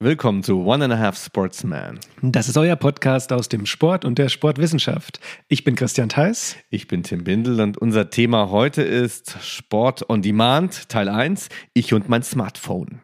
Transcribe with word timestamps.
Willkommen 0.00 0.44
zu 0.44 0.64
One 0.64 0.84
and 0.84 0.94
a 0.94 0.98
Half 0.98 1.18
Sportsman. 1.18 1.98
Das 2.22 2.48
ist 2.48 2.56
euer 2.56 2.76
Podcast 2.76 3.32
aus 3.32 3.48
dem 3.48 3.66
Sport 3.66 4.04
und 4.04 4.16
der 4.16 4.28
Sportwissenschaft. 4.28 5.18
Ich 5.48 5.64
bin 5.64 5.74
Christian 5.74 6.08
Theis. 6.08 6.54
Ich 6.70 6.86
bin 6.86 7.02
Tim 7.02 7.24
Bindel 7.24 7.60
und 7.60 7.78
unser 7.78 8.08
Thema 8.08 8.48
heute 8.48 8.82
ist 8.82 9.36
Sport 9.42 10.08
on 10.08 10.22
Demand, 10.22 10.88
Teil 10.88 11.08
1, 11.08 11.48
ich 11.74 11.94
und 11.94 12.08
mein 12.08 12.22
Smartphone. 12.22 13.00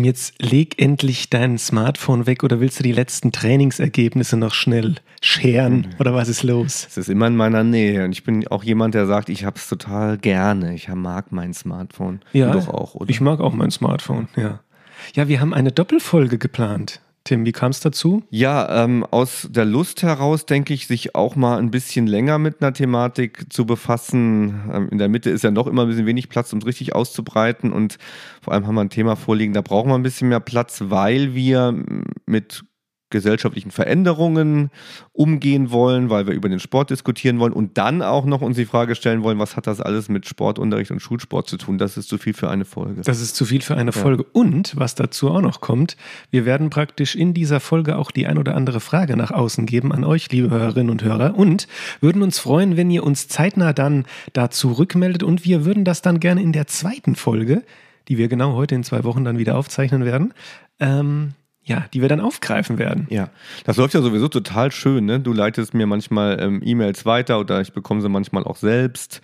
Tim, 0.00 0.04
jetzt 0.04 0.42
leg 0.42 0.80
endlich 0.80 1.28
dein 1.28 1.58
Smartphone 1.58 2.24
weg 2.26 2.42
oder 2.42 2.58
willst 2.58 2.78
du 2.78 2.82
die 2.82 2.92
letzten 2.92 3.32
Trainingsergebnisse 3.32 4.38
noch 4.38 4.54
schnell 4.54 4.94
scheren 5.20 5.88
oder 5.98 6.14
was 6.14 6.30
ist 6.30 6.42
los? 6.42 6.86
Es 6.88 6.96
ist 6.96 7.10
immer 7.10 7.26
in 7.26 7.36
meiner 7.36 7.64
Nähe 7.64 8.06
und 8.06 8.12
ich 8.12 8.24
bin 8.24 8.48
auch 8.48 8.64
jemand, 8.64 8.94
der 8.94 9.06
sagt, 9.06 9.28
ich 9.28 9.44
habe 9.44 9.56
es 9.56 9.68
total 9.68 10.16
gerne. 10.16 10.74
Ich 10.74 10.88
mag 10.88 11.32
mein 11.32 11.52
Smartphone. 11.52 12.20
Ja, 12.32 12.50
du 12.50 12.60
doch 12.60 12.68
auch, 12.68 12.94
oder? 12.94 13.10
Ich 13.10 13.20
mag 13.20 13.40
auch 13.40 13.52
mein 13.52 13.70
Smartphone, 13.70 14.28
ja. 14.36 14.60
Ja, 15.14 15.28
wir 15.28 15.40
haben 15.40 15.52
eine 15.52 15.70
Doppelfolge 15.70 16.38
geplant. 16.38 17.02
Tim, 17.24 17.44
wie 17.44 17.52
kam 17.52 17.70
es 17.70 17.80
dazu? 17.80 18.22
Ja, 18.30 18.84
ähm, 18.84 19.04
aus 19.10 19.46
der 19.50 19.66
Lust 19.66 20.02
heraus 20.02 20.46
denke 20.46 20.72
ich, 20.72 20.86
sich 20.86 21.14
auch 21.14 21.36
mal 21.36 21.58
ein 21.58 21.70
bisschen 21.70 22.06
länger 22.06 22.38
mit 22.38 22.62
einer 22.62 22.72
Thematik 22.72 23.52
zu 23.52 23.66
befassen. 23.66 24.70
Ähm, 24.72 24.88
in 24.90 24.98
der 24.98 25.08
Mitte 25.08 25.28
ist 25.28 25.44
ja 25.44 25.50
noch 25.50 25.66
immer 25.66 25.82
ein 25.82 25.88
bisschen 25.88 26.06
wenig 26.06 26.30
Platz, 26.30 26.52
um 26.52 26.60
es 26.60 26.66
richtig 26.66 26.94
auszubreiten. 26.94 27.72
Und 27.72 27.98
vor 28.42 28.54
allem 28.54 28.66
haben 28.66 28.74
wir 28.74 28.80
ein 28.80 28.90
Thema 28.90 29.16
vorliegen, 29.16 29.52
da 29.52 29.60
brauchen 29.60 29.90
wir 29.90 29.96
ein 29.96 30.02
bisschen 30.02 30.30
mehr 30.30 30.40
Platz, 30.40 30.82
weil 30.86 31.34
wir 31.34 31.74
mit 32.24 32.64
gesellschaftlichen 33.10 33.70
Veränderungen 33.70 34.70
umgehen 35.12 35.70
wollen, 35.70 36.10
weil 36.10 36.26
wir 36.26 36.34
über 36.34 36.48
den 36.48 36.60
Sport 36.60 36.90
diskutieren 36.90 37.38
wollen 37.38 37.52
und 37.52 37.76
dann 37.76 38.02
auch 38.02 38.24
noch 38.24 38.40
uns 38.40 38.56
die 38.56 38.64
Frage 38.64 38.94
stellen 38.94 39.22
wollen, 39.22 39.38
was 39.38 39.56
hat 39.56 39.66
das 39.66 39.80
alles 39.80 40.08
mit 40.08 40.26
Sportunterricht 40.26 40.90
und 40.90 41.00
Schulsport 41.00 41.48
zu 41.48 41.56
tun? 41.56 41.78
Das 41.78 41.96
ist 41.96 42.08
zu 42.08 42.18
viel 42.18 42.34
für 42.34 42.48
eine 42.48 42.64
Folge. 42.64 43.02
Das 43.02 43.20
ist 43.20 43.36
zu 43.36 43.44
viel 43.44 43.60
für 43.60 43.76
eine 43.76 43.92
Folge. 43.92 44.22
Und 44.22 44.76
was 44.76 44.94
dazu 44.94 45.30
auch 45.30 45.40
noch 45.40 45.60
kommt, 45.60 45.96
wir 46.30 46.44
werden 46.44 46.70
praktisch 46.70 47.14
in 47.14 47.34
dieser 47.34 47.60
Folge 47.60 47.96
auch 47.96 48.10
die 48.10 48.26
ein 48.26 48.38
oder 48.38 48.54
andere 48.54 48.80
Frage 48.80 49.16
nach 49.16 49.30
außen 49.30 49.66
geben 49.66 49.92
an 49.92 50.04
euch, 50.04 50.30
liebe 50.30 50.50
Hörerinnen 50.50 50.90
und 50.90 51.02
Hörer, 51.02 51.36
und 51.36 51.68
würden 52.00 52.22
uns 52.22 52.38
freuen, 52.38 52.76
wenn 52.76 52.90
ihr 52.90 53.04
uns 53.04 53.28
zeitnah 53.28 53.72
dann 53.72 54.04
dazu 54.32 54.72
rückmeldet 54.72 55.22
und 55.22 55.44
wir 55.44 55.64
würden 55.64 55.84
das 55.84 56.02
dann 56.02 56.20
gerne 56.20 56.42
in 56.42 56.52
der 56.52 56.66
zweiten 56.66 57.16
Folge, 57.16 57.62
die 58.08 58.18
wir 58.18 58.28
genau 58.28 58.54
heute 58.54 58.74
in 58.74 58.84
zwei 58.84 59.04
Wochen 59.04 59.24
dann 59.24 59.38
wieder 59.38 59.56
aufzeichnen 59.56 60.04
werden, 60.04 60.34
ähm, 60.80 61.34
ja, 61.70 61.84
die 61.94 62.02
wir 62.02 62.08
dann 62.08 62.20
aufgreifen 62.20 62.78
werden. 62.78 63.06
Ja, 63.10 63.30
das 63.64 63.76
läuft 63.76 63.94
ja 63.94 64.02
sowieso 64.02 64.26
total 64.26 64.72
schön. 64.72 65.04
Ne? 65.04 65.20
Du 65.20 65.32
leitest 65.32 65.72
mir 65.72 65.86
manchmal 65.86 66.40
ähm, 66.40 66.60
E-Mails 66.64 67.06
weiter 67.06 67.38
oder 67.38 67.60
ich 67.60 67.72
bekomme 67.72 68.02
sie 68.02 68.08
manchmal 68.08 68.42
auch 68.42 68.56
selbst. 68.56 69.20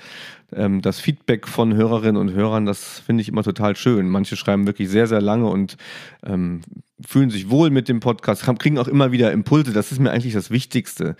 Ähm, 0.53 0.81
das 0.81 1.01
Feedback 1.01 1.49
von 1.49 1.75
Hörerinnen 1.75 2.17
und 2.17 2.33
Hörern, 2.33 2.65
das 2.65 3.01
finde 3.01 3.23
ich 3.23 3.29
immer 3.29 3.43
total 3.43 3.75
schön. 3.75 4.09
Manche 4.09 4.37
schreiben 4.37 4.65
wirklich 4.69 4.89
sehr, 4.89 5.09
sehr 5.09 5.21
lange 5.21 5.49
und 5.49 5.77
ähm, 6.25 6.61
fühlen 7.05 7.29
sich 7.29 7.51
wohl 7.51 7.69
mit 7.69 7.89
dem 7.89 8.01
Podcast, 8.01 8.43
kriegen 8.59 8.79
auch 8.79 8.89
immer 8.89 9.13
wieder 9.13 9.31
Impulse. 9.31 9.73
Das 9.73 9.93
ist 9.93 10.01
mir 10.01 10.13
eigentlich 10.13 10.33
das 10.33 10.51
Wichtigste. 10.51 11.17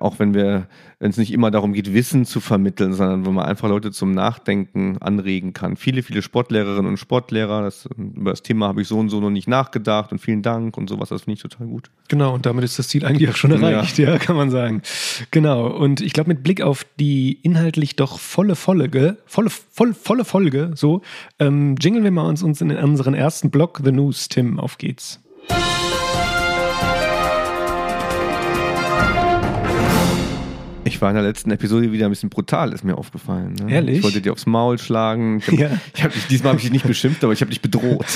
Auch 0.00 0.18
wenn 0.18 0.34
wir, 0.34 0.66
wenn 0.98 1.10
es 1.10 1.18
nicht 1.18 1.32
immer 1.32 1.52
darum 1.52 1.72
geht, 1.72 1.94
Wissen 1.94 2.24
zu 2.24 2.40
vermitteln, 2.40 2.94
sondern 2.94 3.24
wo 3.26 3.30
man 3.30 3.46
einfach 3.46 3.68
Leute 3.68 3.92
zum 3.92 4.10
Nachdenken 4.10 4.98
anregen 4.98 5.52
kann. 5.52 5.76
Viele, 5.76 6.02
viele 6.02 6.22
Sportlehrerinnen 6.22 6.90
und 6.90 6.96
Sportlehrer, 6.96 7.62
das, 7.62 7.88
über 7.96 8.30
das 8.30 8.42
Thema 8.42 8.66
habe 8.66 8.82
ich 8.82 8.88
so 8.88 8.98
und 8.98 9.08
so 9.08 9.20
noch 9.20 9.30
nicht 9.30 9.46
nachgedacht 9.46 10.10
und 10.10 10.18
vielen 10.18 10.42
Dank 10.42 10.76
und 10.76 10.90
sowas, 10.90 11.10
das 11.10 11.22
finde 11.22 11.36
ich 11.36 11.42
total 11.42 11.68
gut. 11.68 11.90
Genau, 12.08 12.34
und 12.34 12.44
damit 12.44 12.64
ist 12.64 12.78
das 12.80 12.88
Ziel 12.88 13.04
eigentlich 13.04 13.30
auch 13.30 13.36
schon 13.36 13.52
erreicht, 13.52 13.98
ja, 13.98 14.10
ja 14.10 14.18
kann 14.18 14.34
man 14.34 14.50
sagen. 14.50 14.82
Genau, 15.30 15.68
und 15.68 16.00
ich 16.00 16.12
glaube, 16.12 16.28
mit 16.28 16.42
Blick 16.42 16.60
auf 16.60 16.84
die 16.98 17.38
inhaltlich 17.42 17.94
doch 17.94 18.18
volle 18.18 18.56
Folge, 18.56 19.18
volle, 19.26 19.50
voll, 19.50 19.94
volle 19.94 20.24
Folge, 20.24 20.72
so, 20.74 21.02
ähm, 21.38 21.76
jingeln 21.80 22.02
wir 22.02 22.10
mal 22.10 22.26
uns, 22.26 22.42
uns 22.42 22.60
in 22.60 22.72
unseren 22.72 23.14
ersten 23.14 23.50
Blog, 23.50 23.80
The 23.84 23.92
News, 23.92 24.28
Tim, 24.28 24.58
auf 24.58 24.76
geht's. 24.76 25.19
Bye. 25.48 25.69
Ich 30.90 31.00
war 31.00 31.08
in 31.10 31.14
der 31.14 31.22
letzten 31.24 31.50
Episode 31.52 31.92
wieder 31.92 32.06
ein 32.06 32.10
bisschen 32.10 32.30
brutal, 32.30 32.72
ist 32.72 32.82
mir 32.84 32.98
aufgefallen. 32.98 33.54
Ne? 33.54 33.72
Ehrlich? 33.72 33.98
Ich 33.98 34.02
wollte 34.02 34.20
dir 34.20 34.32
aufs 34.32 34.44
Maul 34.46 34.76
schlagen. 34.78 35.38
Ich 35.38 35.46
hab, 35.48 35.54
Ja. 35.58 35.70
ich 35.94 36.02
hab 36.04 36.12
diesmal 36.28 36.48
habe 36.50 36.58
ich 36.58 36.64
dich 36.64 36.72
nicht 36.72 36.86
beschimpft, 36.86 37.22
aber 37.22 37.32
ich 37.32 37.40
habe 37.40 37.50
dich 37.50 37.62
bedroht. 37.62 38.06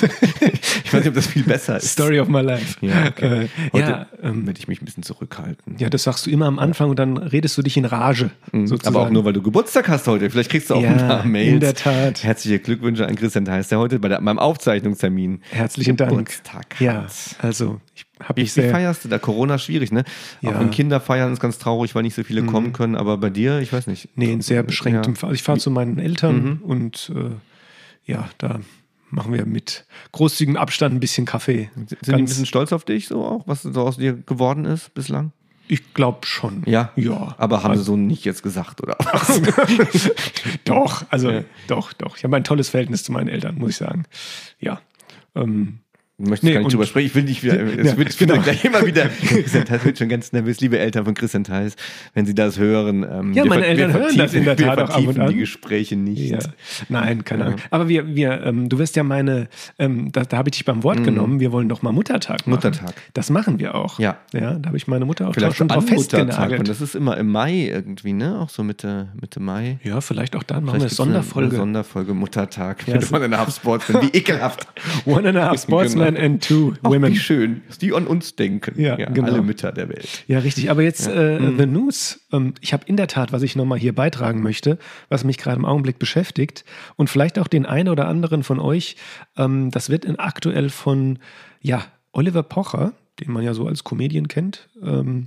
ich 0.85 0.93
weiß 0.93 1.01
nicht, 1.01 1.09
ob 1.09 1.15
das 1.15 1.27
viel 1.29 1.45
besser 1.45 1.77
ist. 1.77 1.89
Story 1.91 2.19
of 2.19 2.29
my 2.29 2.41
life. 2.41 2.77
Ja, 2.85 3.07
okay. 3.09 3.45
Äh, 3.45 3.49
Heute 3.73 3.91
ja, 3.91 4.07
ähm, 4.23 4.45
werde 4.47 4.59
ich 4.59 4.67
mich 4.67 4.83
ein 4.83 4.85
bisschen 4.85 5.03
zurückhalten. 5.05 5.77
ja, 5.79 5.89
das 5.89 6.03
sagst 6.03 6.27
du 6.27 6.31
immer 6.31 6.47
am 6.47 6.59
Anfang 6.59 6.91
und 6.91 6.99
dann 6.99 7.17
redest 7.17 7.57
du 7.57 7.63
dich 7.63 7.77
in 7.77 7.85
Rage. 7.85 8.31
sozusagen. 8.53 8.89
Aber 8.97 9.07
auch 9.07 9.11
nur, 9.11 9.25
weil 9.25 9.33
du 9.33 9.41
Geburtstag 9.43 9.89
hast 9.89 10.07
heute. 10.09 10.29
Vielleicht 10.31 10.51
kriegst 10.51 10.71
du 10.71 10.75
auch 10.75 10.83
Ja, 10.83 10.91
ein 10.91 10.99
paar 10.99 11.25
Mails. 11.25 11.53
in 11.55 11.61
der 11.61 11.75
Tat. 11.75 12.25
Herzliche 12.25 12.59
Glückwünsche 12.59 13.07
an 13.07 13.15
Christian 13.15 13.45
Theis, 13.45 13.69
der 13.69 13.79
heute 13.79 13.99
bei 14.01 14.09
der, 14.09 14.21
beim 14.21 14.39
Aufzeichnungstermin 14.39 15.41
Herzlichen 15.51 15.97
Dank. 15.97 16.11
Geburtstag 16.11 16.81
Ja, 16.81 17.07
also 17.41 17.81
ich 17.95 18.04
habe 18.21 18.37
Wie, 18.39 18.43
mich 18.45 18.57
wie 18.57 18.61
sehr. 18.63 18.71
feierst 18.71 19.05
du 19.05 19.09
da? 19.09 19.19
Corona 19.19 19.59
schwierig, 19.59 19.91
ne? 19.93 20.05
Auch 20.39 20.43
Ja. 20.43 20.51
Mhm. 20.53 20.61
wenn 20.61 20.71
Kinder 20.71 21.01
feiern, 21.01 21.33
ist 21.33 21.41
ganz 21.41 21.59
traurig, 21.59 21.95
weil 21.95 22.03
nicht 22.03 22.15
so 22.15 22.23
viele 22.23 22.43
kommen 22.45 22.73
können. 22.73 22.95
Aber 22.97 23.17
bei 23.19 23.31
dir, 23.31 23.59
ich 23.61 23.73
weiß 23.73 23.87
nicht. 23.89 24.09
Nee, 24.15 24.33
in 24.33 24.41
sehr 24.41 24.63
beschränktem 24.63 25.15
Ja. 25.15 25.19
Fall. 25.21 25.35
Ich 25.35 25.43
fahre 25.43 25.59
zu 25.59 25.71
meinen 25.71 25.99
Eltern 25.99 26.43
Mhm. 26.45 26.57
und 26.63 27.13
äh, 27.15 27.31
ja, 28.11 28.29
da 28.39 28.61
machen 29.11 29.33
wir 29.33 29.47
mit 29.47 29.85
großzügigem 30.13 30.57
Abstand 30.57 30.95
ein 30.95 31.01
bisschen 31.01 31.25
Kaffee. 31.27 31.71
Sind 31.75 32.07
die 32.07 32.13
ein 32.13 32.25
bisschen 32.25 32.47
stolz 32.47 32.73
auf 32.73 32.85
dich 32.85 33.09
so 33.09 33.25
auch, 33.25 33.47
was 33.47 33.63
so 33.63 33.81
aus 33.83 33.97
dir 33.97 34.13
geworden 34.15 34.65
ist 34.65 34.95
bislang? 34.95 35.33
ich 35.67 35.95
glaube 35.95 36.27
schon. 36.27 36.63
Ja. 36.67 36.93
Ja. 36.95 37.35
Aber 37.39 37.63
haben 37.63 37.71
Also- 37.71 37.83
sie 37.83 37.87
so 37.87 37.97
nicht 37.97 38.25
jetzt 38.27 38.43
gesagt, 38.43 38.83
oder 38.83 38.97
was? 38.99 39.41
doch, 40.65 41.05
also 41.11 41.31
Ja. 41.31 41.45
doch, 41.69 41.93
doch. 41.95 42.17
Ich 42.19 42.25
habe 42.25 42.37
ein 42.37 42.45
tolles 42.45 42.69
Verhältnis 42.69 43.03
zu 43.03 43.13
meinen 43.13 43.29
Eltern, 43.29 43.57
muss 43.57 43.71
ich 43.71 43.77
sagen. 43.77 44.05
Ja. 44.61 44.81
Ähm, 45.35 45.79
Du 46.17 46.31
möchtest 46.31 46.45
Nee, 46.45 46.53
gar 46.53 46.61
nicht 46.61 46.73
drüber 46.73 46.87
sprechen. 46.87 47.07
Ich 47.07 47.15
will 47.17 47.25
nicht 47.25 47.43
wieder, 47.43 47.61
es 47.61 47.87
Ja, 47.91 47.97
wird 47.97 48.17
genau. 48.17 48.39
gleich 48.39 48.65
immer 48.65 48.87
wieder, 48.87 49.07
Christian 49.27 49.65
Theis 49.65 49.85
wird 49.85 49.99
schon 49.99 50.09
ganz 50.09 50.31
nervös, 50.33 50.61
liebe 50.61 50.79
Eltern 50.79 51.05
von 51.07 51.15
Christian 51.15 51.43
Theis, 51.43 51.75
wenn 52.15 52.25
sie 52.25 52.37
das 52.37 52.57
hören. 52.57 53.03
Ähm, 53.03 53.33
Ja, 53.33 53.43
wir 53.43 53.49
meine 53.49 53.67
Eltern 53.67 53.93
hören 53.93 54.17
das 54.17 54.33
in 54.33 54.45
der 54.45 54.57
wir 54.57 54.65
Tat 54.67 54.79
auch 54.79 54.83
ab 54.91 54.97
und 54.99 55.03
vertiefen 55.07 55.23
an. 55.23 55.29
die 55.31 55.39
Gespräche 55.39 55.97
nicht. 55.97 56.31
ja. 56.31 56.39
Nein, 56.89 57.25
keine 57.25 57.41
Ja. 57.41 57.47
Ahnung. 57.49 57.61
Aber 57.71 57.89
wir, 57.89 58.15
wir, 58.15 58.45
ähm, 58.45 58.69
du 58.69 58.79
wirst 58.79 58.95
ja 58.95 59.03
meine, 59.03 59.49
ähm, 59.81 60.13
da, 60.13 60.23
da 60.23 60.37
habe 60.37 60.51
ich 60.51 60.53
dich 60.53 60.65
beim 60.65 60.85
Wort 60.85 61.03
genommen, 61.03 61.41
wir 61.41 61.51
wollen 61.51 61.69
doch 61.69 61.83
mal 61.83 61.91
Muttertag 61.91 62.47
machen. 62.47 62.51
Mhm. 62.51 62.55
Muttertag. 62.71 62.95
Das 63.15 63.31
machen 63.31 63.59
wir 63.59 63.75
auch. 63.75 63.99
Ja. 63.99 64.19
Ja, 64.33 64.55
da 64.55 64.69
habe 64.69 64.77
ich 64.77 64.87
meine 64.87 65.07
Mutter 65.07 65.27
auch 65.29 65.35
Vielleicht 65.35 65.57
schon 65.57 65.69
schon 65.69 65.81
drauf 65.81 65.91
Muttertag. 65.91 66.21
Und 66.21 66.27
festgenagelt. 66.29 66.69
das 66.69 66.81
ist 66.81 66.95
immer 66.95 67.17
im 67.19 67.27
Mai 67.33 67.71
irgendwie, 67.73 68.13
ne? 68.13 68.39
Auch 68.39 68.51
so 68.51 68.63
Mitte, 68.63 69.09
Mitte 69.21 69.41
Mai. 69.41 69.81
Ja, 69.83 70.01
vielleicht 70.01 70.37
auch 70.37 70.45
dann 70.45 70.63
machen 70.63 70.77
wir 70.77 70.83
eine 70.83 70.91
Sonderfolge. 70.91 71.49
Eine 71.49 71.57
Sonderfolge 71.59 72.15
Muttertag. 72.15 72.87
Ja, 72.87 72.95
Ja, 72.95 73.01
so- 73.01 73.11
man 73.11 73.25
in 73.25 73.37
Half-Sports 73.37 73.89
bin. 73.89 74.01
Wie 74.03 74.11
ekelhaft. 74.17 74.69
One 75.07 75.29
and 75.29 75.39
a 75.39 75.49
half 75.49 75.61
Sportsmen 75.61 76.04
Genau. 76.07 76.21
and 76.25 76.43
two 76.45 76.75
Ach, 76.83 76.91
women. 76.91 77.13
Wie 77.13 77.17
schön, 77.19 77.63
dass 77.69 77.79
die 77.79 77.93
an 77.93 78.07
uns 78.07 78.37
denken. 78.37 78.81
Ja, 78.81 78.97
genau. 78.97 79.29
Alle 79.33 79.43
Mütter 79.43 79.73
der 79.73 79.89
Welt. 79.89 80.25
Ja, 80.27 80.39
richtig. 80.41 80.71
Aber 80.71 80.83
jetzt 80.83 81.07
äh, 81.09 81.39
Mhm. 81.39 81.59
The 81.59 81.67
News. 81.67 82.21
Ähm, 82.33 82.55
ich 82.61 82.73
habe 82.73 82.85
in 82.87 82.97
der 82.97 83.07
Tat, 83.09 83.33
was 83.33 83.43
ich 83.43 83.57
nochmal 83.57 83.79
hier 83.79 83.95
beitragen 83.95 84.43
möchte, 84.43 84.79
was 85.09 85.25
mich 85.25 85.39
gerade 85.39 85.57
im 85.57 85.65
Augenblick 85.65 85.99
beschäftigt 85.99 86.65
und 86.97 87.11
vielleicht 87.11 87.39
auch 87.39 87.49
den 87.49 87.67
einen 87.67 87.89
oder 87.89 88.09
anderen 88.09 88.43
von 88.43 88.61
euch. 88.61 88.97
Ähm, 89.37 89.71
das 89.71 89.91
wird 89.91 90.05
in 90.05 90.19
aktuell 90.19 90.71
von 90.71 91.19
ja 91.61 91.85
Oliver 92.13 92.43
Pocher, 92.43 92.93
den 93.21 93.33
man 93.33 93.43
ja 93.43 93.55
so 93.55 93.67
als 93.67 93.85
Comedian 93.85 94.29
kennt, 94.29 94.69
ähm, 94.83 95.27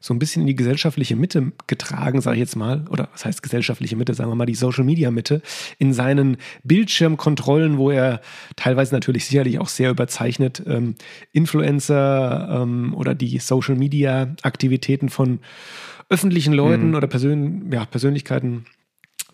so 0.00 0.14
ein 0.14 0.18
bisschen 0.18 0.42
in 0.42 0.46
die 0.46 0.56
gesellschaftliche 0.56 1.16
Mitte 1.16 1.52
getragen, 1.66 2.20
sage 2.20 2.36
ich 2.36 2.40
jetzt 2.40 2.56
mal, 2.56 2.86
oder 2.90 3.08
was 3.12 3.24
heißt 3.24 3.42
gesellschaftliche 3.42 3.96
Mitte, 3.96 4.14
sagen 4.14 4.30
wir 4.30 4.34
mal 4.34 4.46
die 4.46 4.54
Social 4.54 4.84
Media 4.84 5.10
Mitte, 5.10 5.42
in 5.78 5.92
seinen 5.92 6.36
Bildschirmkontrollen, 6.64 7.78
wo 7.78 7.90
er 7.90 8.20
teilweise 8.56 8.94
natürlich 8.94 9.26
sicherlich 9.26 9.58
auch 9.58 9.68
sehr 9.68 9.90
überzeichnet 9.90 10.62
ähm, 10.66 10.94
Influencer 11.32 12.62
ähm, 12.62 12.94
oder 12.94 13.14
die 13.14 13.38
Social 13.38 13.76
Media 13.76 14.34
Aktivitäten 14.42 15.08
von 15.08 15.40
öffentlichen 16.08 16.54
Leuten 16.54 16.94
oder 16.94 17.06
Persön 17.06 17.70
ja, 17.72 17.84
Persönlichkeiten 17.84 18.64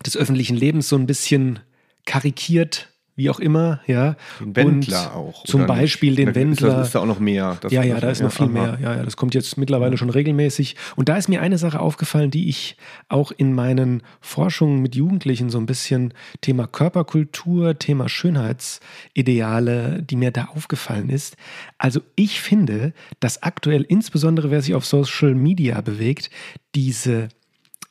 des 0.05 0.17
öffentlichen 0.17 0.57
Lebens 0.57 0.89
so 0.89 0.97
ein 0.97 1.05
bisschen 1.05 1.59
karikiert 2.05 2.94
wie 3.15 3.29
auch 3.29 3.39
immer, 3.39 3.79
ja. 3.87 4.15
Den 4.41 4.55
Wendler 4.55 5.15
Und 5.15 5.21
auch. 5.29 5.43
Zum 5.45 5.61
oder 5.61 5.73
nicht? 5.73 5.81
Beispiel 5.81 6.15
den 6.15 6.25
Da 6.25 6.31
ist- 6.31 6.35
Wendler. 6.35 6.69
Das 6.77 6.87
ist 6.87 6.95
da 6.95 6.99
auch 6.99 7.05
noch 7.05 7.19
mehr. 7.19 7.57
Das- 7.61 7.71
Ja, 7.71 7.81
ja, 7.83 7.99
da 7.99 8.09
ist 8.09 8.21
noch 8.21 8.31
viel 8.31 8.45
aha. 8.47 8.51
mehr. 8.51 8.77
Ja, 8.81 8.95
ja, 8.97 9.03
das 9.03 9.15
kommt 9.17 9.33
jetzt 9.33 9.57
mittlerweile 9.57 9.97
schon 9.97 10.09
regelmäßig. 10.09 10.75
Und 10.95 11.07
da 11.09 11.15
ist 11.17 11.29
mir 11.29 11.41
eine 11.41 11.57
Sache 11.57 11.79
aufgefallen, 11.79 12.29
die 12.31 12.49
ich 12.49 12.75
auch 13.07 13.31
in 13.31 13.53
meinen 13.53 14.03
Forschungen 14.21 14.81
mit 14.81 14.95
Jugendlichen 14.95 15.49
so 15.49 15.57
ein 15.57 15.65
bisschen 15.65 16.13
Thema 16.41 16.67
Körperkultur, 16.67 17.79
Thema 17.79 18.09
Schönheitsideale, 18.09 20.03
die 20.03 20.15
mir 20.15 20.31
da 20.31 20.45
aufgefallen 20.45 21.09
ist. 21.09 21.37
Also 21.77 22.01
ich 22.15 22.41
finde, 22.41 22.93
dass 23.19 23.43
aktuell 23.43 23.83
insbesondere 23.83 24.51
wer 24.51 24.61
sich 24.61 24.73
auf 24.75 24.85
Social 24.85 25.33
Media 25.35 25.81
bewegt, 25.81 26.29
diese 26.73 27.29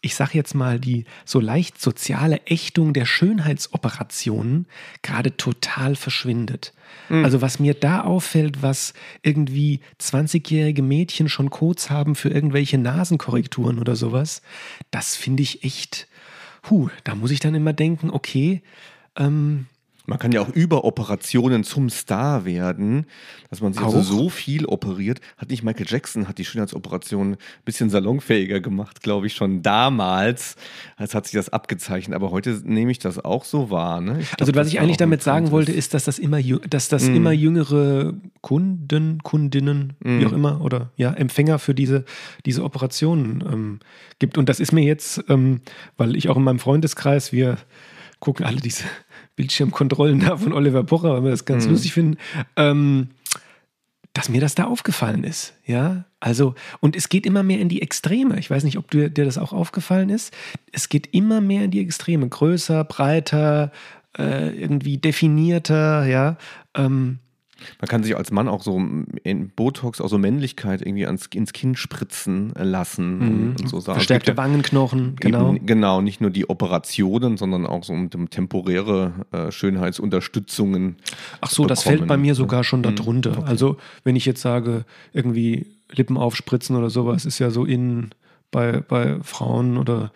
ich 0.04 0.14
sage 0.14 0.32
jetzt 0.34 0.54
mal, 0.54 0.78
die 0.78 1.06
so 1.24 1.40
leicht 1.40 1.80
soziale 1.80 2.46
Ächtung 2.46 2.92
der 2.92 3.06
Schönheitsoperationen 3.06 4.66
gerade 5.00 5.36
total 5.36 5.96
verschwindet. 5.96 6.74
Mhm. 7.08 7.24
Also 7.24 7.40
was 7.40 7.58
mir 7.58 7.72
da 7.72 8.02
auffällt, 8.02 8.62
was 8.62 8.92
irgendwie 9.22 9.80
20-jährige 10.00 10.82
Mädchen 10.82 11.30
schon 11.30 11.48
Codes 11.48 11.88
haben 11.88 12.16
für 12.16 12.28
irgendwelche 12.28 12.76
Nasenkorrekturen 12.76 13.78
oder 13.78 13.96
sowas, 13.96 14.42
das 14.90 15.16
finde 15.16 15.42
ich 15.42 15.64
echt, 15.64 16.06
huh, 16.68 16.90
da 17.04 17.14
muss 17.14 17.30
ich 17.30 17.40
dann 17.40 17.54
immer 17.54 17.72
denken, 17.72 18.10
okay, 18.10 18.60
ähm, 19.16 19.66
man 20.06 20.18
kann 20.18 20.32
ja 20.32 20.42
auch 20.42 20.50
über 20.50 20.84
Operationen 20.84 21.64
zum 21.64 21.88
Star 21.88 22.44
werden, 22.44 23.06
dass 23.48 23.62
man 23.62 23.72
sich 23.72 23.82
also 23.82 24.02
so 24.02 24.28
viel 24.28 24.66
operiert. 24.66 25.20
Hat 25.38 25.48
nicht 25.48 25.62
Michael 25.62 25.86
Jackson, 25.88 26.28
hat 26.28 26.36
die 26.36 26.44
Schönheitsoperation 26.44 27.32
ein 27.32 27.36
bisschen 27.64 27.88
salonfähiger 27.88 28.60
gemacht, 28.60 29.02
glaube 29.02 29.26
ich, 29.26 29.34
schon 29.34 29.62
damals. 29.62 30.56
Als 30.96 31.14
hat 31.14 31.26
sich 31.26 31.34
das 31.34 31.48
abgezeichnet. 31.48 32.14
Aber 32.14 32.30
heute 32.30 32.60
nehme 32.64 32.90
ich 32.90 32.98
das 32.98 33.24
auch 33.24 33.44
so 33.44 33.70
wahr. 33.70 34.02
Ne? 34.02 34.14
Glaub, 34.14 34.40
also 34.40 34.54
was 34.54 34.68
ich 34.68 34.78
eigentlich 34.78 34.98
damit 34.98 35.22
sagen 35.22 35.50
wollte, 35.50 35.72
ist, 35.72 35.94
dass 35.94 36.04
das 36.04 36.18
immer, 36.18 36.42
dass 36.42 36.88
das 36.88 37.08
mm. 37.08 37.16
immer 37.16 37.32
jüngere 37.32 38.12
Kunden, 38.42 39.22
Kundinnen, 39.22 39.94
mm. 40.00 40.20
wie 40.20 40.26
auch 40.26 40.32
immer, 40.32 40.60
oder 40.60 40.90
ja, 40.96 41.12
Empfänger 41.12 41.58
für 41.58 41.74
diese, 41.74 42.04
diese 42.44 42.62
Operationen 42.62 43.42
ähm, 43.50 43.80
gibt. 44.18 44.36
Und 44.36 44.50
das 44.50 44.60
ist 44.60 44.72
mir 44.72 44.84
jetzt, 44.84 45.24
ähm, 45.28 45.62
weil 45.96 46.14
ich 46.14 46.28
auch 46.28 46.36
in 46.36 46.42
meinem 46.42 46.58
Freundeskreis, 46.58 47.32
wir 47.32 47.56
gucken 48.20 48.44
alle 48.44 48.60
diese 48.60 48.84
Bildschirmkontrollen 49.36 50.20
da 50.20 50.36
von 50.36 50.52
Oliver 50.52 50.84
Pocher, 50.84 51.14
weil 51.14 51.24
wir 51.24 51.30
das 51.30 51.44
ganz 51.44 51.66
mhm. 51.66 51.72
lustig 51.72 51.92
finden, 51.92 52.16
ähm, 52.56 53.08
dass 54.12 54.28
mir 54.28 54.40
das 54.40 54.54
da 54.54 54.64
aufgefallen 54.64 55.24
ist. 55.24 55.54
Ja, 55.66 56.04
also, 56.20 56.54
und 56.80 56.94
es 56.96 57.08
geht 57.08 57.26
immer 57.26 57.42
mehr 57.42 57.58
in 57.58 57.68
die 57.68 57.82
Extreme. 57.82 58.38
Ich 58.38 58.48
weiß 58.48 58.62
nicht, 58.64 58.78
ob 58.78 58.90
dir, 58.90 59.10
dir 59.10 59.24
das 59.24 59.38
auch 59.38 59.52
aufgefallen 59.52 60.08
ist. 60.08 60.32
Es 60.72 60.88
geht 60.88 61.08
immer 61.12 61.40
mehr 61.40 61.64
in 61.64 61.72
die 61.72 61.80
Extreme. 61.80 62.28
Größer, 62.28 62.84
breiter, 62.84 63.72
äh, 64.16 64.56
irgendwie 64.56 64.98
definierter, 64.98 66.06
ja. 66.06 66.36
Ähm, 66.74 67.18
man 67.80 67.88
kann 67.88 68.02
sich 68.02 68.16
als 68.16 68.30
Mann 68.30 68.48
auch 68.48 68.62
so 68.62 68.80
in 69.22 69.48
Botox, 69.50 70.00
auch 70.00 70.08
so 70.08 70.18
Männlichkeit 70.18 70.82
irgendwie 70.82 71.06
ans, 71.06 71.26
ins 71.34 71.52
Kinn 71.52 71.76
spritzen 71.76 72.52
lassen 72.56 73.18
mhm. 73.18 73.56
und 73.60 73.68
so 73.68 73.80
sagen. 73.80 73.96
Verstärkte 73.96 74.32
ja 74.32 74.36
Wangenknochen, 74.36 75.16
genau. 75.16 75.54
Eben, 75.54 75.66
genau, 75.66 76.00
nicht 76.00 76.20
nur 76.20 76.30
die 76.30 76.48
Operationen, 76.48 77.36
sondern 77.36 77.66
auch 77.66 77.84
so 77.84 77.92
um, 77.92 78.10
temporäre 78.30 79.12
äh, 79.32 79.50
Schönheitsunterstützungen. 79.50 80.96
Ach 81.40 81.50
so, 81.50 81.66
das 81.66 81.82
fällt 81.82 82.06
bei 82.06 82.16
mir 82.16 82.34
sogar 82.34 82.64
schon 82.64 82.80
mhm. 82.80 82.96
darunter. 82.96 83.38
Okay. 83.38 83.46
Also, 83.46 83.76
wenn 84.04 84.16
ich 84.16 84.26
jetzt 84.26 84.42
sage, 84.42 84.84
irgendwie 85.12 85.66
Lippen 85.90 86.16
aufspritzen 86.16 86.76
oder 86.76 86.90
sowas, 86.90 87.24
ist 87.24 87.38
ja 87.38 87.50
so 87.50 87.64
in 87.64 88.10
bei, 88.50 88.80
bei 88.80 89.18
Frauen 89.22 89.76
oder 89.76 90.12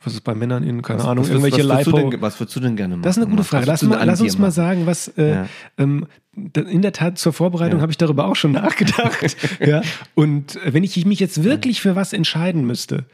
was 0.00 0.14
ist 0.14 0.22
bei 0.22 0.34
Männern 0.34 0.62
in, 0.62 0.80
keine 0.80 1.00
was, 1.00 1.06
Ahnung, 1.06 1.24
was, 1.24 1.30
irgendwelche 1.30 1.68
was, 1.68 1.86
was, 1.86 1.94
denn, 1.94 2.20
was 2.20 2.40
würdest 2.40 2.56
du 2.56 2.60
denn 2.60 2.76
gerne 2.76 2.96
machen? 2.96 3.02
Das 3.02 3.16
ist 3.16 3.22
eine 3.22 3.30
gute 3.30 3.44
Frage. 3.44 3.66
Lass, 3.66 3.82
mal, 3.82 4.02
lass 4.02 4.20
uns 4.20 4.38
mal 4.38 4.50
sagen, 4.50 4.86
was 4.86 5.08
äh, 5.08 5.30
ja. 5.30 5.46
ähm, 5.76 6.06
in 6.54 6.80
der 6.80 6.92
Tat 6.92 7.18
zur 7.18 7.32
Vorbereitung 7.32 7.78
ja. 7.78 7.82
habe 7.82 7.92
ich 7.92 7.98
darüber 7.98 8.26
auch 8.26 8.36
schon 8.36 8.52
nachgedacht. 8.52 9.36
ja. 9.60 9.82
Und 10.14 10.58
wenn 10.64 10.84
ich 10.84 11.04
mich 11.04 11.20
jetzt 11.20 11.44
wirklich 11.44 11.82
für 11.82 11.96
was 11.96 12.14
entscheiden 12.14 12.66
müsste, 12.66 13.04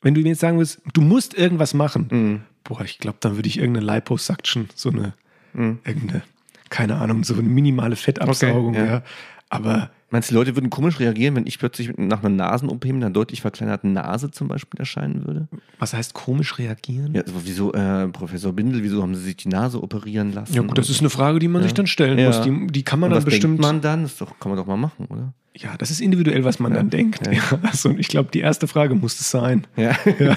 wenn 0.00 0.14
du 0.14 0.20
mir 0.20 0.30
jetzt 0.30 0.40
sagen 0.40 0.58
würdest, 0.58 0.80
du 0.92 1.00
musst 1.00 1.34
irgendwas 1.34 1.74
machen, 1.74 2.08
mhm. 2.10 2.40
boah, 2.62 2.82
ich 2.82 2.98
glaube, 2.98 3.18
dann 3.20 3.36
würde 3.36 3.48
ich 3.48 3.58
irgendeine 3.58 3.94
Liposuction, 3.94 4.68
so 4.76 4.90
eine, 4.90 5.14
mhm. 5.54 5.80
irgendeine, 5.84 6.22
keine 6.70 6.96
Ahnung, 6.96 7.24
so 7.24 7.34
eine 7.34 7.42
minimale 7.42 7.96
Fettabsaugung, 7.96 8.76
okay, 8.76 8.86
ja. 8.86 9.02
Aber 9.48 9.90
Meinst 10.12 10.28
du, 10.28 10.34
die 10.34 10.38
Leute 10.38 10.54
würden 10.54 10.68
komisch 10.68 11.00
reagieren, 11.00 11.34
wenn 11.36 11.46
ich 11.46 11.58
plötzlich 11.58 11.96
nach 11.96 12.22
einer 12.22 12.28
Nasen-OP 12.28 12.84
mit 12.84 12.96
einer 12.96 13.08
deutlich 13.08 13.40
verkleinerten 13.40 13.94
Nase 13.94 14.30
zum 14.30 14.46
Beispiel 14.46 14.78
erscheinen 14.78 15.26
würde? 15.26 15.48
Was 15.78 15.94
heißt 15.94 16.12
komisch 16.12 16.58
reagieren? 16.58 17.14
Ja, 17.14 17.22
also 17.22 17.34
wieso, 17.44 17.72
äh, 17.72 18.08
Professor 18.08 18.52
Bindel, 18.52 18.82
wieso 18.82 19.00
haben 19.00 19.14
Sie 19.14 19.22
sich 19.22 19.38
die 19.38 19.48
Nase 19.48 19.82
operieren 19.82 20.34
lassen? 20.34 20.54
Ja, 20.54 20.60
gut, 20.60 20.76
das 20.76 20.90
ist 20.90 21.00
eine 21.00 21.08
Frage, 21.08 21.38
die 21.38 21.48
man 21.48 21.62
ja. 21.62 21.68
sich 21.68 21.74
dann 21.74 21.86
stellen 21.86 22.18
ja. 22.18 22.26
muss. 22.26 22.42
Die, 22.42 22.66
die 22.66 22.82
kann 22.82 23.00
man 23.00 23.08
Und 23.08 23.12
dann 23.12 23.18
was 23.18 23.24
bestimmt. 23.24 23.54
Denkt 23.54 23.62
man 23.62 23.80
dann? 23.80 24.02
Das 24.02 24.18
doch, 24.18 24.38
kann 24.38 24.50
man 24.50 24.58
doch 24.58 24.66
mal 24.66 24.76
machen, 24.76 25.06
oder? 25.06 25.32
Ja, 25.56 25.76
das 25.78 25.90
ist 25.90 26.02
individuell, 26.02 26.44
was 26.44 26.58
man 26.58 26.72
ja. 26.72 26.78
dann 26.78 26.90
denkt. 26.90 27.26
Ja. 27.26 27.42
Also 27.62 27.90
ich 27.90 28.08
glaube, 28.08 28.30
die 28.32 28.40
erste 28.40 28.66
Frage 28.68 28.94
muss 28.94 29.18
es 29.18 29.30
sein. 29.30 29.66
Ja. 29.76 29.96
ja. 30.18 30.36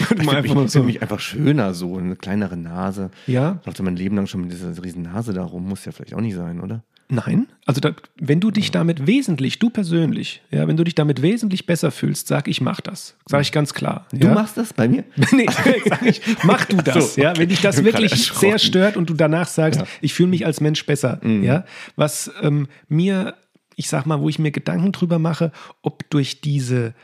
ich 0.00 0.06
finde 0.06 0.68
so. 0.68 0.82
mich 0.82 1.02
einfach 1.02 1.20
schöner 1.20 1.72
so, 1.72 1.98
eine 1.98 2.16
kleinere 2.16 2.56
Nase. 2.56 3.10
Ja. 3.28 3.58
Ich 3.60 3.66
dachte 3.66 3.84
mein 3.84 3.94
Leben 3.94 4.16
lang 4.16 4.26
schon 4.26 4.40
mit 4.40 4.52
dieser 4.52 4.82
riesen 4.82 5.02
Nase 5.02 5.32
darum, 5.32 5.68
muss 5.68 5.84
ja 5.84 5.92
vielleicht 5.92 6.14
auch 6.14 6.20
nicht 6.20 6.34
sein, 6.34 6.60
oder? 6.60 6.82
Nein, 7.08 7.48
also 7.66 7.80
da, 7.80 7.94
wenn 8.16 8.40
du 8.40 8.50
dich 8.50 8.70
damit 8.70 9.06
wesentlich, 9.06 9.58
du 9.58 9.68
persönlich, 9.68 10.42
ja, 10.50 10.66
wenn 10.66 10.76
du 10.76 10.84
dich 10.84 10.94
damit 10.94 11.20
wesentlich 11.20 11.66
besser 11.66 11.90
fühlst, 11.90 12.28
sag 12.28 12.48
ich, 12.48 12.60
mach 12.60 12.80
das. 12.80 13.16
Sag 13.26 13.42
ich 13.42 13.52
ganz 13.52 13.74
klar. 13.74 14.06
Du 14.10 14.26
ja? 14.26 14.34
machst 14.34 14.56
das 14.56 14.72
bei 14.72 14.88
mir? 14.88 15.04
nee, 15.32 15.46
sag 15.88 16.02
ich, 16.02 16.22
mach 16.44 16.64
du 16.64 16.78
das. 16.78 17.14
So, 17.14 17.20
ja, 17.20 17.36
wenn 17.36 17.50
dich 17.50 17.60
das 17.60 17.84
wirklich 17.84 18.32
sehr 18.32 18.58
stört 18.58 18.96
und 18.96 19.10
du 19.10 19.14
danach 19.14 19.48
sagst, 19.48 19.80
ja. 19.80 19.86
ich 20.00 20.14
fühle 20.14 20.30
mich 20.30 20.46
als 20.46 20.60
Mensch 20.60 20.84
besser. 20.86 21.20
Mhm. 21.22 21.44
Ja, 21.44 21.64
was 21.96 22.30
ähm, 22.40 22.68
mir, 22.88 23.36
ich 23.76 23.88
sag 23.88 24.06
mal, 24.06 24.20
wo 24.20 24.28
ich 24.28 24.38
mir 24.38 24.50
Gedanken 24.50 24.92
drüber 24.92 25.18
mache, 25.18 25.52
ob 25.82 26.08
durch 26.08 26.40
diese 26.40 26.94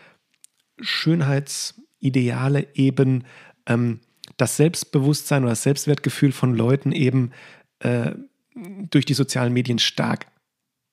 Schönheitsideale 0.80 2.68
eben 2.74 3.24
ähm, 3.66 4.00
das 4.38 4.56
Selbstbewusstsein 4.56 5.42
oder 5.42 5.52
das 5.52 5.62
Selbstwertgefühl 5.62 6.32
von 6.32 6.54
Leuten 6.54 6.92
eben 6.92 7.32
äh, 7.80 8.12
durch 8.90 9.04
die 9.04 9.14
sozialen 9.14 9.52
Medien 9.52 9.78
stark 9.78 10.26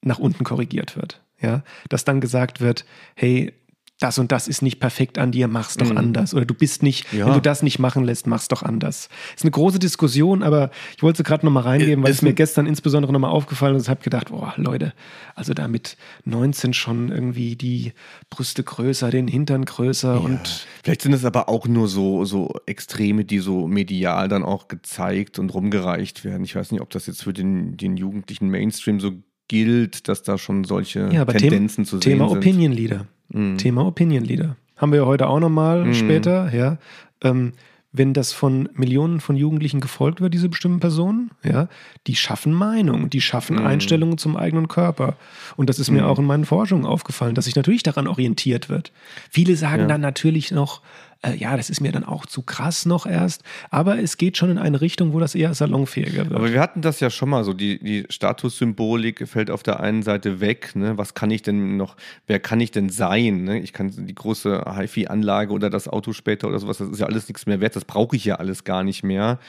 nach 0.03 0.19
unten 0.19 0.43
korrigiert 0.43 0.95
wird. 0.95 1.21
Ja, 1.39 1.63
dass 1.89 2.05
dann 2.05 2.21
gesagt 2.21 2.61
wird, 2.61 2.85
hey, 3.15 3.53
das 3.99 4.19
und 4.19 4.31
das 4.31 4.47
ist 4.47 4.61
nicht 4.61 4.79
perfekt 4.79 5.17
an 5.17 5.31
dir, 5.31 5.47
mach's 5.47 5.75
doch 5.75 5.89
mhm. 5.89 5.97
anders. 5.97 6.33
Oder 6.33 6.45
du 6.45 6.53
bist 6.53 6.83
nicht, 6.83 7.11
ja. 7.11 7.25
wenn 7.25 7.33
du 7.33 7.41
das 7.41 7.63
nicht 7.63 7.79
machen 7.79 8.03
lässt, 8.03 8.27
mach's 8.27 8.47
doch 8.47 8.61
anders. 8.61 9.09
Ist 9.35 9.43
eine 9.43 9.51
große 9.51 9.79
Diskussion, 9.79 10.43
aber 10.43 10.69
ich 10.95 11.03
wollte 11.03 11.23
gerade 11.23 11.45
nochmal 11.45 11.63
reingeben, 11.63 12.03
weil 12.03 12.11
es 12.11 12.21
mir 12.21 12.33
gestern 12.33 12.67
insbesondere 12.67 13.11
nochmal 13.11 13.31
aufgefallen 13.31 13.75
ist. 13.75 13.83
Ich 13.83 13.89
habe 13.89 14.03
gedacht, 14.03 14.29
boah, 14.29 14.53
Leute, 14.57 14.93
also 15.35 15.53
da 15.53 15.67
mit 15.67 15.97
19 16.25 16.73
schon 16.73 17.09
irgendwie 17.09 17.55
die 17.55 17.93
Brüste 18.29 18.63
größer, 18.63 19.09
den 19.09 19.27
Hintern 19.27 19.65
größer 19.65 20.13
ja. 20.13 20.19
und. 20.19 20.67
Vielleicht 20.83 21.01
sind 21.01 21.13
es 21.13 21.25
aber 21.25 21.49
auch 21.49 21.67
nur 21.67 21.87
so, 21.87 22.23
so 22.23 22.53
Extreme, 22.65 23.25
die 23.25 23.39
so 23.39 23.67
medial 23.67 24.27
dann 24.27 24.43
auch 24.43 24.67
gezeigt 24.67 25.39
und 25.39 25.53
rumgereicht 25.53 26.23
werden. 26.23 26.43
Ich 26.43 26.55
weiß 26.55 26.71
nicht, 26.71 26.81
ob 26.81 26.91
das 26.91 27.07
jetzt 27.07 27.23
für 27.23 27.33
den, 27.33 27.77
den 27.77 27.97
jugendlichen 27.97 28.49
Mainstream 28.49 28.99
so 28.99 29.11
gilt, 29.47 30.07
dass 30.07 30.23
da 30.23 30.37
schon 30.37 30.65
solche 30.65 31.09
ja, 31.11 31.25
Tendenzen 31.25 31.83
Thema, 31.83 31.89
zu 31.89 31.97
sehen 31.97 32.11
Thema 32.11 32.29
sind. 32.29 32.37
Opinion 32.37 32.71
Leader. 32.71 33.07
Mhm. 33.29 33.57
Thema 33.57 33.85
Opinion 33.85 34.23
Leader. 34.23 34.55
Haben 34.75 34.91
wir 34.91 34.99
ja 34.99 35.05
heute 35.05 35.27
auch 35.27 35.39
nochmal 35.39 35.85
mhm. 35.85 35.93
später, 35.93 36.53
ja. 36.53 36.77
Ähm, 37.23 37.53
wenn 37.93 38.13
das 38.13 38.31
von 38.31 38.69
Millionen 38.73 39.19
von 39.19 39.35
Jugendlichen 39.35 39.79
gefolgt 39.79 40.21
wird, 40.21 40.33
diese 40.33 40.49
bestimmten 40.49 40.79
Personen, 40.79 41.31
ja, 41.43 41.67
die 42.05 42.15
schaffen 42.15 42.53
Meinung, 42.53 43.09
die 43.09 43.21
schaffen 43.21 43.57
mhm. 43.57 43.65
Einstellungen 43.65 44.17
zum 44.17 44.35
eigenen 44.35 44.67
Körper. 44.67 45.15
Und 45.55 45.69
das 45.69 45.79
ist 45.79 45.89
mir 45.89 46.03
mhm. 46.03 46.07
auch 46.07 46.19
in 46.19 46.25
meinen 46.25 46.45
Forschungen 46.45 46.85
aufgefallen, 46.85 47.33
dass 47.33 47.45
sich 47.45 47.55
natürlich 47.55 47.83
daran 47.83 48.07
orientiert 48.07 48.69
wird. 48.69 48.91
Viele 49.31 49.55
sagen 49.55 49.83
ja. 49.83 49.87
dann 49.87 50.01
natürlich 50.01 50.51
noch, 50.51 50.81
äh, 51.21 51.35
ja, 51.35 51.57
das 51.57 51.69
ist 51.69 51.81
mir 51.81 51.91
dann 51.91 52.03
auch 52.03 52.25
zu 52.25 52.41
krass 52.41 52.85
noch 52.85 53.05
erst. 53.05 53.43
Aber 53.69 53.99
es 53.99 54.17
geht 54.17 54.37
schon 54.37 54.49
in 54.49 54.57
eine 54.57 54.81
Richtung, 54.81 55.13
wo 55.13 55.19
das 55.19 55.35
eher 55.35 55.53
salonfähiger 55.53 56.29
wird. 56.29 56.33
Aber 56.33 56.51
wir 56.51 56.61
hatten 56.61 56.81
das 56.81 56.99
ja 56.99 57.09
schon 57.09 57.29
mal 57.29 57.43
so, 57.43 57.53
die, 57.53 57.79
die 57.79 58.05
Statussymbolik 58.09 59.27
fällt 59.27 59.49
auf 59.49 59.63
der 59.63 59.79
einen 59.79 60.03
Seite 60.03 60.39
weg. 60.39 60.75
Ne? 60.75 60.97
Was 60.97 61.13
kann 61.13 61.31
ich 61.31 61.41
denn 61.41 61.77
noch, 61.77 61.95
wer 62.27 62.39
kann 62.39 62.59
ich 62.59 62.71
denn 62.71 62.89
sein? 62.89 63.43
Ne? 63.43 63.59
Ich 63.59 63.73
kann 63.73 63.91
die 63.95 64.15
große 64.15 64.65
HiFi-Anlage 64.77 65.53
oder 65.53 65.69
das 65.69 65.87
Auto 65.87 66.13
später 66.13 66.47
oder 66.47 66.59
sowas, 66.59 66.77
das 66.77 66.89
ist 66.89 66.99
ja 66.99 67.07
alles 67.07 67.27
nichts 67.27 67.45
mehr 67.45 67.61
wert, 67.61 67.75
das 67.75 67.85
brauche 67.85 68.15
ich 68.15 68.25
ja 68.25 68.35
alles 68.35 68.63
gar 68.63 68.83
nicht 68.83 69.03
mehr. 69.03 69.39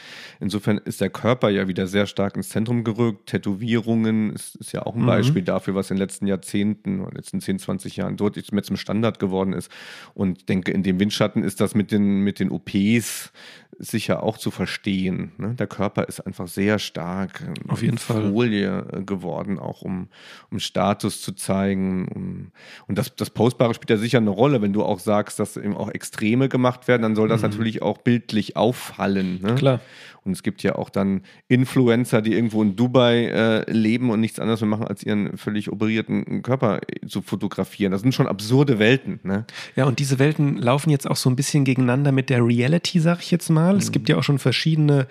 Insofern 0.40 0.78
ist 0.78 1.00
der 1.00 1.10
Körper 1.10 1.50
ja 1.50 1.68
wieder 1.68 1.86
sehr 1.86 2.06
stark 2.06 2.36
ins 2.36 2.48
Zentrum 2.48 2.84
gerückt. 2.84 3.26
Tätowierungen 3.26 4.32
ist, 4.32 4.56
ist 4.56 4.72
ja 4.72 4.86
auch 4.86 4.94
ein 4.94 5.02
mhm. 5.02 5.06
Beispiel 5.06 5.42
dafür, 5.42 5.74
was 5.74 5.90
in 5.90 5.96
den 5.96 6.02
letzten 6.02 6.26
Jahrzehnten, 6.26 6.98
in 6.98 7.04
den 7.04 7.14
letzten 7.14 7.40
10, 7.40 7.58
20 7.58 7.96
Jahren 7.96 8.16
dort 8.16 8.36
jetzt 8.36 8.52
mehr 8.52 8.62
zum 8.62 8.76
Standard 8.76 9.18
geworden 9.18 9.52
ist. 9.52 9.70
Und 10.14 10.48
denke, 10.48 10.72
in 10.72 10.82
dem 10.82 10.98
Windschatten 10.98 11.42
ist 11.42 11.57
das 11.60 11.74
mit 11.74 11.92
den, 11.92 12.20
mit 12.20 12.40
den 12.40 12.50
OPs 12.50 13.32
sicher 13.78 14.22
auch 14.22 14.36
zu 14.36 14.50
verstehen. 14.50 15.32
Ne? 15.38 15.54
Der 15.54 15.68
Körper 15.68 16.08
ist 16.08 16.20
einfach 16.20 16.48
sehr 16.48 16.78
stark 16.78 17.44
auf 17.68 17.82
jeden 17.82 17.98
Fall 17.98 18.30
Folie 18.32 18.86
äh, 18.92 19.02
geworden, 19.02 19.58
auch 19.58 19.82
um, 19.82 20.08
um 20.50 20.58
Status 20.58 21.22
zu 21.22 21.32
zeigen. 21.32 22.08
Um, 22.08 22.52
und 22.88 22.98
das, 22.98 23.14
das 23.14 23.30
Postbare 23.30 23.74
spielt 23.74 23.90
ja 23.90 23.96
sicher 23.96 24.18
eine 24.18 24.30
Rolle. 24.30 24.62
Wenn 24.62 24.72
du 24.72 24.82
auch 24.82 24.98
sagst, 24.98 25.38
dass 25.38 25.56
eben 25.56 25.76
auch 25.76 25.90
Extreme 25.90 26.48
gemacht 26.48 26.88
werden, 26.88 27.02
dann 27.02 27.14
soll 27.14 27.28
das 27.28 27.42
mhm. 27.42 27.50
natürlich 27.50 27.82
auch 27.82 27.98
bildlich 27.98 28.56
auffallen. 28.56 29.40
Ne? 29.42 29.54
Klar. 29.54 29.80
Und 30.28 30.34
es 30.34 30.42
gibt 30.42 30.62
ja 30.62 30.76
auch 30.76 30.90
dann 30.90 31.22
Influencer, 31.48 32.22
die 32.22 32.34
irgendwo 32.34 32.62
in 32.62 32.76
Dubai 32.76 33.24
äh, 33.26 33.70
leben 33.70 34.10
und 34.10 34.20
nichts 34.20 34.38
anderes 34.38 34.60
mehr 34.60 34.68
machen, 34.68 34.86
als 34.86 35.02
ihren 35.02 35.36
völlig 35.36 35.72
operierten 35.72 36.42
Körper 36.42 36.80
zu 37.06 37.22
fotografieren. 37.22 37.90
Das 37.92 38.02
sind 38.02 38.14
schon 38.14 38.28
absurde 38.28 38.78
Welten. 38.78 39.20
Ne? 39.22 39.46
Ja, 39.74 39.86
und 39.86 39.98
diese 39.98 40.18
Welten 40.18 40.58
laufen 40.58 40.90
jetzt 40.90 41.10
auch 41.10 41.16
so 41.16 41.30
ein 41.30 41.36
bisschen 41.36 41.64
gegeneinander 41.64 42.12
mit 42.12 42.30
der 42.30 42.44
Reality, 42.44 43.00
sag 43.00 43.20
ich 43.20 43.30
jetzt 43.30 43.48
mal. 43.48 43.72
Mhm. 43.72 43.78
Es 43.78 43.90
gibt 43.90 44.08
ja 44.08 44.16
auch 44.16 44.22
schon 44.22 44.38
verschiedene 44.38 45.08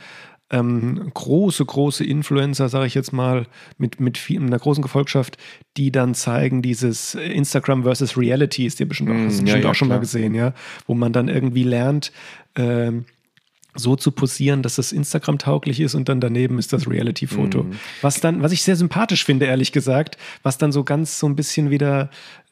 ähm, 0.49 1.11
große, 1.13 1.65
große 1.65 2.05
Influencer, 2.05 2.69
sage 2.69 2.85
ich 2.87 2.93
jetzt 2.93 3.11
mal, 3.11 3.47
mit, 3.77 3.99
mit 3.99 4.17
viel, 4.17 4.41
einer 4.41 4.59
großen 4.59 4.81
Gefolgschaft, 4.81 5.37
die 5.75 5.91
dann 5.91 6.13
zeigen, 6.15 6.61
dieses 6.61 7.15
Instagram 7.15 7.83
versus 7.83 8.17
Reality, 8.17 8.65
ist 8.65 8.79
dir 8.79 8.87
bestimmt, 8.87 9.09
auch, 9.09 9.15
hast 9.15 9.39
du 9.39 9.41
Mm, 9.41 9.45
bestimmt 9.45 9.63
ja, 9.63 9.69
auch 9.71 9.75
schon 9.75 9.87
klar. 9.87 9.97
mal 9.97 10.01
gesehen, 10.01 10.35
ja, 10.35 10.53
wo 10.85 10.93
man 10.93 11.11
dann 11.11 11.27
irgendwie 11.27 11.63
lernt, 11.63 12.11
ähm, 12.55 13.05
so 13.77 13.95
zu 13.95 14.11
posieren, 14.11 14.61
dass 14.63 14.75
das 14.75 14.91
Instagram 14.91 15.37
tauglich 15.37 15.79
ist 15.79 15.95
und 15.95 16.09
dann 16.09 16.19
daneben 16.19 16.59
ist 16.59 16.73
das 16.73 16.89
Reality-Foto. 16.89 17.63
Mhm. 17.63 17.71
Was 18.01 18.19
dann, 18.19 18.41
was 18.41 18.51
ich 18.51 18.63
sehr 18.63 18.75
sympathisch 18.75 19.23
finde, 19.23 19.45
ehrlich 19.45 19.71
gesagt, 19.71 20.17
was 20.43 20.57
dann 20.57 20.71
so 20.71 20.83
ganz 20.83 21.19
so 21.19 21.27
ein 21.27 21.35
bisschen 21.35 21.69
wieder 21.69 22.09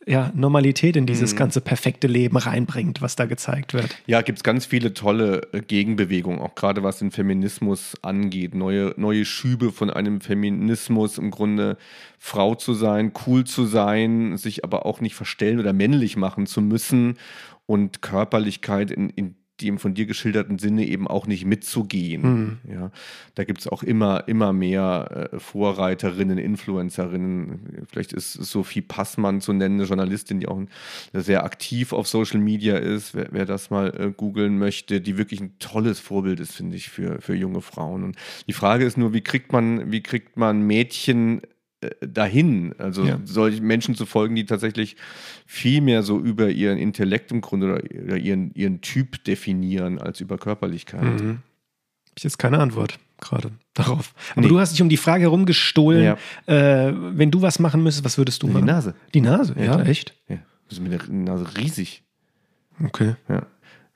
ja, 0.07 0.31
Normalität 0.35 0.95
in 0.95 1.07
dieses 1.07 1.33
Mhm. 1.33 1.37
ganze 1.37 1.61
perfekte 1.61 2.07
Leben 2.07 2.37
reinbringt, 2.37 3.01
was 3.01 3.15
da 3.15 3.25
gezeigt 3.25 3.73
wird. 3.73 3.95
Ja, 4.05 4.21
gibt 4.21 4.37
es 4.37 4.43
ganz 4.43 4.65
viele 4.65 4.93
tolle 4.93 5.47
äh, 5.51 5.61
Gegenbewegungen, 5.61 6.39
auch 6.41 6.53
gerade 6.53 6.83
was 6.83 6.99
den 6.99 7.09
Feminismus 7.09 7.95
angeht. 8.03 8.53
Neue, 8.53 8.93
neue 8.97 9.25
Schübe 9.25 9.71
von 9.71 9.89
einem 9.89 10.21
Feminismus, 10.21 11.17
im 11.17 11.31
Grunde 11.31 11.77
Frau 12.19 12.53
zu 12.53 12.75
sein, 12.75 13.13
cool 13.25 13.45
zu 13.45 13.65
sein, 13.65 14.37
sich 14.37 14.63
aber 14.63 14.85
auch 14.85 15.01
nicht 15.01 15.15
verstellen 15.15 15.59
oder 15.59 15.73
männlich 15.73 16.17
machen 16.17 16.45
zu 16.45 16.61
müssen 16.61 17.17
und 17.65 18.03
Körperlichkeit 18.03 18.91
in, 18.91 19.09
in 19.09 19.35
dem 19.61 19.77
von 19.77 19.93
dir 19.93 20.05
geschilderten 20.05 20.59
Sinne 20.59 20.85
eben 20.85 21.07
auch 21.07 21.27
nicht 21.27 21.45
mitzugehen. 21.45 22.59
Ja, 22.69 22.91
da 23.35 23.43
gibt 23.43 23.61
es 23.61 23.67
auch 23.67 23.83
immer, 23.83 24.27
immer 24.27 24.53
mehr 24.53 25.29
äh, 25.33 25.39
Vorreiterinnen, 25.39 26.37
Influencerinnen. 26.37 27.85
Vielleicht 27.89 28.13
ist 28.13 28.33
Sophie 28.33 28.81
Passmann 28.81 29.41
zu 29.41 29.53
nennen, 29.53 29.75
eine 29.75 29.87
Journalistin, 29.87 30.39
die 30.39 30.47
auch 30.47 30.61
sehr 31.13 31.43
aktiv 31.43 31.93
auf 31.93 32.07
Social 32.07 32.39
Media 32.39 32.77
ist. 32.77 33.15
Wer, 33.15 33.27
wer 33.31 33.45
das 33.45 33.69
mal 33.69 33.93
äh, 33.97 34.11
googeln 34.11 34.57
möchte, 34.57 35.01
die 35.01 35.17
wirklich 35.17 35.41
ein 35.41 35.57
tolles 35.59 35.99
Vorbild 35.99 36.39
ist, 36.39 36.53
finde 36.53 36.75
ich, 36.77 36.89
für, 36.89 37.21
für 37.21 37.35
junge 37.35 37.61
Frauen. 37.61 38.03
Und 38.03 38.17
die 38.47 38.53
Frage 38.53 38.85
ist 38.85 38.97
nur, 38.97 39.13
wie 39.13 39.21
kriegt 39.21 39.51
man, 39.51 39.91
wie 39.91 40.01
kriegt 40.01 40.37
man 40.37 40.61
Mädchen 40.61 41.41
dahin, 42.01 42.73
also 42.77 43.03
Ja. 43.05 43.19
solchen 43.25 43.65
Menschen 43.65 43.95
zu 43.95 44.05
folgen, 44.05 44.35
die 44.35 44.45
tatsächlich 44.45 44.95
viel 45.45 45.81
mehr 45.81 46.03
so 46.03 46.19
über 46.19 46.49
ihren 46.49 46.77
Intellekt 46.77 47.31
im 47.31 47.41
Grunde 47.41 47.81
oder, 48.05 48.17
ihren, 48.17 48.53
ihren 48.53 48.81
Typ 48.81 49.23
definieren 49.23 49.99
als 49.99 50.21
über 50.21 50.37
Körperlichkeit. 50.37 51.21
Mhm. 51.21 51.39
Ich 52.17 52.23
jetzt 52.23 52.37
keine 52.39 52.59
Antwort 52.59 52.97
gerade 53.19 53.51
darauf. 53.73 54.13
Aber 54.31 54.41
Nee. 54.41 54.47
du 54.47 54.59
hast 54.59 54.73
dich 54.73 54.81
um 54.81 54.89
die 54.89 54.97
Frage 54.97 55.23
herumgestohlen, 55.23 56.03
Ja. 56.03 56.17
äh, 56.87 56.93
wenn 57.17 57.31
du 57.31 57.41
was 57.41 57.59
machen 57.59 57.81
müsstest, 57.83 58.05
was 58.05 58.17
würdest 58.17 58.41
du 58.43 58.47
Die 58.47 58.53
machen? 58.53 58.65
Nase. 58.65 58.95
Die 59.13 59.21
Nase, 59.21 59.53
ja, 59.57 59.73
klar. 59.75 59.85
echt? 59.87 60.13
Ja, 60.27 60.37
das 60.69 60.77
ist 60.79 60.83
mit 60.83 60.91
der 60.93 61.01
Nase 61.09 61.45
riesig. 61.57 62.03
Okay. 62.83 63.15
Ja. 63.29 63.45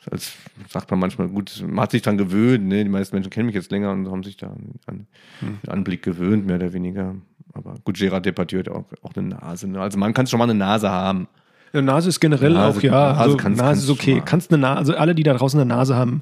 Als 0.09 0.33
sagt 0.69 0.89
man 0.91 0.99
manchmal, 0.99 1.27
gut, 1.27 1.63
man 1.67 1.81
hat 1.81 1.91
sich 1.91 2.01
dran 2.01 2.17
gewöhnt, 2.17 2.65
ne? 2.67 2.83
die 2.83 2.89
meisten 2.89 3.15
Menschen 3.15 3.29
kennen 3.29 3.47
mich 3.47 3.55
jetzt 3.55 3.69
länger 3.71 3.91
und 3.91 4.09
haben 4.09 4.23
sich 4.23 4.37
da 4.37 4.47
an, 4.47 4.71
an 4.87 5.07
den 5.41 5.69
Anblick 5.69 6.03
gewöhnt, 6.03 6.45
mehr 6.45 6.55
oder 6.55 6.71
weniger. 6.73 7.15
Aber 7.53 7.75
gut, 7.83 7.97
Gerard 7.97 8.25
Depardieu 8.25 8.59
hat 8.59 8.69
auch, 8.69 8.85
auch 9.01 9.13
eine 9.15 9.27
Nase. 9.27 9.67
Ne? 9.67 9.81
Also 9.81 9.97
man 9.97 10.13
kann 10.13 10.25
schon 10.27 10.37
mal 10.37 10.45
eine 10.45 10.53
Nase 10.55 10.89
haben. 10.89 11.27
Ja, 11.73 11.81
Nase 11.81 12.09
ist 12.09 12.19
generell 12.19 12.53
Nase- 12.53 12.77
auch, 12.79 12.81
ja. 12.81 12.91
Nase 12.91 13.19
also, 13.19 13.37
kannst- 13.37 13.61
Nase 13.61 13.81
ist 13.81 13.89
du 13.89 13.93
okay. 13.93 14.21
Kannst 14.23 14.51
eine 14.53 14.61
Nase, 14.61 14.77
also 14.79 14.95
alle, 14.95 15.13
die 15.15 15.23
da 15.23 15.33
draußen 15.33 15.59
eine 15.59 15.67
Nase 15.67 15.95
haben, 15.95 16.21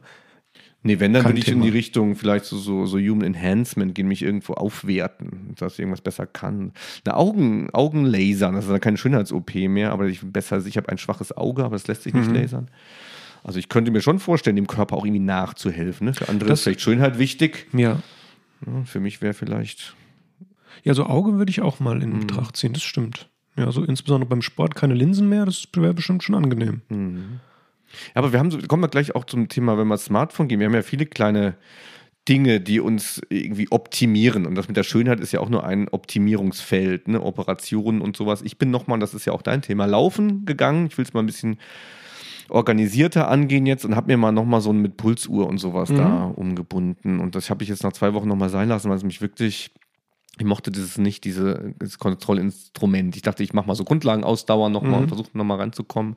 Nee, 0.83 0.99
wenn, 0.99 1.11
dann 1.11 1.25
würde 1.25 1.39
ich 1.39 1.47
in 1.47 1.55
Thema. 1.55 1.65
die 1.65 1.69
Richtung 1.71 2.15
vielleicht 2.15 2.45
so, 2.45 2.55
so, 2.57 2.85
so 2.85 2.97
Human 2.99 3.23
Enhancement 3.23 3.93
gehen, 3.95 4.07
mich 4.07 4.21
irgendwo 4.21 4.53
aufwerten, 4.53 5.53
dass 5.57 5.73
ich 5.73 5.79
irgendwas 5.79 6.01
besser 6.01 6.27
kann. 6.27 6.71
Eine 7.03 7.17
Augen, 7.17 7.69
Augenlasern, 7.73 8.53
das 8.55 8.65
ist 8.65 8.71
dann 8.71 8.79
keine 8.79 8.95
Schönheits-OP 8.97 9.67
mehr, 9.67 9.91
aber 9.91 10.05
ich 10.05 10.21
besser, 10.21 10.63
ich 10.65 10.77
habe 10.77 10.87
ein 10.89 10.97
schwaches 10.99 11.35
Auge, 11.35 11.65
aber 11.65 11.75
das 11.75 11.87
lässt 11.87 12.03
sich 12.03 12.13
Mhm. 12.13 12.19
nicht 12.21 12.33
lasern. 12.33 12.69
Also 13.43 13.59
ich 13.59 13.69
könnte 13.69 13.91
mir 13.91 14.01
schon 14.01 14.19
vorstellen, 14.19 14.55
dem 14.55 14.67
Körper 14.67 14.95
auch 14.97 15.05
irgendwie 15.05 15.19
nachzuhelfen. 15.23 16.05
Ne? 16.07 16.13
Für 16.13 16.29
andere 16.29 16.49
Das- 16.49 16.59
ist 16.59 16.63
vielleicht 16.63 16.81
Schönheit 16.81 17.17
wichtig. 17.19 17.67
ja. 17.73 17.99
Ja, 18.65 18.83
für 18.85 18.99
mich 18.99 19.21
wäre 19.21 19.35
vielleicht. 19.35 19.95
Ja, 20.83 20.95
so 20.95 21.05
Auge 21.05 21.33
würde 21.37 21.51
ich 21.51 21.61
auch 21.61 21.79
mal 21.79 22.01
in 22.01 22.13
Mhm. 22.13 22.19
Betracht 22.21 22.57
ziehen, 22.57 22.73
das 22.73 22.81
stimmt. 22.81 23.29
Ja, 23.55 23.71
so 23.71 23.83
insbesondere 23.83 24.27
beim 24.27 24.41
Sport 24.41 24.73
keine 24.75 24.95
Linsen 24.95 25.29
mehr, 25.29 25.45
das 25.45 25.67
wäre 25.75 25.93
bestimmt 25.93 26.23
schon 26.23 26.33
angenehm. 26.35 26.81
Aber 28.15 28.31
wir 28.33 28.39
haben 28.39 28.49
so, 28.51 28.57
kommen 28.59 28.81
wir 28.83 28.87
gleich 28.87 29.15
auch 29.15 29.25
zum 29.25 29.47
Thema, 29.47 29.77
wenn 29.77 29.87
wir 29.87 29.97
Smartphone 29.97 30.47
gehen. 30.47 30.59
Wir 30.59 30.65
haben 30.67 30.73
ja 30.73 30.81
viele 30.81 31.05
kleine 31.05 31.55
Dinge, 32.27 32.59
die 32.59 32.79
uns 32.79 33.21
irgendwie 33.29 33.67
optimieren. 33.71 34.45
Und 34.45 34.55
das 34.55 34.67
mit 34.67 34.75
der 34.75 34.83
Schönheit 34.83 35.19
ist 35.19 35.31
ja 35.31 35.39
auch 35.39 35.49
nur 35.49 35.63
ein 35.63 35.87
Optimierungsfeld, 35.89 37.07
ne? 37.07 37.21
Operationen 37.21 38.01
und 38.01 38.17
sowas. 38.17 38.41
Ich 38.41 38.57
bin 38.57 38.69
nochmal, 38.71 38.99
das 38.99 39.13
ist 39.13 39.25
ja 39.25 39.33
auch 39.33 39.41
dein 39.41 39.61
Thema, 39.61 39.85
laufen 39.85 40.45
gegangen. 40.45 40.87
Ich 40.87 40.97
will 40.97 41.05
es 41.05 41.13
mal 41.13 41.21
ein 41.21 41.25
bisschen 41.27 41.57
organisierter 42.49 43.27
angehen 43.27 43.65
jetzt 43.65 43.85
und 43.85 43.95
habe 43.95 44.07
mir 44.07 44.17
mal 44.17 44.31
nochmal 44.31 44.61
so 44.61 44.71
ein 44.71 44.81
mit 44.81 44.97
Pulsuhr 44.97 45.47
und 45.47 45.57
sowas 45.57 45.89
da 45.89 46.25
umgebunden. 46.35 47.19
Und 47.19 47.35
das 47.35 47.49
habe 47.49 47.63
ich 47.63 47.69
jetzt 47.69 47.83
nach 47.83 47.93
zwei 47.93 48.13
Wochen 48.13 48.27
nochmal 48.27 48.49
sein 48.49 48.69
lassen, 48.69 48.89
weil 48.89 48.97
es 48.97 49.03
mich 49.03 49.21
wirklich 49.21 49.71
ich 50.39 50.45
mochte 50.45 50.71
dieses 50.71 50.97
nicht, 50.97 51.23
diese, 51.23 51.73
dieses 51.81 51.97
Kontrollinstrument. 51.97 53.15
Ich 53.15 53.23
dachte, 53.23 53.41
ich 53.43 53.53
mache 53.53 53.67
mal 53.67 53.75
so 53.75 53.83
Grundlagenausdauer 53.83 54.69
nochmal 54.69 55.01
und 55.01 55.07
versuche 55.07 55.35
nochmal 55.35 55.57
ranzukommen. 55.57 56.15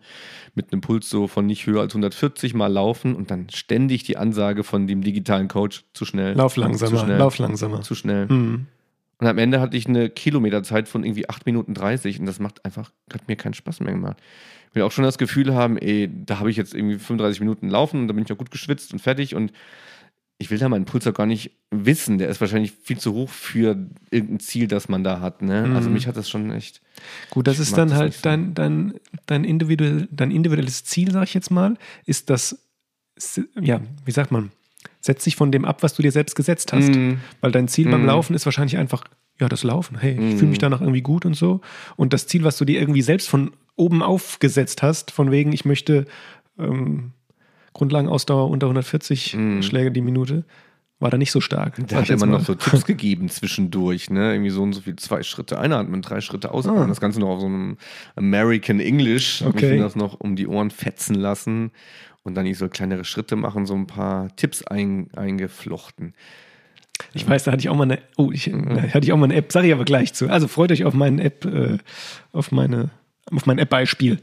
Mit 0.54 0.72
einem 0.72 0.82
Puls 0.82 1.08
so 1.08 1.26
von 1.26 1.46
nicht 1.46 1.66
höher 1.66 1.80
als 1.80 1.94
140 1.94 2.52
mal 2.52 2.66
laufen 2.66 3.14
und 3.14 3.30
dann 3.30 3.48
ständig 3.48 4.02
die 4.02 4.18
Ansage 4.18 4.62
von 4.62 4.86
dem 4.86 5.02
digitalen 5.02 5.48
Coach 5.48 5.84
zu 5.94 6.04
schnell. 6.04 6.34
Lauf 6.34 6.54
zu 6.54 6.60
langsamer, 6.60 6.98
schnell, 6.98 7.18
lauf 7.18 7.38
langsamer. 7.38 7.80
Zu 7.80 7.94
schnell. 7.94 8.26
Mhm. 8.26 8.66
Und 9.18 9.26
am 9.26 9.38
Ende 9.38 9.60
hatte 9.60 9.76
ich 9.76 9.86
eine 9.86 10.10
Kilometerzeit 10.10 10.88
von 10.88 11.04
irgendwie 11.04 11.28
8 11.28 11.46
Minuten 11.46 11.74
30 11.74 12.20
und 12.20 12.26
das 12.26 12.40
macht 12.40 12.64
einfach, 12.64 12.90
hat 13.12 13.26
mir 13.28 13.36
keinen 13.36 13.54
Spaß 13.54 13.80
mehr 13.80 13.92
gemacht. 13.92 14.18
Ich 14.70 14.76
will 14.76 14.82
auch 14.82 14.92
schon 14.92 15.04
das 15.04 15.18
Gefühl 15.18 15.54
haben, 15.54 15.76
ey, 15.78 16.08
da 16.26 16.38
habe 16.38 16.50
ich 16.50 16.56
jetzt 16.56 16.74
irgendwie 16.74 16.98
35 16.98 17.40
Minuten 17.40 17.68
laufen 17.68 18.00
und 18.00 18.08
da 18.08 18.14
bin 18.14 18.24
ich 18.24 18.32
auch 18.32 18.38
gut 18.38 18.50
geschwitzt 18.50 18.92
und 18.92 19.00
fertig 19.00 19.34
und 19.34 19.52
ich 20.38 20.50
will 20.50 20.58
da 20.58 20.68
meinen 20.70 20.86
Puls 20.86 21.06
auch 21.06 21.12
gar 21.12 21.26
nicht 21.26 21.50
wissen. 21.70 22.16
Der 22.16 22.28
ist 22.28 22.40
wahrscheinlich 22.40 22.72
viel 22.72 22.96
zu 22.96 23.12
hoch 23.12 23.28
für 23.28 23.76
irgendein 24.10 24.40
Ziel, 24.40 24.68
das 24.68 24.88
man 24.88 25.04
da 25.04 25.20
hat. 25.20 25.42
Ne? 25.42 25.70
Also 25.74 25.90
mich 25.90 26.06
hat 26.06 26.16
das 26.16 26.30
schon 26.30 26.50
echt. 26.50 26.80
Gut, 27.28 27.46
das 27.46 27.58
ist 27.58 27.76
dann 27.76 27.88
das 27.90 27.98
halt 27.98 28.24
dein, 28.24 28.54
dein, 28.54 28.94
dein, 29.26 29.44
individuell, 29.44 30.08
dein 30.10 30.30
individuelles 30.30 30.84
Ziel, 30.84 31.10
sag 31.10 31.24
ich 31.24 31.34
jetzt 31.34 31.50
mal, 31.50 31.76
ist 32.06 32.30
das, 32.30 32.56
ja, 33.60 33.80
wie 34.06 34.12
sagt 34.12 34.30
man, 34.30 34.50
setzt 35.00 35.24
sich 35.24 35.36
von 35.36 35.52
dem 35.52 35.66
ab, 35.66 35.82
was 35.82 35.94
du 35.94 36.02
dir 36.02 36.12
selbst 36.12 36.34
gesetzt 36.36 36.72
hast. 36.72 36.88
Mhm. 36.88 37.20
Weil 37.42 37.52
dein 37.52 37.68
Ziel 37.68 37.90
beim 37.90 38.02
Mhm. 38.02 38.06
Laufen 38.06 38.34
ist 38.34 38.46
wahrscheinlich 38.46 38.78
einfach, 38.78 39.04
ja, 39.40 39.48
das 39.48 39.64
Laufen. 39.64 39.98
Hey, 39.98 40.12
ich 40.12 40.36
fühle 40.36 40.50
mich 40.50 40.58
danach 40.58 40.80
irgendwie 40.80 41.02
gut 41.02 41.26
und 41.26 41.34
so. 41.34 41.60
Und 41.96 42.12
das 42.12 42.26
Ziel, 42.26 42.44
was 42.44 42.56
du 42.58 42.64
dir 42.64 42.80
irgendwie 42.80 43.02
selbst 43.02 43.28
von 43.28 43.52
oben 43.76 44.02
aufgesetzt 44.02 44.82
hast, 44.82 45.10
von 45.10 45.30
wegen, 45.30 45.52
ich 45.52 45.64
möchte 45.64 46.04
ähm, 46.58 47.12
Grundlagenausdauer 47.72 48.50
unter 48.50 48.66
140 48.66 49.36
Schläge 49.60 49.90
die 49.90 50.02
Minute, 50.02 50.44
war 51.00 51.10
da 51.10 51.16
nicht 51.16 51.32
so 51.32 51.40
stark. 51.40 51.76
Sag 51.76 51.92
hat 51.92 52.04
ich 52.04 52.10
immer 52.10 52.26
mal. 52.26 52.38
noch 52.38 52.44
so 52.44 52.54
Tipps 52.54 52.84
gegeben 52.84 53.30
zwischendurch, 53.30 54.10
ne? 54.10 54.34
Irgendwie 54.34 54.50
so 54.50 54.62
und 54.62 54.74
so 54.74 54.82
viel, 54.82 54.96
zwei 54.96 55.22
Schritte 55.22 55.58
einatmen, 55.58 56.02
drei 56.02 56.20
Schritte 56.20 56.52
ausatmen. 56.52 56.84
Ah. 56.84 56.86
Das 56.86 57.00
Ganze 57.00 57.20
noch 57.20 57.28
auf 57.28 57.40
so 57.40 57.46
einem 57.46 57.78
American 58.16 58.80
English. 58.80 59.42
Okay. 59.42 59.72
mich 59.72 59.80
das 59.80 59.96
noch 59.96 60.20
um 60.20 60.36
die 60.36 60.46
Ohren 60.46 60.70
fetzen 60.70 61.14
lassen 61.14 61.70
und 62.22 62.34
dann 62.34 62.44
nicht 62.44 62.58
so 62.58 62.68
kleinere 62.68 63.04
Schritte 63.04 63.34
machen, 63.36 63.64
so 63.64 63.74
ein 63.74 63.86
paar 63.86 64.34
Tipps 64.36 64.62
ein, 64.62 65.08
eingeflochten. 65.16 66.14
Ich 67.14 67.28
weiß, 67.28 67.44
da 67.44 67.52
hatte 67.52 67.60
ich 67.60 67.68
auch 67.68 67.76
mal 67.76 67.84
eine, 67.84 67.98
oh, 68.16 68.30
ich, 68.32 68.46
hatte 68.48 69.00
ich 69.04 69.12
auch 69.12 69.16
mal 69.16 69.24
eine 69.24 69.34
App, 69.34 69.52
sage 69.52 69.66
ich 69.68 69.72
aber 69.72 69.84
gleich 69.84 70.12
zu. 70.14 70.28
Also 70.28 70.48
freut 70.48 70.72
euch 70.72 70.84
auf 70.84 70.94
meine 70.94 71.22
App, 71.22 71.44
äh, 71.44 71.78
auf 72.32 72.52
meine, 72.52 72.90
auf 73.32 73.46
mein 73.46 73.58
App-Beispiel. 73.58 74.18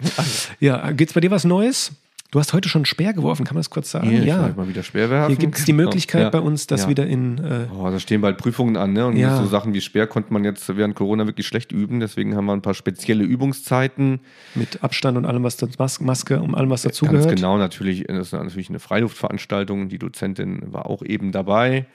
Ja, 0.60 0.92
gibt's 0.92 1.14
bei 1.14 1.20
dir 1.22 1.32
was 1.32 1.44
Neues? 1.46 1.92
Du 2.30 2.40
hast 2.42 2.52
heute 2.52 2.68
schon 2.68 2.84
Speer 2.84 3.14
geworfen, 3.14 3.46
kann 3.46 3.56
man 3.56 3.62
das 3.62 3.70
kurz 3.70 3.90
sagen? 3.90 4.10
Hier, 4.10 4.20
ich 4.20 4.26
ja. 4.28 4.54
mal 4.54 4.68
wieder 4.68 4.84
schwer 4.84 5.10
werfen. 5.10 5.30
Hier 5.30 5.38
gibt 5.38 5.58
es 5.58 5.64
die 5.64 5.72
Möglichkeit 5.72 6.24
Ja. 6.24 6.30
bei 6.30 6.42
uns, 6.42 6.68
das 6.68 6.84
Ja. 6.84 6.90
wieder 6.90 7.08
in, 7.08 7.38
äh, 7.38 7.68
Oh, 7.74 7.90
da 7.90 7.98
stehen 8.02 8.20
bald 8.20 8.38
Prüfungen 8.38 8.76
an, 8.76 8.92
ne? 8.92 9.08
Und 9.08 9.16
Ja. 9.16 9.38
so 9.38 9.46
Sachen 9.48 9.74
wie 9.74 9.80
Speer 9.80 10.08
konnte 10.08 10.34
man 10.34 10.44
jetzt 10.44 10.76
während 10.76 10.94
Corona 10.94 11.26
wirklich 11.26 11.48
schlecht 11.48 11.72
üben. 11.72 12.02
Deswegen 12.02 12.36
haben 12.36 12.44
wir 12.46 12.52
ein 12.52 12.62
paar 12.62 12.74
spezielle 12.74 13.24
Übungszeiten. 13.24 14.20
mit 14.56 14.84
Abstand 14.84 15.18
und 15.18 15.26
allem, 15.26 15.44
was 15.44 15.56
das 15.56 15.70
Mas 15.80 16.02
Maske 16.02 16.42
und 16.42 16.54
allem, 16.54 16.70
was 16.70 16.84
Ganz 16.84 16.98
dazugehört. 17.00 17.34
genau, 17.34 17.58
natürlich, 17.58 18.04
das 18.08 18.28
ist 18.28 18.34
natürlich 18.34 18.68
eine 18.68 18.80
Freiluftveranstaltung. 18.80 19.88
Die 19.88 19.98
Dozentin 19.98 20.62
war 20.74 20.86
auch 20.88 21.04
eben 21.04 21.32
dabei. 21.32 21.86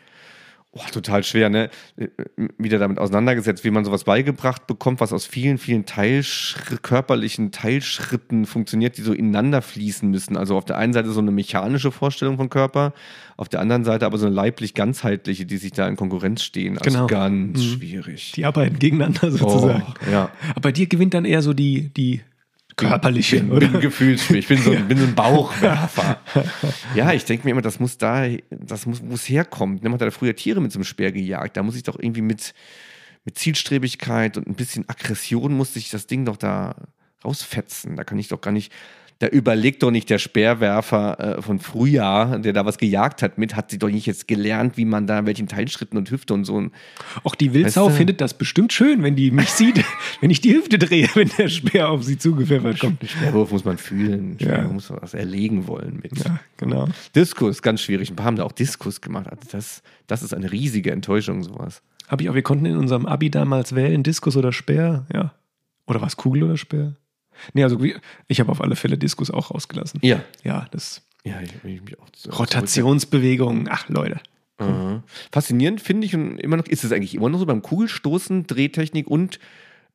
Oh, 0.74 0.80
total 0.90 1.22
schwer, 1.22 1.50
ne? 1.50 1.68
Wieder 2.56 2.78
damit 2.78 2.98
auseinandergesetzt, 2.98 3.62
wie 3.62 3.70
man 3.70 3.84
sowas 3.84 4.04
beigebracht 4.04 4.66
bekommt, 4.66 5.00
was 5.00 5.12
aus 5.12 5.26
vielen, 5.26 5.58
vielen 5.58 5.84
Teilschr 5.84 6.78
körperlichen 6.80 7.52
Teilschritten 7.52 8.46
funktioniert, 8.46 8.96
die 8.96 9.02
so 9.02 9.12
ineinander 9.12 9.60
fließen 9.60 10.10
müssen. 10.10 10.34
Also 10.38 10.56
auf 10.56 10.64
der 10.64 10.78
einen 10.78 10.94
Seite 10.94 11.10
so 11.10 11.20
eine 11.20 11.30
mechanische 11.30 11.92
Vorstellung 11.92 12.38
von 12.38 12.48
Körper, 12.48 12.94
auf 13.36 13.50
der 13.50 13.60
anderen 13.60 13.84
Seite 13.84 14.06
aber 14.06 14.16
so 14.16 14.24
eine 14.24 14.34
leiblich-ganzheitliche, 14.34 15.44
die 15.44 15.58
sich 15.58 15.72
da 15.72 15.86
in 15.86 15.96
Konkurrenz 15.96 16.42
stehen. 16.42 16.78
Also 16.78 16.90
Genau. 16.90 17.06
ganz 17.06 17.58
Mhm. 17.58 17.62
schwierig. 17.62 18.32
Die 18.32 18.46
arbeiten 18.46 18.78
gegeneinander 18.78 19.30
sozusagen. 19.30 19.84
Oh, 20.06 20.10
ja. 20.10 20.30
Aber 20.52 20.60
bei 20.62 20.72
dir 20.72 20.86
gewinnt 20.86 21.12
dann 21.12 21.26
eher 21.26 21.42
so 21.42 21.52
die, 21.52 21.90
die 21.90 22.22
körperliche, 22.76 23.40
bin, 23.40 23.52
oder? 23.52 23.68
bin 23.68 23.80
gefühlsschwer. 23.80 24.38
Ich 24.38 24.48
bin 24.48 24.58
so, 24.58 24.70
bin 24.70 24.98
so 24.98 25.04
ein 25.04 25.14
Bauchwerfer. 25.14 26.20
ja, 26.94 27.12
ich 27.12 27.24
denke 27.24 27.44
mir 27.44 27.52
immer, 27.52 27.62
das 27.62 27.80
muss 27.80 27.98
da, 27.98 28.26
das 28.50 28.86
muss, 28.86 29.02
muss 29.02 29.28
herkommen. 29.28 29.76
Ne, 29.76 29.88
Man 29.88 29.94
hat 29.94 30.02
ja 30.02 30.10
früher 30.10 30.34
Tiere 30.34 30.60
mit 30.60 30.72
so 30.72 30.78
einem 30.78 30.84
Speer 30.84 31.12
gejagt. 31.12 31.56
Da 31.56 31.62
muss 31.62 31.76
ich 31.76 31.82
doch 31.82 31.98
irgendwie 31.98 32.22
mit, 32.22 32.54
mit 33.24 33.38
Zielstrebigkeit 33.38 34.36
und 34.36 34.46
ein 34.46 34.54
bisschen 34.54 34.88
Aggression 34.88 35.52
muss 35.54 35.76
ich 35.76 35.90
das 35.90 36.06
Ding 36.06 36.24
doch 36.24 36.36
da 36.36 36.76
rausfetzen. 37.24 37.96
Da 37.96 38.04
kann 38.04 38.18
ich 38.18 38.28
doch 38.28 38.40
gar 38.40 38.52
nicht 38.52 38.72
da 39.22 39.28
überlegt 39.28 39.84
doch 39.84 39.92
nicht 39.92 40.10
der 40.10 40.18
Speerwerfer 40.18 41.38
äh, 41.38 41.42
von 41.42 41.60
Frühjahr, 41.60 42.40
der 42.40 42.52
da 42.52 42.66
was 42.66 42.76
gejagt 42.76 43.22
hat, 43.22 43.38
mit, 43.38 43.54
hat 43.54 43.70
sie 43.70 43.78
doch 43.78 43.88
nicht 43.88 44.04
jetzt 44.04 44.26
gelernt, 44.26 44.76
wie 44.76 44.84
man 44.84 45.06
da 45.06 45.24
welchen 45.26 45.46
Teilschritten 45.46 45.96
und 45.96 46.10
Hüfte 46.10 46.34
und 46.34 46.44
so. 46.44 46.58
Ein, 46.60 46.72
Auch 47.22 47.36
die 47.36 47.54
Wildsau 47.54 47.84
Weißt 47.84 47.94
du? 47.94 47.98
findet 47.98 48.20
das 48.20 48.34
bestimmt 48.34 48.72
schön, 48.72 49.04
wenn 49.04 49.14
die 49.14 49.30
mich 49.30 49.50
sieht, 49.50 49.84
wenn 50.20 50.30
ich 50.30 50.40
die 50.40 50.52
Hüfte 50.56 50.76
drehe, 50.76 51.08
wenn 51.14 51.30
der 51.38 51.46
Speer 51.46 51.90
auf 51.90 52.02
sie 52.02 52.18
zugepfeffert 52.18 52.80
kommt. 52.80 53.08
Speerwurf 53.08 53.52
muss 53.52 53.64
man 53.64 53.78
fühlen, 53.78 54.38
Ja. 54.40 54.62
Muss 54.62 54.90
man 54.90 55.00
was 55.00 55.14
erlegen 55.14 55.68
wollen 55.68 56.00
mit. 56.02 56.18
Ja, 56.18 56.40
genau. 56.56 56.88
Diskus, 57.14 57.62
ganz 57.62 57.80
schwierig. 57.80 58.10
Ein 58.10 58.16
paar 58.16 58.26
haben 58.26 58.36
da 58.36 58.42
auch 58.42 58.50
Diskus 58.50 59.00
gemacht. 59.00 59.28
Also 59.28 59.42
das, 59.52 59.84
das 60.08 60.24
ist 60.24 60.34
eine 60.34 60.50
riesige 60.50 60.90
Enttäuschung, 60.90 61.44
sowas. 61.44 61.80
Habe 62.08 62.24
ich 62.24 62.28
auch, 62.28 62.34
wir 62.34 62.42
konnten 62.42 62.66
in 62.66 62.76
unserem 62.76 63.06
Abi 63.06 63.30
damals 63.30 63.76
wählen, 63.76 64.02
Diskus 64.02 64.36
oder 64.36 64.50
Speer, 64.52 65.06
ja. 65.14 65.32
Oder 65.86 66.00
was, 66.00 66.16
Kugel 66.16 66.42
oder 66.42 66.56
Speer? 66.56 66.96
Nee, 67.52 67.64
also 67.64 67.78
ich 68.28 68.40
habe 68.40 68.50
auf 68.50 68.60
alle 68.60 68.76
Fälle 68.76 68.98
Diskus 68.98 69.30
auch 69.30 69.50
rausgelassen. 69.50 70.00
Ja. 70.02 70.22
Ja, 70.42 70.66
das 70.70 71.02
Ja, 71.24 71.40
ich, 71.40 71.52
ich 71.64 71.82
mich 71.82 71.98
auch 71.98 72.38
Rotationsbewegungen, 72.38 73.68
ach 73.70 73.88
Leute. 73.88 74.20
Aha. 74.58 75.02
Faszinierend 75.32 75.80
finde 75.80 76.06
ich 76.06 76.14
und 76.14 76.38
immer 76.38 76.56
noch, 76.56 76.66
ist 76.66 76.84
es 76.84 76.92
eigentlich 76.92 77.14
immer 77.14 77.28
noch 77.28 77.38
so 77.38 77.46
beim 77.46 77.62
Kugelstoßen, 77.62 78.46
Drehtechnik 78.46 79.08
und 79.08 79.38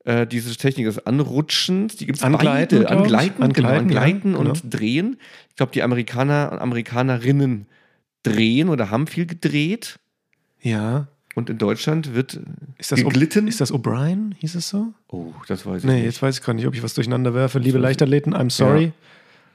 äh, 0.04 0.26
diese 0.26 0.56
Technik 0.56 0.86
des 0.86 1.06
Anrutschens, 1.06 1.96
die 1.98 2.06
gibt 2.06 2.18
es 2.18 2.24
Angleiten, 2.24 2.80
beide. 2.80 2.90
Angleiten, 2.90 3.44
Angleiten, 3.44 3.54
genau, 3.54 3.70
ja, 3.70 3.78
Angleiten 3.78 4.36
und 4.36 4.62
genau. 4.62 4.78
Drehen. 4.78 5.18
Ich 5.50 5.56
glaube, 5.56 5.72
die 5.74 5.84
Amerikaner 5.84 6.52
und 6.52 6.60
Amerikanerinnen 6.60 7.68
drehen 8.24 8.70
oder 8.70 8.90
haben 8.90 9.08
viel 9.08 9.26
gedreht. 9.26 10.00
Ja. 10.62 11.08
Und 11.38 11.52
in 11.52 11.60
Deutschland 11.60 12.16
wird 12.16 12.40
Ist 12.80 12.92
das, 12.92 13.00
O- 13.06 13.10
geglitten. 13.10 13.48
ist 13.48 13.62
das 13.62 13.72
O'Brien, 13.72 14.34
hieß 14.40 14.56
es 14.56 14.70
so? 14.70 14.88
oh, 15.10 15.34
das 15.48 15.68
weiß 15.68 15.84
ich 15.84 15.88
Nee, 15.88 15.98
nicht. 15.98 16.06
jetzt 16.06 16.22
weiß 16.24 16.40
ich 16.40 16.44
gar 16.44 16.54
nicht, 16.54 16.66
ob 16.66 16.74
ich 16.74 16.82
was 16.82 16.96
durcheinander 16.96 17.36
werfe. 17.36 17.60
Liebe 17.60 17.78
Leichtathleten, 17.78 18.34
I'm 18.34 18.50
sorry. 18.50 18.92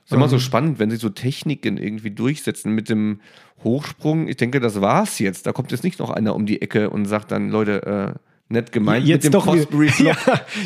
ist 0.05 0.13
immer 0.13 0.29
so 0.29 0.37
Ähm, 0.37 0.41
spannend, 0.41 0.79
wenn 0.79 0.91
sie 0.93 0.97
so 0.97 1.09
Techniken 1.09 1.79
irgendwie 1.79 2.13
durchsetzen 2.13 2.73
mit 2.73 2.89
dem 2.89 3.21
Hochsprung. 3.65 4.29
Ich 4.29 4.37
denke, 4.37 4.61
das 4.61 4.81
war's 4.81 5.19
jetzt. 5.19 5.45
Da 5.47 5.53
kommt 5.53 5.73
jetzt 5.73 5.83
nicht 5.83 5.99
noch 5.99 6.11
einer 6.11 6.37
um 6.37 6.47
die 6.47 6.63
Ecke 6.63 6.89
und 6.89 7.07
sagt 7.07 7.33
dann, 7.33 7.51
Leute, 7.51 8.15
äh, 8.15 8.53
nett 8.53 8.71
gemeint 8.71 9.05
jetzt, 9.05 9.25
mit 9.25 9.33
dem 9.35 9.41
doch 9.41 9.53
wieder, 9.53 9.99
ja, 10.05 10.17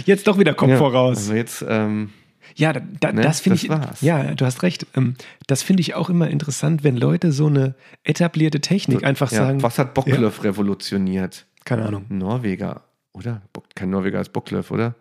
jetzt 0.05 0.27
doch 0.27 0.39
wieder 0.39 0.53
Kopf 0.53 0.69
Ja, 0.69 0.77
voraus. 0.77 1.17
Also 1.17 1.33
jetzt, 1.33 1.65
ähm, 1.67 2.11
Ja, 2.57 2.73
da, 2.73 2.81
da, 3.01 3.13
Ne, 3.13 3.21
das 3.23 3.41
finde 3.41 3.57
ich. 3.57 3.69
war's. 3.69 4.01
Ja, 4.01 4.35
du 4.35 4.45
hast 4.45 4.63
recht. 4.63 4.87
Ähm, 4.97 5.15
das 5.47 5.63
finde 5.63 5.83
ich 5.83 5.95
auch 5.95 6.09
immer 6.11 6.29
interessant, 6.29 6.83
wenn 6.85 6.97
Leute 6.97 7.31
so 7.33 7.47
eine 7.47 7.75
etablierte 8.03 8.61
Technik 8.61 9.05
einfach 9.05 9.31
ja, 9.31 9.39
sagen. 9.47 9.63
was 9.63 9.79
hat 9.79 9.95
Bocklöff 9.95 10.43
revolutioniert? 10.43 11.47
Keine 11.65 11.85
Ahnung. 11.87 12.07
Norweger, 12.09 12.83
oder? 13.13 13.43
Kein 13.75 13.91
Norweger 13.91 14.19
als 14.19 14.29
Bocklöff, 14.31 14.71
oder? 14.71 14.95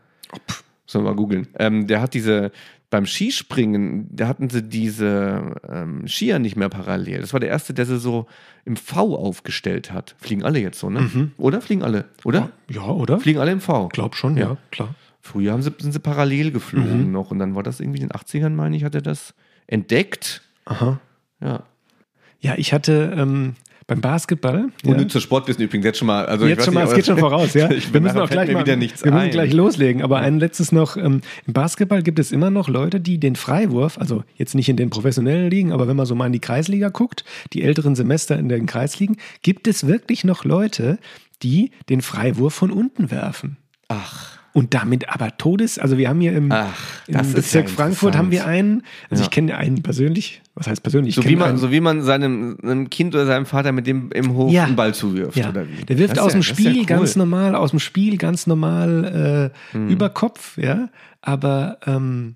Sollen 0.86 1.06
wir 1.06 1.12
mal 1.12 1.16
googeln. 1.16 1.48
Ähm, 1.58 1.88
der 1.88 2.02
hat 2.02 2.14
diese, 2.14 2.52
beim 2.90 3.06
Skispringen, 3.06 4.08
da 4.16 4.28
hatten 4.28 4.50
sie 4.50 4.62
diese 4.62 5.56
ähm, 5.68 6.08
Skier 6.08 6.40
nicht 6.40 6.56
mehr 6.58 6.70
parallel. 6.70 7.22
Das 7.22 7.34
war 7.34 7.40
der 7.40 7.50
erste, 7.50 7.74
der 7.74 7.86
sie 7.86 7.98
so 8.00 8.28
im 8.66 8.76
V 8.76 9.16
aufgestellt 9.16 9.92
hat. 9.92 10.16
Fliegen 10.20 10.44
alle 10.44 10.60
jetzt 10.60 10.80
so, 10.80 10.90
ne? 10.90 11.02
Mhm. 11.02 11.32
Oder? 11.38 11.62
Fliegen 11.62 11.84
alle, 11.84 12.06
oder? 12.24 12.50
Ja, 12.70 12.84
oder? 12.88 13.20
Fliegen 13.20 13.40
alle 13.40 13.52
im 13.52 13.62
V. 13.62 13.88
Glaub 13.90 14.16
schon, 14.16 14.38
ja, 14.38 14.50
Ja. 14.50 14.58
klar. 14.72 14.94
Früher 15.26 15.54
haben 15.54 15.64
sie, 15.64 15.72
sind 15.80 15.92
sie 15.92 16.00
parallel 16.00 16.52
geflogen 16.52 17.08
Mhm. 17.08 17.12
noch 17.12 17.32
und 17.32 17.40
dann 17.40 17.56
war 17.56 17.64
das 17.64 17.80
irgendwie 17.80 18.00
in 18.02 18.10
den 18.10 18.12
80ern, 18.12 18.50
meine 18.52 18.78
ich, 18.78 18.84
hat 18.84 18.94
er 18.94 19.02
das 19.02 19.34
entdeckt. 19.66 20.44
Aha. 20.66 21.00
Ja. 21.42 21.64
Ja, 22.42 22.54
ich 22.58 22.74
hatte 22.74 23.12
ähm, 23.18 23.56
beim 23.88 24.02
Basketball. 24.02 24.68
ja, 24.84 24.92
Unnützes 24.92 25.24
Sportwissen 25.24 25.64
übrigens 25.64 25.84
jetzt 25.86 25.98
schon 25.98 26.06
mal. 26.06 26.28
Also 26.28 26.46
ich 26.46 26.50
Jetzt 26.50 26.60
weiß 26.60 26.66
schon 26.66 26.74
mal, 26.76 26.82
nicht, 26.84 26.90
es 26.92 26.96
geht 26.96 27.06
schon 27.08 27.18
voraus, 27.18 27.56
ja. 27.56 27.72
Ich 27.72 27.92
Wir 27.92 28.02
müssen 28.02 28.20
auch 28.20 28.30
gleich 28.30 28.52
mal, 28.52 28.62
wieder 28.62 28.76
nichts 28.76 29.04
wir 29.04 29.12
müssen 29.12 29.24
ein. 29.26 29.32
gleich 29.32 29.52
loslegen. 29.52 30.04
Aber 30.04 30.20
ein 30.20 30.38
letztes 30.40 30.72
noch: 30.72 30.96
ähm, 30.96 31.22
Im 31.48 31.54
Basketball 31.54 32.04
gibt 32.04 32.20
es 32.20 32.32
immer 32.32 32.52
noch 32.52 32.70
Leute, 32.70 33.00
die 33.00 33.20
den 33.20 33.36
Freiwurf, 33.36 33.98
also 33.98 34.24
jetzt 34.36 34.54
nicht 34.54 34.70
in 34.70 34.78
den 34.78 34.92
professionellen 34.92 35.50
Ligen, 35.50 35.72
aber 35.72 35.88
wenn 35.88 35.96
man 35.96 36.06
so 36.06 36.14
mal 36.14 36.28
in 36.28 36.34
die 36.34 36.40
Kreisliga 36.40 36.90
guckt, 36.90 37.26
die 37.54 37.64
älteren 37.64 37.96
Semester 37.96 38.38
in 38.38 38.48
den 38.48 38.68
Kreisligen, 38.68 39.18
gibt 39.42 39.68
es 39.68 39.88
wirklich 39.88 40.24
noch 40.24 40.46
Leute, 40.46 41.00
die 41.42 41.72
den 41.90 42.02
Freiwurf 42.02 42.54
von 42.54 42.70
unten 42.70 43.10
werfen. 43.10 43.58
Ach, 43.88 44.35
Und 44.56 44.74
damit 44.74 45.10
aber 45.10 45.36
Todes, 45.38 45.78
also 45.80 45.98
wir 45.98 46.08
haben 46.08 46.22
hier 46.22 46.32
im, 46.32 46.50
Ach, 46.50 46.74
im 47.08 47.34
Bezirk 47.34 47.68
ja 47.68 47.74
Frankfurt 47.76 48.16
haben 48.16 48.32
wir 48.32 48.46
einen, 48.48 48.84
also 49.10 49.22
Ja. 49.22 49.26
ich 49.26 49.30
kenne 49.30 49.58
einen 49.58 49.84
persönlich, 49.84 50.42
was 50.54 50.68
heißt 50.68 50.82
persönlich? 50.82 51.10
Ich 51.18 51.22
so 51.22 51.30
wie, 51.30 51.36
man, 51.36 51.50
einen- 51.50 51.58
so 51.58 51.72
wie 51.74 51.82
man 51.82 52.02
seinem, 52.04 52.56
seinem 52.64 52.90
Kind 52.90 53.14
oder 53.16 53.26
seinem 53.26 53.46
Vater 53.46 53.74
mit 53.74 53.86
dem 53.86 54.12
im 54.14 54.34
Hof 54.34 54.54
Ja. 54.54 54.64
einen 54.64 54.78
Ball 54.78 54.94
zuwirft. 54.94 55.36
Ja, 55.36 55.50
Oder 55.50 55.68
wie? 55.68 55.84
der 55.84 55.98
wirft 55.98 56.16
Das 56.16 56.24
aus 56.24 56.32
dem 56.32 56.42
Spiel 56.42 56.78
cool. 56.80 56.86
ganz 56.86 57.18
normal, 57.18 57.54
aus 57.54 57.72
dem 57.72 57.80
Spiel 57.80 58.18
ganz 58.18 58.48
normal 58.48 59.52
äh, 59.52 59.76
Hm. 59.76 59.90
über 59.90 60.10
Kopf, 60.10 60.58
ja. 60.58 60.88
Aber 61.22 61.80
ähm, 61.86 62.36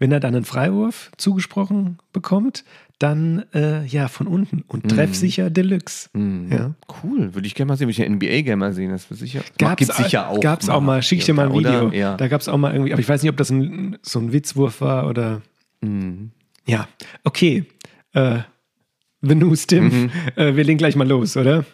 wenn 0.00 0.10
er 0.10 0.18
dann 0.18 0.34
einen 0.34 0.44
Freiwurf 0.44 1.12
zugesprochen 1.18 1.98
bekommt, 2.12 2.64
dann 3.00 3.46
äh, 3.54 3.84
ja 3.86 4.08
von 4.08 4.26
unten 4.26 4.62
und 4.68 4.88
treffsicher 4.88 5.48
Deluxe. 5.48 6.10
Mhm. 6.12 6.52
Ja. 6.52 6.74
Cool, 7.02 7.34
würde 7.34 7.46
ich 7.46 7.54
gerne 7.54 7.68
mal 7.70 7.76
sehen, 7.76 7.88
würde 7.88 7.92
ich 7.92 7.98
ja 7.98 8.08
NBA 8.08 8.42
gerne 8.42 8.56
mal 8.56 8.72
sehen. 8.74 8.90
Das 8.90 9.08
wird 9.08 9.18
sicher. 9.18 9.40
Gab's, 9.58 9.76
gibt's 9.76 9.96
sicher 9.96 10.28
auch. 10.28 10.38
Gab's 10.38 10.68
auch 10.68 10.82
mal, 10.82 11.02
schick 11.02 11.20
ich 11.20 11.24
dir 11.24 11.32
mal 11.32 11.46
ein 11.46 11.52
oder? 11.52 11.86
Video. 11.86 11.98
Ja. 11.98 12.16
Da 12.16 12.28
gab 12.28 12.42
es 12.42 12.48
auch 12.48 12.58
mal 12.58 12.72
irgendwie, 12.72 12.92
aber 12.92 13.00
ich 13.00 13.08
weiß 13.08 13.22
nicht, 13.22 13.30
ob 13.30 13.38
das 13.38 13.50
ein, 13.50 13.96
so 14.02 14.18
ein 14.20 14.32
Witzwurf 14.32 14.82
war 14.82 15.08
oder. 15.08 15.40
Mhm. 15.80 16.30
Ja, 16.66 16.88
okay. 17.24 17.64
Äh, 18.12 18.40
the 19.22 19.34
News, 19.34 19.66
Tim. 19.66 19.84
Mhm. 19.84 20.10
Äh, 20.36 20.56
wir 20.56 20.64
legen 20.64 20.78
gleich 20.78 20.94
mal 20.94 21.08
los, 21.08 21.38
oder? 21.38 21.64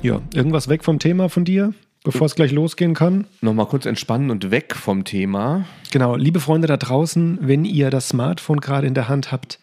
Ja, 0.00 0.20
irgendwas 0.34 0.68
weg 0.68 0.82
vom 0.82 0.98
Thema 0.98 1.28
von 1.28 1.44
dir, 1.44 1.74
bevor 2.04 2.26
es 2.26 2.36
gleich 2.36 2.52
losgehen 2.52 2.94
kann? 2.94 3.26
Nochmal 3.40 3.66
kurz 3.66 3.86
entspannen 3.86 4.30
und 4.30 4.50
weg 4.52 4.76
vom 4.76 5.04
Thema. 5.04 5.64
Genau, 5.90 6.14
liebe 6.14 6.38
Freunde 6.38 6.68
da 6.68 6.76
draußen, 6.76 7.38
wenn 7.40 7.64
ihr 7.64 7.90
das 7.90 8.08
Smartphone 8.10 8.60
gerade 8.60 8.86
in 8.86 8.94
der 8.94 9.08
Hand 9.08 9.32
habt, 9.32 9.58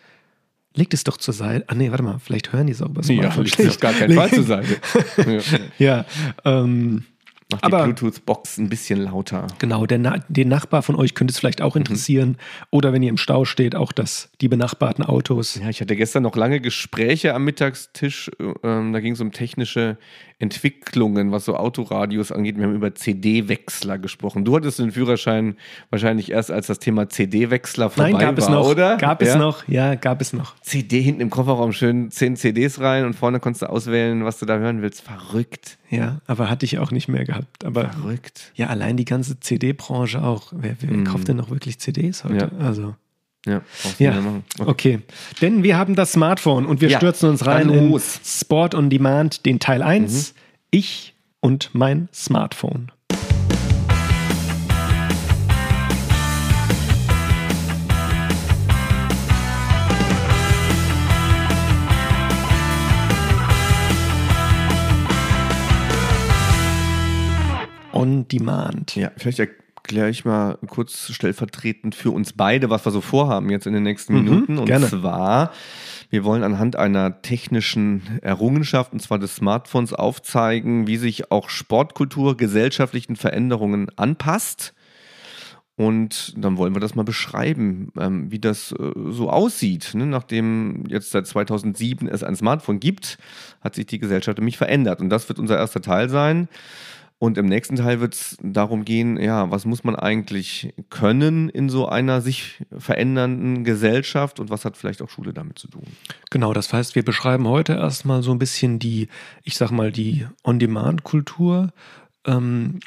legt 0.75 0.93
es 0.93 1.03
doch 1.05 1.17
zur 1.17 1.33
Seite. 1.33 1.65
Ah 1.67 1.75
nee, 1.75 1.89
warte 1.91 2.03
mal, 2.03 2.19
vielleicht 2.19 2.51
hören 2.53 2.67
die 2.67 2.73
es 2.73 2.81
auch 2.81 2.89
über 2.89 3.01
das 3.01 3.09
Ja, 3.09 3.15
Smartphone 3.31 3.45
liegt 3.45 3.67
auf 3.67 3.79
gar 3.79 3.93
keinen 3.93 4.13
Fall 4.15 4.29
zur 4.31 4.43
Seite. 4.43 4.77
ja. 5.77 6.05
Ähm, 6.45 7.05
Mach 7.51 7.59
die 7.59 7.65
Aber- 7.65 7.83
Bluetooth-Box 7.83 8.59
ein 8.59 8.69
bisschen 8.69 9.01
lauter. 9.01 9.47
genau, 9.59 9.85
der 9.85 9.97
Na 9.97 10.19
den 10.29 10.47
Nachbar 10.47 10.83
von 10.83 10.95
euch 10.95 11.15
könnte 11.15 11.33
es 11.33 11.37
vielleicht 11.39 11.61
auch 11.61 11.75
interessieren. 11.75 12.37
Oder 12.69 12.93
wenn 12.93 13.03
ihr 13.03 13.09
im 13.09 13.17
Stau 13.17 13.43
steht, 13.43 13.75
auch 13.75 13.91
das, 13.91 14.29
die 14.39 14.47
benachbarten 14.47 15.03
Autos. 15.03 15.55
Ja, 15.61 15.67
ich 15.67 15.81
hatte 15.81 15.97
gestern 15.97 16.23
noch 16.23 16.37
lange 16.37 16.61
Gespräche 16.61 17.33
am 17.33 17.43
Mittagstisch. 17.43 18.31
Ähm, 18.63 18.93
da 18.93 19.01
ging 19.01 19.11
es 19.15 19.19
um 19.19 19.33
technische 19.33 19.97
Entwicklungen, 20.41 21.31
was 21.31 21.45
so 21.45 21.55
Autoradios 21.55 22.31
angeht. 22.31 22.57
Wir 22.57 22.65
haben 22.65 22.75
über 22.75 22.95
CD-Wechsler 22.95 23.99
gesprochen. 23.99 24.43
Du 24.43 24.55
hattest 24.55 24.79
den 24.79 24.91
Führerschein 24.91 25.55
wahrscheinlich 25.89 26.31
erst, 26.31 26.51
als 26.51 26.67
das 26.67 26.79
Thema 26.79 27.09
CD-Wechsler 27.09 27.89
vorbei 27.89 28.11
Nein, 28.11 28.21
gab 28.21 28.37
war, 28.37 28.43
es 28.43 28.49
noch. 28.49 28.67
oder? 28.67 28.97
Gab 28.97 29.21
ja? 29.21 29.27
es 29.27 29.35
noch, 29.35 29.67
ja, 29.67 29.95
gab 29.95 30.19
es 30.21 30.33
noch. 30.33 30.55
CD 30.61 31.01
hinten 31.01 31.21
im 31.21 31.29
Kofferraum, 31.29 31.73
schön 31.73 32.09
10 32.09 32.35
CDs 32.35 32.79
rein 32.79 33.05
und 33.05 33.13
vorne 33.13 33.39
konntest 33.39 33.61
du 33.61 33.69
auswählen, 33.69 34.25
was 34.25 34.39
du 34.39 34.45
da 34.45 34.57
hören 34.57 34.81
willst. 34.81 35.01
Verrückt. 35.01 35.77
Ja, 35.89 36.21
aber 36.25 36.49
hatte 36.49 36.65
ich 36.65 36.79
auch 36.79 36.91
nicht 36.91 37.07
mehr 37.07 37.25
gehabt. 37.25 37.63
Aber 37.65 37.89
Verrückt. 37.89 38.51
ja, 38.55 38.67
allein 38.67 38.97
die 38.97 39.05
ganze 39.05 39.39
CD-Branche 39.39 40.23
auch. 40.23 40.53
Wer, 40.55 40.75
wer 40.79 41.03
kauft 41.03 41.27
denn 41.27 41.37
noch 41.37 41.49
wirklich 41.49 41.79
CDs 41.79 42.23
heute? 42.23 42.49
Ja. 42.59 42.65
Also. 42.65 42.95
Ja, 43.45 43.61
brauchst 43.81 43.99
du 43.99 44.03
Ja, 44.03 44.11
machen. 44.21 44.43
okay. 44.59 44.99
Denn 45.41 45.63
wir 45.63 45.77
haben 45.77 45.95
das 45.95 46.11
Smartphone 46.11 46.65
und 46.65 46.79
wir 46.81 46.89
Ja, 46.89 46.97
stürzen 46.97 47.29
uns 47.29 47.45
rein 47.45 47.69
in. 47.69 47.89
Mhm. 47.89 47.99
Sport 48.23 48.75
on 48.75 48.89
Demand, 48.89 49.45
den 49.45 49.59
Teil 49.59 49.81
1. 49.81 50.35
Ich 50.69 51.15
und 51.39 51.71
mein 51.73 52.07
Smartphone. 52.13 52.91
On 67.93 68.25
Demand. 68.27 68.95
Ja, 68.95 69.11
vielleicht 69.17 69.41
erkläre 69.83 70.09
ich 70.09 70.25
mal 70.25 70.57
kurz 70.67 71.11
stellvertretend 71.11 71.95
für 71.95 72.11
uns 72.11 72.33
beide, 72.33 72.69
was 72.69 72.85
wir 72.85 72.91
so 72.91 73.01
vorhaben 73.01 73.49
jetzt 73.49 73.65
in 73.65 73.73
den 73.73 73.83
nächsten 73.83 74.13
Mhm, 74.13 74.23
Minuten. 74.23 74.57
Und 74.59 74.65
gerne. 74.65 74.87
zwar, 74.87 75.51
wir 76.09 76.23
wollen 76.23 76.43
anhand 76.43 76.75
einer 76.75 77.21
technischen 77.21 78.19
Errungenschaft, 78.21 78.93
und 78.93 79.01
zwar 79.01 79.17
des 79.19 79.35
Smartphones, 79.35 79.93
aufzeigen, 79.93 80.87
wie 80.87 80.97
sich 80.97 81.31
auch 81.31 81.49
Sportkultur 81.49 82.37
gesellschaftlichen 82.37 83.15
Veränderungen 83.15 83.87
anpasst. 83.97 84.73
Und 85.77 86.33
dann 86.37 86.57
wollen 86.57 86.75
wir 86.75 86.79
das 86.79 86.93
mal 86.95 87.03
beschreiben, 87.03 87.91
ähm, 87.99 88.31
wie 88.31 88.39
das 88.39 88.71
äh, 88.73 88.91
so 89.09 89.31
aussieht. 89.31 89.91
Ne? 89.95 90.05
Nachdem 90.05 90.83
jetzt 90.87 91.09
seit 91.09 91.25
2007 91.25 92.07
es 92.07 92.23
ein 92.23 92.35
Smartphone 92.35 92.79
gibt, 92.79 93.17
hat 93.61 93.73
sich 93.75 93.87
die 93.87 93.97
Gesellschaft 93.97 94.37
nämlich 94.37 94.57
verändert. 94.57 95.01
Und 95.01 95.09
das 95.09 95.27
wird 95.27 95.39
unser 95.39 95.57
erster 95.57 95.81
Teil 95.81 96.07
sein. 96.09 96.49
Und 97.21 97.37
im 97.37 97.45
nächsten 97.45 97.75
Teil 97.75 97.99
wird 97.99 98.15
es 98.15 98.35
darum 98.41 98.83
gehen, 98.83 99.15
ja, 99.17 99.51
was 99.51 99.65
muss 99.65 99.83
man 99.83 99.95
eigentlich 99.95 100.73
können 100.89 101.49
in 101.49 101.69
so 101.69 101.87
einer 101.87 102.19
sich 102.19 102.65
verändernden 102.75 103.63
Gesellschaft 103.63 104.39
und 104.39 104.49
was 104.49 104.65
hat 104.65 104.75
vielleicht 104.75 105.03
auch 105.03 105.09
Schule 105.11 105.31
damit 105.31 105.59
zu 105.59 105.67
tun? 105.67 105.83
Genau, 106.31 106.51
das 106.51 106.73
heißt, 106.73 106.95
wir 106.95 107.05
beschreiben 107.05 107.47
heute 107.47 107.73
erstmal 107.73 108.23
so 108.23 108.31
ein 108.31 108.39
bisschen 108.39 108.79
die, 108.79 109.07
ich 109.43 109.55
sag 109.55 109.69
mal, 109.69 109.91
die 109.91 110.25
On-Demand-Kultur. 110.43 111.71
Ähm, 112.25 112.79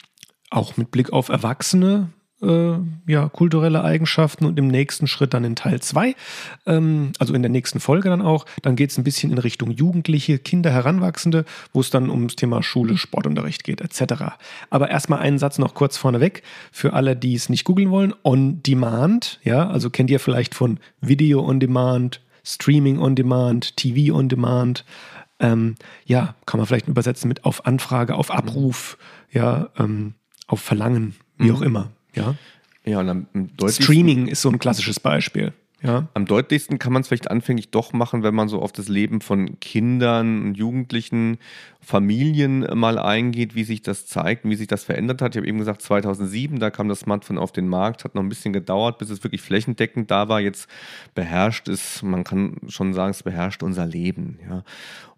auch 0.51 0.77
mit 0.77 0.91
Blick 0.91 1.13
auf 1.13 1.29
Erwachsene 1.29 2.09
äh, 2.43 2.75
ja, 3.07 3.29
kulturelle 3.29 3.83
Eigenschaften 3.85 4.45
und 4.45 4.59
im 4.59 4.69
nächsten 4.69 5.07
Schritt 5.07 5.35
dann 5.35 5.45
in 5.45 5.57
Teil 5.57 5.81
2, 5.81 6.15
ähm, 6.67 7.13
also 7.19 7.35
in 7.35 7.43
der 7.43 7.51
nächsten 7.51 7.81
Folge 7.81 8.09
dann 8.09 8.23
auch, 8.23 8.47
dann 8.63 8.77
geht 8.77 8.91
es 8.91 8.99
ein 8.99 9.05
bisschen 9.05 9.33
in 9.33 9.39
Richtung 9.39 9.71
Jugendliche, 9.71 10.39
Kinder, 10.39 10.71
Heranwachsende, 10.71 11.45
wo 11.73 11.81
es 11.81 11.91
dann 11.91 12.11
ums 12.11 12.37
Thema 12.37 12.63
Schule, 12.63 12.97
Sportunterricht 12.97 13.65
geht, 13.65 13.81
etc. 13.81 14.37
Aber 14.71 14.91
erstmal 14.91 15.21
einen 15.21 15.39
Satz 15.39 15.59
noch 15.59 15.75
kurz 15.75 15.97
vorneweg 15.97 16.43
für 16.73 16.93
alle, 16.93 17.17
die 17.17 17.35
es 17.35 17.49
nicht 17.49 17.65
googeln 17.65 17.91
wollen. 17.91 18.15
On 18.25 18.63
Demand, 18.63 19.41
ja, 19.45 19.69
also 19.69 19.91
kennt 19.91 20.11
ihr 20.11 20.21
vielleicht 20.21 20.55
von 20.55 20.79
Video 21.01 21.45
on 21.45 21.61
Demand, 21.61 22.21
Streaming 22.45 22.99
on 22.99 23.15
Demand, 23.15 23.77
TV 23.77 24.15
on 24.15 24.29
Demand. 24.29 24.85
Ähm, 25.41 25.75
ja, 26.05 26.35
kann 26.47 26.59
man 26.59 26.67
vielleicht 26.67 26.89
übersetzen 26.89 27.29
mit 27.29 27.45
auf 27.45 27.67
Anfrage, 27.67 28.15
auf 28.15 28.31
Abruf, 28.31 28.99
ja, 29.33 29.69
ähm, 29.79 30.15
auf 30.47 30.61
Verlangen, 30.61 31.15
wie 31.39 31.51
mhm. 31.51 31.57
auch 31.57 31.63
immer. 31.63 31.91
Ja. 32.15 32.35
Ja, 32.87 33.01
und 33.01 33.09
am 33.09 33.27
Streaming 33.69 34.27
ist 34.27 34.43
so 34.43 34.51
ein 34.51 34.59
klassisches 34.59 35.01
Beispiel. 35.01 35.55
Ja. 35.85 36.09
Am 36.15 36.25
deutlichsten 36.25 36.79
kann 36.79 36.95
man 36.95 37.03
es 37.03 37.09
vielleicht 37.09 37.31
anfänglich 37.31 37.71
doch 37.71 37.93
machen, 37.93 38.23
wenn 38.23 38.35
man 38.35 38.49
so 38.49 38.63
auf 38.63 38.73
das 38.73 38.89
Leben 38.89 39.21
von 39.21 39.61
Kindern, 39.61 40.55
Jugendlichen, 40.55 41.37
Familien 41.83 42.61
mal 42.79 42.99
eingeht, 42.99 43.55
wie 43.55 43.65
sich 43.65 43.83
das 43.83 44.07
zeigt 44.07 44.45
und 44.45 44.51
wie 44.51 44.57
sich 44.57 44.67
das 44.67 44.83
verändert 44.83 45.21
hat. 45.21 45.35
Ich 45.35 45.37
habe 45.39 45.47
eben 45.47 45.59
gesagt, 45.59 45.83
2007, 45.83 46.59
da 46.59 46.71
kam 46.71 46.89
das 46.89 47.01
Smartphone 47.01 47.37
auf 47.37 47.53
den 47.53 47.69
Markt, 47.69 48.05
hat 48.05 48.15
noch 48.15 48.23
ein 48.23 48.31
bisschen 48.31 48.55
gedauert, 48.55 48.97
bis 48.97 49.11
es 49.11 49.23
wirklich 49.25 49.43
flächendeckend 49.43 50.11
da 50.11 50.31
war. 50.31 50.41
Jetzt 50.41 50.69
beherrscht 51.15 51.69
es, 51.69 52.03
man 52.03 52.25
kann 52.25 52.57
schon 52.69 52.95
sagen, 52.95 53.11
es 53.11 53.23
beherrscht 53.23 53.63
unser 53.63 53.85
Leben. 53.85 54.39
Ja. 54.49 54.65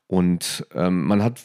Und 0.09 0.67
ähm, 0.75 1.05
man 1.05 1.23
hat 1.23 1.45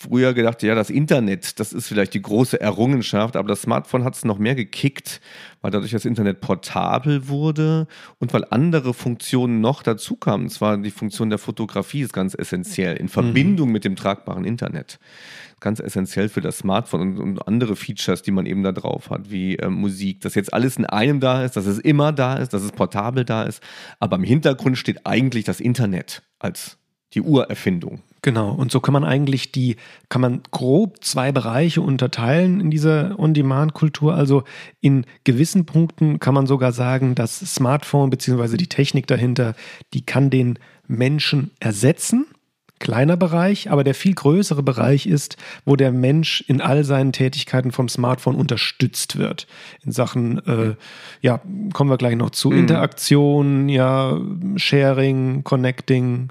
früher 0.00 0.32
gedacht, 0.32 0.62
ja, 0.62 0.76
das 0.76 0.90
Internet, 0.90 1.58
das 1.58 1.72
ist 1.72 1.88
vielleicht 1.88 2.14
die 2.14 2.22
große 2.22 2.60
Errungenschaft, 2.60 3.34
aber 3.34 3.48
das 3.48 3.62
Smartphone 3.62 4.04
hat 4.04 4.14
es 4.14 4.24
noch 4.24 4.38
mehr 4.38 4.54
gekickt, 4.54 5.20
weil 5.60 5.72
dadurch 5.72 5.90
das 5.90 6.04
Internet 6.04 6.40
portabel 6.40 7.26
wurde 7.26 7.88
und 8.20 8.32
weil 8.32 8.44
andere 8.50 8.94
Funktionen 8.94 9.60
noch 9.60 9.82
dazu 9.82 10.14
kamen. 10.14 10.44
Und 10.44 10.50
zwar 10.50 10.76
die 10.78 10.92
Funktion 10.92 11.30
der 11.30 11.38
Fotografie 11.38 12.02
ist 12.02 12.12
ganz 12.12 12.36
essentiell 12.38 12.96
in 12.96 13.08
Verbindung 13.08 13.68
mhm. 13.68 13.72
mit 13.72 13.84
dem 13.84 13.96
tragbaren 13.96 14.44
Internet. 14.44 15.00
Ganz 15.58 15.80
essentiell 15.80 16.28
für 16.28 16.42
das 16.42 16.58
Smartphone 16.58 17.00
und, 17.00 17.18
und 17.18 17.48
andere 17.48 17.74
Features, 17.74 18.22
die 18.22 18.30
man 18.30 18.46
eben 18.46 18.62
da 18.62 18.70
drauf 18.70 19.10
hat, 19.10 19.32
wie 19.32 19.56
äh, 19.56 19.68
Musik, 19.68 20.20
dass 20.20 20.36
jetzt 20.36 20.54
alles 20.54 20.76
in 20.76 20.86
einem 20.86 21.18
da 21.18 21.44
ist, 21.44 21.56
dass 21.56 21.66
es 21.66 21.80
immer 21.80 22.12
da 22.12 22.36
ist, 22.36 22.54
dass 22.54 22.62
es 22.62 22.70
portabel 22.70 23.24
da 23.24 23.42
ist. 23.42 23.60
Aber 23.98 24.14
im 24.14 24.22
Hintergrund 24.22 24.78
steht 24.78 25.04
eigentlich 25.06 25.44
das 25.44 25.58
Internet 25.58 26.22
als 26.38 26.78
die 27.14 27.22
Urerfindung. 27.22 28.02
Genau, 28.22 28.50
und 28.50 28.72
so 28.72 28.80
kann 28.80 28.92
man 28.92 29.04
eigentlich 29.04 29.52
die, 29.52 29.76
kann 30.08 30.20
man 30.20 30.40
grob 30.50 31.04
zwei 31.04 31.30
Bereiche 31.30 31.80
unterteilen 31.80 32.60
in 32.60 32.70
dieser 32.70 33.18
On-Demand-Kultur. 33.18 34.14
Also 34.14 34.42
in 34.80 35.06
gewissen 35.22 35.66
Punkten 35.66 36.18
kann 36.18 36.34
man 36.34 36.46
sogar 36.46 36.72
sagen, 36.72 37.14
das 37.14 37.38
Smartphone 37.38 38.10
bzw. 38.10 38.56
die 38.56 38.66
Technik 38.66 39.06
dahinter, 39.06 39.54
die 39.94 40.04
kann 40.04 40.30
den 40.30 40.58
Menschen 40.88 41.52
ersetzen. 41.60 42.26
Kleiner 42.80 43.16
Bereich, 43.16 43.70
aber 43.70 43.82
der 43.82 43.94
viel 43.94 44.14
größere 44.14 44.62
Bereich 44.62 45.06
ist, 45.06 45.36
wo 45.64 45.74
der 45.74 45.90
Mensch 45.90 46.44
in 46.46 46.60
all 46.60 46.84
seinen 46.84 47.12
Tätigkeiten 47.12 47.72
vom 47.72 47.88
Smartphone 47.88 48.36
unterstützt 48.36 49.18
wird. 49.18 49.48
In 49.84 49.90
Sachen, 49.90 50.38
äh, 50.46 50.76
ja, 51.20 51.40
kommen 51.72 51.90
wir 51.90 51.96
gleich 51.96 52.14
noch 52.14 52.30
zu, 52.30 52.50
mhm. 52.50 52.58
Interaktion, 52.58 53.68
ja, 53.68 54.16
Sharing, 54.54 55.42
Connecting, 55.42 56.28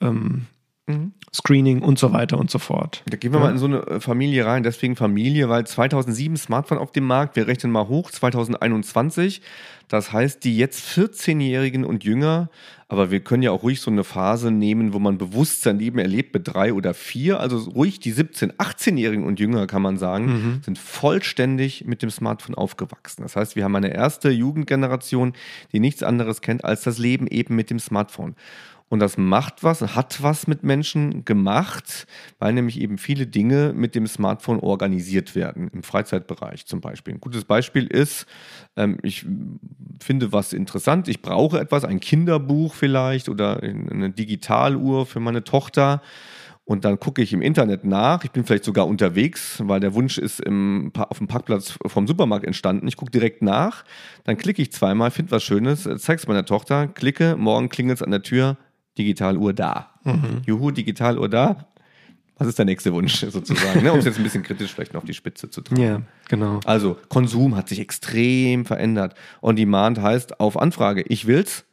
ähm, 0.00 0.46
mhm. 0.86 1.12
Screening 1.32 1.82
und 1.82 1.96
so 1.96 2.12
weiter 2.12 2.38
und 2.38 2.50
so 2.50 2.58
fort. 2.58 3.04
Da 3.06 3.16
gehen 3.16 3.32
wir 3.32 3.38
ja. 3.38 3.46
mal 3.46 3.52
in 3.52 3.58
so 3.58 3.66
eine 3.66 3.86
äh, 3.86 4.00
Familie 4.00 4.46
rein, 4.46 4.64
deswegen 4.64 4.96
Familie, 4.96 5.48
weil 5.48 5.64
2007 5.64 6.36
Smartphone 6.36 6.78
auf 6.78 6.90
dem 6.90 7.06
Markt, 7.06 7.36
wir 7.36 7.46
rechnen 7.46 7.70
mal 7.70 7.86
hoch, 7.86 8.10
2021. 8.10 9.40
Das 9.86 10.12
heißt, 10.12 10.44
die 10.44 10.56
jetzt 10.56 10.86
14-Jährigen 10.88 11.84
und 11.84 12.04
jünger, 12.04 12.48
aber 12.88 13.12
wir 13.12 13.20
können 13.20 13.44
ja 13.44 13.52
auch 13.52 13.62
ruhig 13.62 13.80
so 13.80 13.90
eine 13.90 14.02
Phase 14.02 14.50
nehmen, 14.50 14.92
wo 14.92 14.98
man 14.98 15.18
bewusst 15.18 15.62
sein 15.62 15.78
Leben 15.78 16.00
erlebt 16.00 16.34
mit 16.34 16.52
drei 16.52 16.72
oder 16.72 16.94
vier, 16.94 17.38
also 17.38 17.58
ruhig 17.70 18.00
die 18.00 18.12
17-, 18.12 18.56
18-Jährigen 18.56 19.24
und 19.24 19.38
jünger, 19.38 19.68
kann 19.68 19.82
man 19.82 19.98
sagen, 19.98 20.26
mhm. 20.26 20.62
sind 20.64 20.78
vollständig 20.78 21.84
mit 21.86 22.02
dem 22.02 22.10
Smartphone 22.10 22.56
aufgewachsen. 22.56 23.22
Das 23.22 23.36
heißt, 23.36 23.54
wir 23.54 23.62
haben 23.62 23.76
eine 23.76 23.94
erste 23.94 24.30
Jugendgeneration, 24.30 25.32
die 25.72 25.78
nichts 25.78 26.02
anderes 26.02 26.40
kennt 26.40 26.64
als 26.64 26.82
das 26.82 26.98
Leben 26.98 27.28
eben 27.28 27.54
mit 27.54 27.70
dem 27.70 27.78
Smartphone. 27.78 28.34
Und 28.90 28.98
das 28.98 29.16
macht 29.16 29.62
was, 29.62 29.80
hat 29.94 30.20
was 30.20 30.48
mit 30.48 30.64
Menschen 30.64 31.24
gemacht, 31.24 32.08
weil 32.40 32.52
nämlich 32.52 32.80
eben 32.80 32.98
viele 32.98 33.28
Dinge 33.28 33.72
mit 33.72 33.94
dem 33.94 34.08
Smartphone 34.08 34.58
organisiert 34.58 35.36
werden, 35.36 35.70
im 35.72 35.84
Freizeitbereich 35.84 36.66
zum 36.66 36.80
Beispiel. 36.80 37.14
Ein 37.14 37.20
gutes 37.20 37.44
Beispiel 37.44 37.86
ist, 37.86 38.26
ähm, 38.76 38.98
ich 39.04 39.24
finde 40.02 40.32
was 40.32 40.52
interessant, 40.52 41.06
ich 41.06 41.22
brauche 41.22 41.60
etwas, 41.60 41.84
ein 41.84 42.00
Kinderbuch 42.00 42.74
vielleicht 42.74 43.28
oder 43.28 43.62
eine 43.62 44.10
Digitaluhr 44.10 45.06
für 45.06 45.20
meine 45.20 45.44
Tochter. 45.44 46.02
Und 46.64 46.84
dann 46.84 46.98
gucke 46.98 47.22
ich 47.22 47.32
im 47.32 47.42
Internet 47.42 47.84
nach. 47.84 48.24
Ich 48.24 48.32
bin 48.32 48.44
vielleicht 48.44 48.64
sogar 48.64 48.86
unterwegs, 48.88 49.60
weil 49.64 49.80
der 49.80 49.94
Wunsch 49.94 50.18
ist 50.18 50.40
im, 50.40 50.92
auf 50.94 51.18
dem 51.18 51.26
Parkplatz 51.26 51.78
vom 51.86 52.06
Supermarkt 52.08 52.44
entstanden. 52.44 52.86
Ich 52.88 52.96
gucke 52.96 53.10
direkt 53.10 53.40
nach. 53.42 53.84
Dann 54.24 54.36
klicke 54.36 54.62
ich 54.62 54.72
zweimal, 54.72 55.10
finde 55.12 55.30
was 55.32 55.44
Schönes, 55.44 55.88
zeige 55.98 56.20
es 56.20 56.26
meiner 56.26 56.44
Tochter, 56.44 56.88
klicke, 56.88 57.36
morgen 57.36 57.68
klingelt 57.68 57.98
es 57.98 58.02
an 58.02 58.10
der 58.10 58.22
Tür, 58.22 58.56
Digitaluhr 59.00 59.52
da. 59.52 59.90
Mhm. 60.04 60.42
Juhu, 60.46 60.70
Digitaluhr 60.70 61.28
da. 61.28 61.66
Was 62.38 62.48
ist 62.48 62.58
der 62.58 62.64
nächste 62.64 62.92
Wunsch 62.94 63.20
sozusagen? 63.30 63.82
ne? 63.82 63.92
Um 63.92 63.98
es 63.98 64.06
jetzt 64.06 64.18
ein 64.18 64.24
bisschen 64.24 64.42
kritisch 64.42 64.72
vielleicht 64.72 64.94
noch 64.94 65.02
auf 65.02 65.06
die 65.06 65.14
Spitze 65.14 65.50
zu 65.50 65.60
treiben. 65.60 65.82
Ja, 65.82 66.02
genau. 66.28 66.60
Also 66.64 66.96
Konsum 67.08 67.54
hat 67.54 67.68
sich 67.68 67.80
extrem 67.80 68.64
verändert. 68.64 69.14
On 69.42 69.56
Demand 69.56 70.00
heißt 70.00 70.40
auf 70.40 70.58
Anfrage, 70.58 71.02
ich 71.02 71.26
will's. 71.26 71.64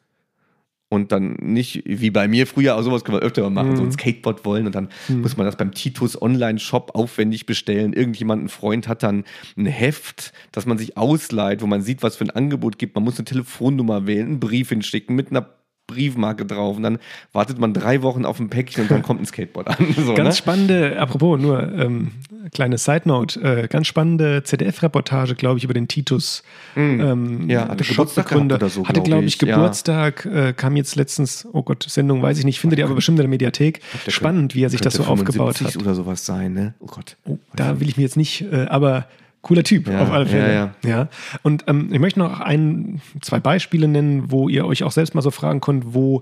Und 0.90 1.12
dann 1.12 1.34
nicht 1.42 1.84
wie 1.86 2.12
bei 2.12 2.30
mir 2.30 2.48
früher, 2.48 2.78
auch 2.78 2.82
sowas 2.82 3.04
können 3.04 3.18
wir 3.18 3.22
öfter 3.22 3.42
mal 3.44 3.50
machen, 3.50 3.72
mhm. 3.72 3.76
so 3.76 3.84
ein 3.84 3.92
Skateboard 3.92 4.46
wollen 4.46 4.68
und 4.68 4.74
dann 4.74 4.88
mhm. 5.10 5.20
muss 5.20 5.36
man 5.36 5.46
das 5.46 5.58
beim 5.58 5.74
Titus 5.74 6.22
Online-Shop 6.22 6.92
aufwendig 6.96 7.46
bestellen. 7.46 7.92
Irgendjemand, 7.92 8.46
ein 8.46 8.50
Freund 8.50 8.88
hat 8.88 9.04
dann 9.04 9.26
ein 9.58 9.66
Heft, 9.66 10.32
das 10.54 10.66
man 10.66 10.78
sich 10.78 10.96
ausleiht, 10.96 11.62
wo 11.62 11.68
man 11.68 11.82
sieht, 11.82 12.04
was 12.04 12.16
für 12.16 12.24
ein 12.24 12.30
Angebot 12.30 12.80
gibt. 12.80 12.96
Man 12.96 13.04
muss 13.04 13.18
eine 13.18 13.26
Telefonnummer 13.26 14.08
wählen, 14.08 14.28
einen 14.28 14.40
Brief 14.40 14.70
hinschicken 14.70 15.14
mit 15.14 15.30
einer 15.30 15.57
Briefmarke 15.88 16.46
drauf 16.46 16.76
und 16.76 16.84
dann 16.84 17.00
wartet 17.32 17.60
man 17.60 17.74
drei 17.74 18.02
Wochen 18.02 18.26
auf 18.26 18.40
ein 18.40 18.50
Päckchen 18.50 18.84
und 18.84 18.92
dann 18.92 19.02
kommt 19.02 19.22
ein 19.22 19.26
Skateboard 19.26 19.68
an. 19.68 19.76
So, 19.98 20.14
ganz 20.14 20.30
ne? 20.30 20.36
spannende, 20.36 21.00
apropos 21.00 21.40
nur 21.40 21.74
ähm, 21.74 22.12
kleine 22.54 22.78
Side 22.78 23.04
Note, 23.06 23.42
äh, 23.42 23.68
ganz 23.68 23.88
spannende 23.88 24.44
ZDF-Reportage, 24.44 25.36
glaube 25.36 25.58
ich, 25.58 25.64
über 25.64 25.74
den 25.74 25.88
Titus. 25.88 26.44
Mm. 26.76 27.00
Ähm, 27.00 27.50
ja, 27.50 27.70
hatte 27.70 27.84
Geburtstag 27.84 28.32
oder 28.36 28.70
so. 28.70 28.88
Hatte, 28.88 29.02
glaube 29.02 29.26
ich, 29.26 29.40
Geburtstag, 29.40 30.26
ja. 30.26 30.50
äh, 30.50 30.54
kam 30.54 30.76
jetzt 30.76 30.96
letztens, 30.96 31.48
oh 31.52 31.64
Gott, 31.64 31.84
Sendung 31.84 32.22
weiß 32.22 32.38
ich 32.38 32.46
nicht, 32.46 32.60
findet 32.60 32.80
ihr 32.80 32.86
aber 32.86 32.96
bestimmt 32.96 33.18
in 33.18 33.24
der 33.24 33.30
Mediathek. 33.30 33.82
Der 34.06 34.12
Spannend, 34.12 34.56
wie 34.56 34.64
er 34.64 34.70
sich 34.70 34.82
das 34.82 34.96
so 34.96 35.06
aufgebaut 35.06 35.62
hat. 35.62 35.78
oder 35.78 35.96
sowas 35.96 36.26
sein, 36.26 36.54
ne? 36.54 36.74
Oh 36.80 36.88
Gott. 36.88 37.18
Oh, 37.26 37.38
da 37.56 37.80
will 37.80 37.90
ich 37.90 37.98
mir 37.98 38.04
jetzt 38.04 38.18
nicht, 38.18 38.42
äh, 38.52 38.66
aber 38.66 39.08
cooler 39.48 39.64
Typ 39.64 39.88
ja, 39.88 40.02
auf 40.02 40.12
alle 40.12 40.26
Fälle. 40.26 40.54
Ja, 40.54 40.74
ja. 40.84 40.90
ja. 40.90 41.08
Und 41.44 41.64
ähm, 41.68 41.90
ich 41.92 42.00
möchte 42.00 42.20
noch 42.20 42.40
ein, 42.40 43.02
zwei 43.22 43.40
Beispiele 43.40 43.88
nennen, 43.88 44.32
wo 44.32 44.50
ihr 44.50 44.66
euch 44.66 44.84
auch 44.84 44.92
selbst 44.92 45.16
mal 45.16 45.22
so 45.22 45.32
fragen 45.32 45.62
könnt, 45.62 45.94
wo 45.94 46.22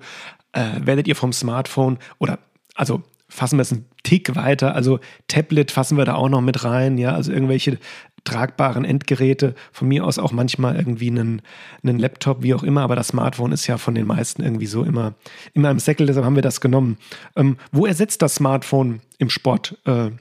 äh, 0.53 0.63
werdet 0.79 1.07
ihr 1.07 1.15
vom 1.15 1.33
Smartphone 1.33 1.97
oder 2.19 2.39
also 2.75 3.01
fassen 3.27 3.57
wir 3.57 3.63
es 3.63 3.71
einen 3.71 3.85
Tick 4.03 4.35
weiter, 4.35 4.75
also 4.75 4.99
Tablet 5.27 5.71
fassen 5.71 5.97
wir 5.97 6.05
da 6.05 6.13
auch 6.13 6.29
noch 6.29 6.41
mit 6.41 6.63
rein, 6.63 6.97
ja, 6.97 7.13
also 7.13 7.31
irgendwelche 7.31 7.79
tragbaren 8.23 8.85
Endgeräte, 8.85 9.55
von 9.71 9.87
mir 9.87 10.05
aus 10.05 10.19
auch 10.19 10.31
manchmal 10.31 10.75
irgendwie 10.75 11.09
einen, 11.09 11.41
einen 11.83 11.99
Laptop, 11.99 12.43
wie 12.43 12.53
auch 12.53 12.63
immer, 12.63 12.81
aber 12.81 12.95
das 12.95 13.09
Smartphone 13.09 13.51
ist 13.51 13.67
ja 13.67 13.77
von 13.77 13.95
den 13.95 14.07
meisten 14.07 14.43
irgendwie 14.43 14.65
so 14.65 14.83
immer, 14.83 15.15
immer 15.53 15.71
im 15.71 15.79
Säckel, 15.79 16.07
deshalb 16.07 16.25
haben 16.25 16.35
wir 16.35 16.41
das 16.41 16.61
genommen. 16.61 16.97
Ähm, 17.35 17.57
wo 17.71 17.85
ersetzt 17.85 18.21
das 18.21 18.35
Smartphone 18.35 19.01
im 19.17 19.29
Sport? 19.29 19.77
Äh, 19.85 20.11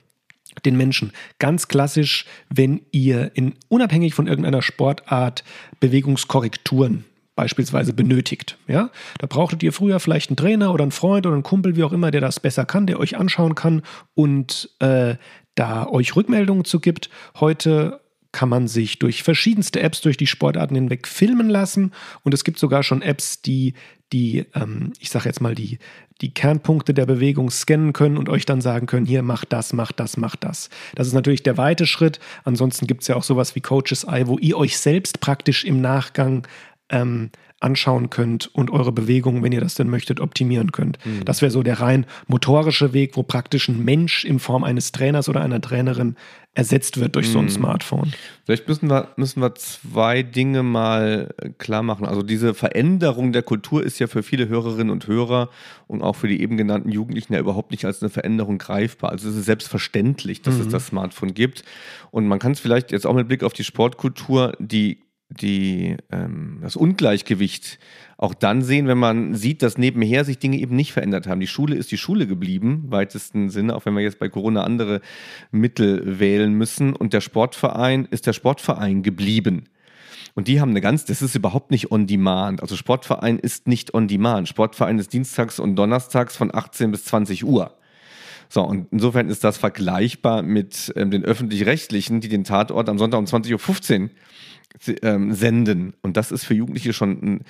den 0.64 0.76
Menschen. 0.76 1.12
Ganz 1.38 1.68
klassisch, 1.68 2.26
wenn 2.48 2.82
ihr 2.90 3.32
in, 3.34 3.54
unabhängig 3.68 4.14
von 4.14 4.26
irgendeiner 4.26 4.62
Sportart 4.62 5.44
Bewegungskorrekturen 5.80 7.04
beispielsweise 7.36 7.92
benötigt. 7.92 8.58
Ja? 8.68 8.90
Da 9.18 9.26
brauchtet 9.26 9.62
ihr 9.62 9.72
früher 9.72 10.00
vielleicht 10.00 10.30
einen 10.30 10.36
Trainer 10.36 10.72
oder 10.72 10.82
einen 10.82 10.92
Freund 10.92 11.26
oder 11.26 11.34
einen 11.34 11.42
Kumpel, 11.42 11.76
wie 11.76 11.84
auch 11.84 11.92
immer, 11.92 12.10
der 12.10 12.20
das 12.20 12.40
besser 12.40 12.64
kann, 12.64 12.86
der 12.86 13.00
euch 13.00 13.16
anschauen 13.16 13.54
kann 13.54 13.82
und 14.14 14.70
äh, 14.78 15.16
da 15.54 15.86
euch 15.86 16.16
Rückmeldungen 16.16 16.64
zu 16.64 16.80
gibt. 16.80 17.10
Heute 17.38 18.00
kann 18.32 18.48
man 18.48 18.66
sich 18.66 18.98
durch 18.98 19.22
verschiedenste 19.22 19.80
Apps 19.80 20.00
durch 20.00 20.16
die 20.16 20.26
Sportarten 20.26 20.74
hinweg 20.74 21.06
filmen 21.06 21.48
lassen. 21.48 21.92
Und 22.24 22.34
es 22.34 22.42
gibt 22.42 22.58
sogar 22.58 22.82
schon 22.82 23.00
Apps, 23.00 23.42
die 23.42 23.74
die, 24.12 24.46
ähm, 24.54 24.92
ich 24.98 25.10
sage 25.10 25.26
jetzt 25.26 25.40
mal, 25.40 25.54
die, 25.54 25.78
die 26.20 26.32
Kernpunkte 26.32 26.94
der 26.94 27.06
Bewegung 27.06 27.50
scannen 27.50 27.92
können 27.92 28.16
und 28.16 28.28
euch 28.28 28.46
dann 28.46 28.60
sagen 28.60 28.86
können, 28.86 29.06
hier, 29.06 29.22
mach 29.22 29.44
das, 29.44 29.72
mach 29.72 29.92
das, 29.92 30.16
mach 30.16 30.36
das. 30.36 30.70
Das 30.94 31.06
ist 31.06 31.12
natürlich 31.12 31.42
der 31.42 31.56
weite 31.56 31.86
Schritt. 31.86 32.20
Ansonsten 32.44 32.86
gibt 32.86 33.02
es 33.02 33.08
ja 33.08 33.16
auch 33.16 33.24
sowas 33.24 33.54
wie 33.54 33.60
Coaches 33.60 34.04
Eye, 34.04 34.26
wo 34.26 34.38
ihr 34.38 34.56
euch 34.56 34.78
selbst 34.78 35.20
praktisch 35.20 35.64
im 35.64 35.80
Nachgang 35.80 36.46
ähm, 36.88 37.30
anschauen 37.64 38.10
könnt 38.10 38.54
und 38.54 38.70
eure 38.70 38.92
Bewegungen, 38.92 39.42
wenn 39.42 39.52
ihr 39.52 39.60
das 39.60 39.74
denn 39.74 39.88
möchtet, 39.88 40.20
optimieren 40.20 40.70
könnt. 40.70 40.98
Mhm. 41.04 41.24
Das 41.24 41.42
wäre 41.42 41.50
so 41.50 41.62
der 41.62 41.80
rein 41.80 42.06
motorische 42.26 42.92
Weg, 42.92 43.16
wo 43.16 43.22
praktisch 43.22 43.68
ein 43.68 43.84
Mensch 43.84 44.24
in 44.24 44.38
Form 44.38 44.62
eines 44.62 44.92
Trainers 44.92 45.28
oder 45.28 45.40
einer 45.40 45.60
Trainerin 45.60 46.16
ersetzt 46.56 47.00
wird 47.00 47.16
durch 47.16 47.28
so 47.30 47.40
ein 47.40 47.46
mhm. 47.46 47.50
Smartphone. 47.50 48.12
Vielleicht 48.44 48.68
müssen 48.68 48.88
wir, 48.88 49.08
müssen 49.16 49.40
wir 49.40 49.56
zwei 49.56 50.22
Dinge 50.22 50.62
mal 50.62 51.34
äh, 51.38 51.48
klar 51.50 51.82
machen. 51.82 52.06
Also 52.06 52.22
diese 52.22 52.54
Veränderung 52.54 53.32
der 53.32 53.42
Kultur 53.42 53.82
ist 53.82 53.98
ja 53.98 54.06
für 54.06 54.22
viele 54.22 54.48
Hörerinnen 54.48 54.90
und 54.90 55.08
Hörer 55.08 55.50
und 55.88 56.02
auch 56.02 56.14
für 56.14 56.28
die 56.28 56.40
eben 56.40 56.56
genannten 56.56 56.90
Jugendlichen 56.90 57.32
ja 57.32 57.40
überhaupt 57.40 57.72
nicht 57.72 57.84
als 57.84 58.02
eine 58.02 58.10
Veränderung 58.10 58.58
greifbar. 58.58 59.10
Also 59.10 59.28
es 59.28 59.36
ist 59.36 59.46
selbstverständlich, 59.46 60.42
dass 60.42 60.54
mhm. 60.54 60.60
es 60.60 60.68
das 60.68 60.86
Smartphone 60.86 61.34
gibt. 61.34 61.64
Und 62.12 62.28
man 62.28 62.38
kann 62.38 62.52
es 62.52 62.60
vielleicht 62.60 62.92
jetzt 62.92 63.06
auch 63.06 63.14
mit 63.14 63.26
Blick 63.26 63.42
auf 63.42 63.52
die 63.52 63.64
Sportkultur, 63.64 64.52
die 64.60 64.98
die, 65.28 65.96
ähm, 66.12 66.58
das 66.62 66.76
Ungleichgewicht 66.76 67.78
auch 68.16 68.34
dann 68.34 68.62
sehen, 68.62 68.86
wenn 68.86 68.98
man 68.98 69.34
sieht, 69.34 69.62
dass 69.62 69.78
nebenher 69.78 70.24
sich 70.24 70.38
Dinge 70.38 70.58
eben 70.58 70.76
nicht 70.76 70.92
verändert 70.92 71.26
haben. 71.26 71.40
Die 71.40 71.46
Schule 71.46 71.74
ist 71.76 71.90
die 71.90 71.98
Schule 71.98 72.26
geblieben, 72.26 72.84
weitesten 72.88 73.50
Sinne, 73.50 73.74
auch 73.74 73.84
wenn 73.86 73.94
wir 73.94 74.02
jetzt 74.02 74.18
bei 74.18 74.28
Corona 74.28 74.64
andere 74.64 75.00
Mittel 75.50 76.20
wählen 76.20 76.52
müssen. 76.54 76.94
Und 76.94 77.12
der 77.12 77.20
Sportverein 77.20 78.06
ist 78.10 78.26
der 78.26 78.32
Sportverein 78.32 79.02
geblieben. 79.02 79.64
Und 80.34 80.48
die 80.48 80.60
haben 80.60 80.70
eine 80.70 80.80
ganz, 80.80 81.04
das 81.04 81.22
ist 81.22 81.34
überhaupt 81.34 81.70
nicht 81.70 81.90
on 81.92 82.06
demand. 82.06 82.60
Also 82.60 82.76
Sportverein 82.76 83.38
ist 83.38 83.68
nicht 83.68 83.94
on 83.94 84.08
demand. 84.08 84.48
Sportverein 84.48 84.98
ist 84.98 85.12
dienstags 85.12 85.58
und 85.58 85.76
donnerstags 85.76 86.36
von 86.36 86.52
18 86.54 86.90
bis 86.90 87.04
20 87.04 87.44
Uhr. 87.44 87.76
So, 88.48 88.62
und 88.62 88.88
insofern 88.90 89.28
ist 89.28 89.44
das 89.44 89.56
vergleichbar 89.56 90.42
mit 90.42 90.92
ähm, 90.96 91.10
den 91.10 91.24
öffentlich-rechtlichen, 91.24 92.20
die 92.20 92.28
den 92.28 92.44
Tatort 92.44 92.88
am 92.88 92.98
Sonntag 92.98 93.18
um 93.18 93.24
20.15 93.24 94.02
Uhr 94.02 94.10
ähm, 95.02 95.32
senden. 95.32 95.94
Und 96.02 96.16
das 96.16 96.32
ist 96.32 96.44
für 96.44 96.54
Jugendliche 96.54 96.92
schon 96.92 97.40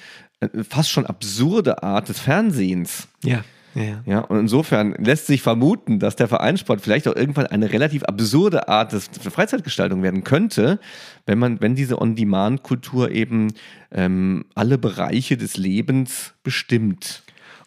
eine 0.41 0.53
äh, 0.53 0.65
fast 0.65 0.91
schon 0.91 1.07
absurde 1.07 1.83
Art 1.83 2.09
des 2.09 2.21
Fernsehens. 2.21 3.09
Ja. 3.23 3.45
Ja. 3.75 4.03
ja, 4.07 4.21
und 4.21 4.39
insofern 4.39 4.95
lässt 4.99 5.27
sich 5.27 5.43
vermuten, 5.43 5.99
dass 5.99 6.15
der 6.15 6.29
Vereinssport 6.29 6.81
vielleicht 6.81 7.09
auch 7.09 7.17
irgendwann 7.17 7.47
eine 7.47 7.73
relativ 7.73 8.05
absurde 8.05 8.69
Art 8.69 8.93
des, 8.93 9.11
der 9.11 9.33
Freizeitgestaltung 9.33 10.03
werden 10.05 10.23
könnte, 10.23 10.79
wenn 11.27 11.41
man, 11.41 11.61
wenn 11.61 11.75
diese 11.75 12.01
On-Demand-Kultur 12.01 13.11
eben 13.11 13.53
ähm, 13.91 14.45
alle 14.55 14.79
Bereiche 14.79 15.37
des 15.37 15.57
Lebens 15.57 16.35
bestimmt. 16.45 17.24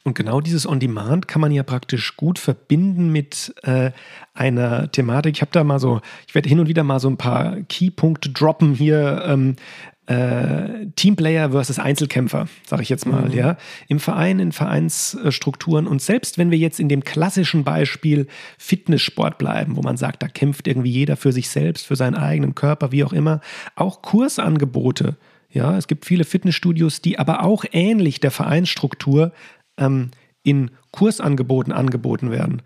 Und 0.07 0.13
genau 0.13 0.39
dieses 0.39 0.65
On-Demand 0.65 1.27
kann 1.27 1.41
man 1.41 1.51
ja 1.51 1.63
praktisch 1.63 2.15
gut 2.15 2.39
verbinden 2.39 3.11
mit 3.11 3.53
äh, 3.63 3.91
einer 4.33 4.89
Thematik. 4.89 5.35
Ich 5.35 5.41
habe 5.41 5.51
da 5.51 5.65
mal 5.65 5.79
so, 5.79 5.99
ich 6.29 6.33
werde 6.33 6.47
hin 6.47 6.61
und 6.61 6.69
wieder 6.69 6.85
mal 6.85 7.01
so 7.01 7.09
ein 7.09 7.17
paar 7.17 7.57
Keypunkte 7.67 8.29
droppen 8.29 8.73
hier. 8.73 9.25
Ähm, 9.27 9.57
äh, 10.05 10.85
Teamplayer 10.95 11.51
versus 11.51 11.77
Einzelkämpfer, 11.77 12.47
sage 12.65 12.83
ich 12.83 12.87
jetzt 12.87 13.05
mal, 13.05 13.23
mhm. 13.23 13.33
ja, 13.33 13.57
im 13.89 13.99
Verein, 13.99 14.39
in 14.39 14.53
Vereinsstrukturen 14.53 15.85
und 15.85 16.01
selbst 16.01 16.37
wenn 16.37 16.51
wir 16.51 16.57
jetzt 16.57 16.79
in 16.79 16.87
dem 16.87 17.03
klassischen 17.03 17.65
Beispiel 17.65 18.27
Fitnesssport 18.57 19.37
bleiben, 19.37 19.75
wo 19.75 19.81
man 19.81 19.97
sagt, 19.97 20.23
da 20.23 20.29
kämpft 20.29 20.69
irgendwie 20.69 20.91
jeder 20.91 21.17
für 21.17 21.33
sich 21.33 21.49
selbst, 21.49 21.85
für 21.85 21.97
seinen 21.97 22.15
eigenen 22.15 22.55
Körper, 22.55 22.93
wie 22.93 23.03
auch 23.03 23.11
immer, 23.11 23.41
auch 23.75 24.01
Kursangebote, 24.01 25.17
ja, 25.49 25.77
es 25.77 25.87
gibt 25.87 26.05
viele 26.05 26.23
Fitnessstudios, 26.23 27.01
die 27.01 27.19
aber 27.19 27.43
auch 27.43 27.65
ähnlich 27.71 28.19
der 28.19 28.31
Vereinsstruktur 28.31 29.31
ähm, 29.77 30.11
in 30.43 30.71
Kursangeboten 30.91 31.73
angeboten 31.73 32.31
werden, 32.31 32.61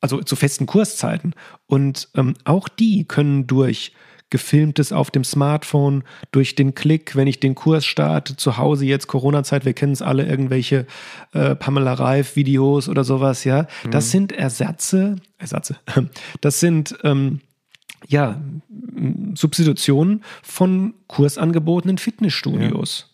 also 0.00 0.22
zu 0.22 0.36
festen 0.36 0.66
Kurszeiten. 0.66 1.34
Und 1.66 2.08
ähm, 2.14 2.34
auch 2.44 2.68
die 2.68 3.04
können 3.06 3.46
durch 3.46 3.92
gefilmtes 4.30 4.92
auf 4.92 5.10
dem 5.10 5.24
Smartphone, 5.24 6.04
durch 6.32 6.54
den 6.54 6.74
Klick, 6.74 7.16
wenn 7.16 7.26
ich 7.26 7.40
den 7.40 7.54
Kurs 7.54 7.86
starte, 7.86 8.36
zu 8.36 8.58
Hause 8.58 8.84
jetzt 8.84 9.06
Corona-Zeit, 9.06 9.64
wir 9.64 9.72
kennen 9.72 9.92
es 9.92 10.02
alle, 10.02 10.26
irgendwelche 10.26 10.86
äh, 11.32 11.54
Pamela 11.54 11.94
Reif-Videos 11.94 12.88
oder 12.88 13.04
sowas, 13.04 13.44
ja. 13.44 13.66
Mhm. 13.84 13.90
Das 13.90 14.10
sind 14.10 14.32
Ersatze, 14.32 15.16
Ersatze, 15.38 15.76
das 16.40 16.60
sind 16.60 16.98
ähm, 17.04 17.40
ja 18.06 18.40
Substitutionen 19.34 20.24
von 20.42 20.94
Kursangeboten 21.06 21.90
in 21.90 21.98
Fitnessstudios. 21.98 23.07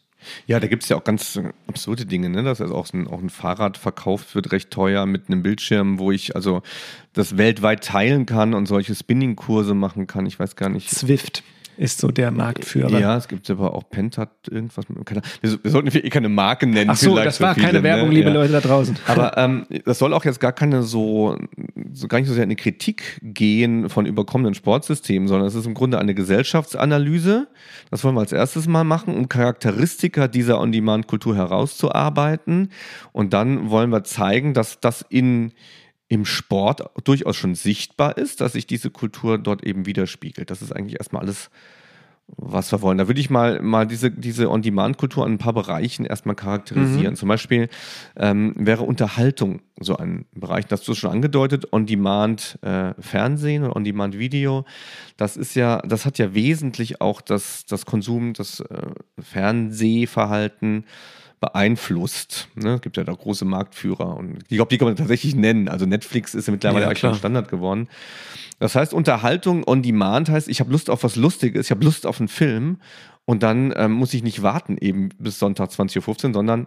Ja. 0.46 0.60
Da 0.60 0.66
gibt 0.66 0.82
es 0.82 0.88
ja 0.88 0.96
auch 0.96 1.04
ganz 1.04 1.38
absurde 1.66 2.06
Dinge, 2.06 2.28
ne? 2.28 2.42
dass 2.42 2.60
also 2.60 2.74
auch 2.74 2.92
ein, 2.92 3.06
auch 3.06 3.20
ein 3.20 3.30
Fahrrad 3.30 3.76
verkauft 3.76 4.34
wird, 4.34 4.52
recht 4.52 4.70
teuer 4.70 5.06
mit 5.06 5.28
einem 5.28 5.42
Bildschirm, 5.42 5.98
wo 5.98 6.10
ich 6.10 6.34
also 6.37 6.62
das 7.12 7.37
weltweit 7.37 7.84
teilen 7.84 8.26
kann 8.26 8.54
und 8.54 8.66
solche 8.66 8.94
Spinning-Kurse 8.94 9.74
machen 9.74 10.06
kann. 10.06 10.26
Ich 10.26 10.38
weiß 10.38 10.56
gar 10.56 10.68
nicht. 10.68 10.90
Swift 10.90 11.42
ist 11.76 12.00
so 12.00 12.08
der 12.08 12.30
Marktführer. 12.30 12.98
Ja, 12.98 13.16
es 13.16 13.28
gibt 13.28 13.48
aber 13.50 13.74
auch 13.74 13.88
Pentat, 13.88 14.30
irgendwas. 14.50 14.87
Keine, 15.04 15.22
wir, 15.40 15.58
wir 15.62 15.70
sollten 15.70 15.88
eh 15.96 16.08
keine 16.08 16.28
Marken 16.28 16.70
nennen. 16.70 16.90
Ach 16.90 16.96
so, 16.96 17.16
das 17.16 17.40
war 17.40 17.54
viele, 17.54 17.66
keine 17.66 17.82
Werbung, 17.82 18.08
ne? 18.08 18.14
liebe 18.14 18.28
ja. 18.28 18.34
Leute 18.34 18.52
da 18.52 18.60
draußen. 18.60 18.96
Aber 19.06 19.37
ähm, 19.37 19.66
das 19.84 19.98
soll 19.98 20.12
auch 20.12 20.24
jetzt 20.24 20.40
gar 20.40 20.52
keine 20.52 20.82
so, 20.82 21.37
so, 21.92 22.08
gar 22.08 22.18
nicht 22.18 22.28
so 22.28 22.34
sehr 22.34 22.44
eine 22.44 22.56
Kritik 22.56 23.20
gehen 23.22 23.88
von 23.88 24.06
überkommenen 24.06 24.54
Sportsystemen, 24.54 25.28
sondern 25.28 25.48
es 25.48 25.54
ist 25.54 25.66
im 25.66 25.74
Grunde 25.74 25.98
eine 25.98 26.14
Gesellschaftsanalyse. 26.14 27.48
Das 27.90 28.04
wollen 28.04 28.14
wir 28.14 28.20
als 28.20 28.32
erstes 28.32 28.66
mal 28.66 28.84
machen, 28.84 29.14
um 29.14 29.28
Charakteristika 29.28 30.28
dieser 30.28 30.60
On-Demand-Kultur 30.60 31.37
herauszuarbeiten. 31.37 32.70
Und 33.12 33.32
dann 33.32 33.70
wollen 33.70 33.90
wir 33.90 34.04
zeigen, 34.04 34.54
dass 34.54 34.80
das 34.80 35.04
in 35.08 35.52
im 36.14 36.24
Sport 36.24 36.83
durchaus 37.05 37.37
schon 37.37 37.55
sichtbar 37.55 38.16
ist, 38.16 38.40
dass 38.40 38.53
sich 38.53 38.66
diese 38.66 38.90
Kultur 38.90 39.37
dort 39.37 39.64
eben 39.64 39.85
widerspiegelt. 39.85 40.50
Das 40.50 40.62
ist 40.62 40.72
eigentlich 40.72 40.98
erstmal 40.98 41.22
alles, 41.22 41.50
was 42.29 42.72
wir 42.72 42.81
wollen. 42.83 42.98
Da 42.98 43.09
würde 43.09 43.20
ich 43.20 43.31
mal, 43.31 43.61
mal 43.61 43.87
diese, 43.87 44.11
diese 44.11 44.48
On-Demand-Kultur 44.50 45.27
an 45.27 45.33
ein 45.33 45.38
paar 45.38 45.53
Bereichen 45.53 46.07
erstmal 46.07 46.37
charakterisieren. 46.37 47.14
Mhm. 47.14 47.16
Zum 47.16 47.29
Beispiel 47.29 47.68
ähm, 48.16 48.55
wäre 48.57 48.85
Unterhaltung 48.85 49.61
so 49.79 49.96
ein 49.96 50.24
Bereich, 50.33 50.66
das 50.66 50.81
hast 50.81 50.88
du 50.88 50.94
schon 50.94 51.11
angedeutet, 51.11 51.72
On-Demand-Fernsehen 51.72 53.62
äh, 53.62 53.66
oder 53.66 53.77
On-Demand-Video. 53.77 54.64
Das 55.16 55.37
ist 55.37 55.55
ja, 55.55 55.79
das 55.79 56.07
hat 56.07 56.18
ja 56.18 56.33
wesentlich 56.33 57.00
auch 57.00 57.20
das, 57.20 57.66
das 57.66 57.85
Konsum, 57.87 58.33
das 58.35 58.61
äh, 58.61 58.87
Fernsehverhalten 59.20 60.85
beeinflusst. 61.44 62.48
Ne? 62.54 62.74
Es 62.74 62.80
gibt 62.80 62.96
ja 62.96 63.04
da 63.04 63.12
große 63.12 63.44
Marktführer 63.44 64.16
und 64.16 64.38
ich 64.48 64.57
glaube, 64.57 64.70
die 64.70 64.78
kann 64.78 64.88
man 64.88 64.96
tatsächlich 64.96 65.35
nennen. 65.35 65.68
Also 65.68 65.85
Netflix 65.85 66.35
ist 66.35 66.46
ja 66.46 66.52
mittlerweile 66.52 66.87
ja, 66.87 66.96
schon 66.96 67.14
Standard 67.14 67.50
geworden. 67.50 67.88
Das 68.59 68.74
heißt, 68.74 68.94
Unterhaltung 68.94 69.66
on 69.66 69.83
Demand 69.83 70.30
heißt, 70.30 70.48
ich 70.48 70.61
habe 70.61 70.72
Lust 70.72 70.88
auf 70.88 71.04
was 71.04 71.16
Lustiges, 71.16 71.66
ich 71.66 71.70
habe 71.70 71.85
Lust 71.85 72.07
auf 72.07 72.18
einen 72.18 72.28
Film 72.28 72.78
und 73.26 73.42
dann 73.42 73.74
ähm, 73.76 73.92
muss 73.92 74.14
ich 74.14 74.22
nicht 74.22 74.42
warten 74.42 74.78
eben 74.80 75.11
bis 75.18 75.38
Sonntag 75.38 75.70
20.15 75.70 76.28
Uhr, 76.28 76.35
sondern 76.35 76.66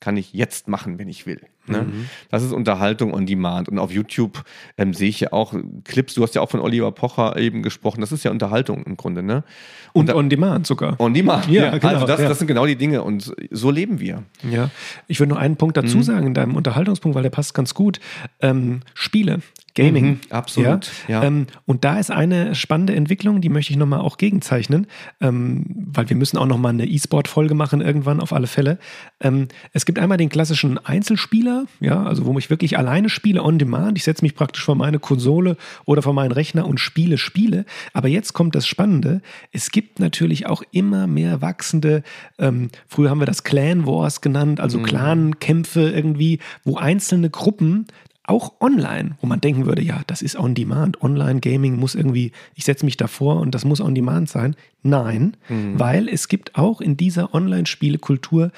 das 0.00 0.04
kann 0.04 0.16
ich 0.16 0.32
jetzt 0.32 0.68
machen, 0.68 0.98
wenn 0.98 1.08
ich 1.08 1.26
will. 1.26 1.40
Ne? 1.66 1.82
Mhm. 1.82 2.08
Das 2.30 2.42
ist 2.42 2.52
Unterhaltung 2.52 3.14
on 3.14 3.26
Demand. 3.26 3.68
Und 3.68 3.78
auf 3.78 3.90
YouTube 3.90 4.44
ähm, 4.76 4.92
sehe 4.92 5.08
ich 5.08 5.20
ja 5.20 5.32
auch 5.32 5.54
Clips. 5.84 6.14
Du 6.14 6.22
hast 6.22 6.34
ja 6.34 6.42
auch 6.42 6.50
von 6.50 6.60
Oliver 6.60 6.92
Pocher 6.92 7.36
eben 7.38 7.62
gesprochen. 7.62 8.00
Das 8.00 8.12
ist 8.12 8.22
ja 8.22 8.30
Unterhaltung 8.30 8.82
im 8.84 8.96
Grunde. 8.96 9.22
Ne? 9.22 9.44
Und, 9.92 10.10
und 10.10 10.16
on 10.16 10.28
Demand 10.28 10.66
sogar. 10.66 11.00
On 11.00 11.14
Demand. 11.14 11.48
Ja, 11.48 11.64
ja. 11.64 11.78
Genau, 11.78 11.94
also 11.94 12.06
das, 12.06 12.20
ja. 12.20 12.28
das 12.28 12.38
sind 12.38 12.48
genau 12.48 12.66
die 12.66 12.76
Dinge. 12.76 13.02
Und 13.02 13.34
so 13.50 13.70
leben 13.70 13.98
wir. 14.00 14.24
Ja. 14.42 14.70
Ich 15.06 15.20
würde 15.20 15.30
noch 15.32 15.40
einen 15.40 15.56
Punkt 15.56 15.76
dazu 15.76 15.98
mhm. 15.98 16.02
sagen 16.02 16.26
in 16.26 16.34
deinem 16.34 16.56
Unterhaltungspunkt, 16.56 17.14
weil 17.14 17.22
der 17.22 17.30
passt 17.30 17.54
ganz 17.54 17.72
gut. 17.72 17.98
Ähm, 18.40 18.80
Spiele. 18.92 19.40
Gaming. 19.74 20.06
Mhm, 20.06 20.20
absolut. 20.30 20.90
Ja. 21.08 21.22
ja. 21.22 21.26
Ähm, 21.26 21.46
und 21.66 21.84
da 21.84 21.98
ist 21.98 22.12
eine 22.12 22.54
spannende 22.54 22.94
Entwicklung, 22.94 23.40
die 23.40 23.48
möchte 23.48 23.72
ich 23.72 23.76
nochmal 23.76 24.00
auch 24.00 24.18
gegenzeichnen, 24.18 24.86
ähm, 25.20 25.64
weil 25.68 26.08
wir 26.08 26.16
müssen 26.16 26.38
auch 26.38 26.46
nochmal 26.46 26.70
eine 26.70 26.86
E-Sport-Folge 26.86 27.54
machen 27.54 27.80
irgendwann 27.80 28.20
auf 28.20 28.32
alle 28.32 28.46
Fälle. 28.46 28.78
Ähm, 29.20 29.48
es 29.72 29.83
gibt 29.84 29.98
einmal 29.98 30.18
den 30.18 30.28
klassischen 30.28 30.78
Einzelspieler, 30.78 31.66
ja, 31.80 32.02
also 32.02 32.26
wo 32.26 32.38
ich 32.38 32.50
wirklich 32.50 32.78
alleine 32.78 33.08
spiele 33.08 33.42
on 33.42 33.58
demand. 33.58 33.98
Ich 33.98 34.04
setze 34.04 34.24
mich 34.24 34.34
praktisch 34.34 34.64
vor 34.64 34.74
meine 34.74 34.98
Konsole 34.98 35.56
oder 35.84 36.02
vor 36.02 36.12
meinen 36.12 36.32
Rechner 36.32 36.66
und 36.66 36.80
spiele 36.80 37.18
Spiele. 37.18 37.64
Aber 37.92 38.08
jetzt 38.08 38.32
kommt 38.32 38.54
das 38.54 38.66
Spannende. 38.66 39.20
Es 39.52 39.70
gibt 39.70 40.00
natürlich 40.00 40.46
auch 40.46 40.62
immer 40.70 41.06
mehr 41.06 41.40
wachsende, 41.40 42.02
ähm, 42.38 42.70
früher 42.88 43.10
haben 43.10 43.20
wir 43.20 43.26
das 43.26 43.44
Clan 43.44 43.86
Wars 43.86 44.20
genannt, 44.20 44.60
also 44.60 44.78
mhm. 44.78 44.84
Clan-Kämpfe 44.84 45.90
irgendwie, 45.90 46.38
wo 46.64 46.76
einzelne 46.76 47.30
Gruppen 47.30 47.86
auch 48.26 48.54
online, 48.60 49.16
wo 49.20 49.26
man 49.26 49.40
denken 49.40 49.66
würde, 49.66 49.82
ja, 49.82 50.00
das 50.06 50.22
ist 50.22 50.36
on 50.36 50.54
demand. 50.54 51.02
Online 51.02 51.40
Gaming 51.40 51.76
muss 51.76 51.94
irgendwie, 51.94 52.32
ich 52.54 52.64
setze 52.64 52.84
mich 52.86 52.96
davor 52.96 53.40
und 53.40 53.54
das 53.54 53.66
muss 53.66 53.82
on 53.82 53.94
demand 53.94 54.30
sein. 54.30 54.56
Nein, 54.82 55.36
mhm. 55.48 55.78
weil 55.78 56.08
es 56.08 56.28
gibt 56.28 56.56
auch 56.56 56.80
in 56.80 56.96
dieser 56.96 57.34
Online-Spielekultur, 57.34 58.50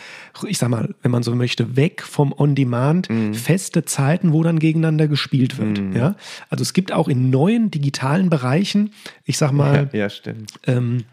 ich 0.46 0.58
sag 0.58 0.68
mal, 0.68 0.94
wenn 1.02 1.10
man 1.10 1.24
so 1.24 1.34
möchte, 1.34 1.76
weg 1.76 2.02
vom 2.02 2.32
on 2.36 2.54
demand, 2.54 3.10
mhm. 3.10 3.34
feste 3.34 3.84
Zeiten, 3.84 4.32
wo 4.32 4.44
dann 4.44 4.60
gegeneinander 4.60 5.08
gespielt 5.08 5.58
wird. 5.58 5.80
Mhm. 5.80 5.96
Ja? 5.96 6.16
Also 6.48 6.62
es 6.62 6.72
gibt 6.72 6.92
auch 6.92 7.08
in 7.08 7.30
neuen 7.30 7.70
digitalen 7.70 8.30
Bereichen, 8.30 8.90
ich 9.24 9.36
sag 9.36 9.50
mal, 9.50 9.88
ja, 9.92 9.98
ja 10.00 10.10
stimmt. 10.10 10.52
Ähm, 10.66 11.04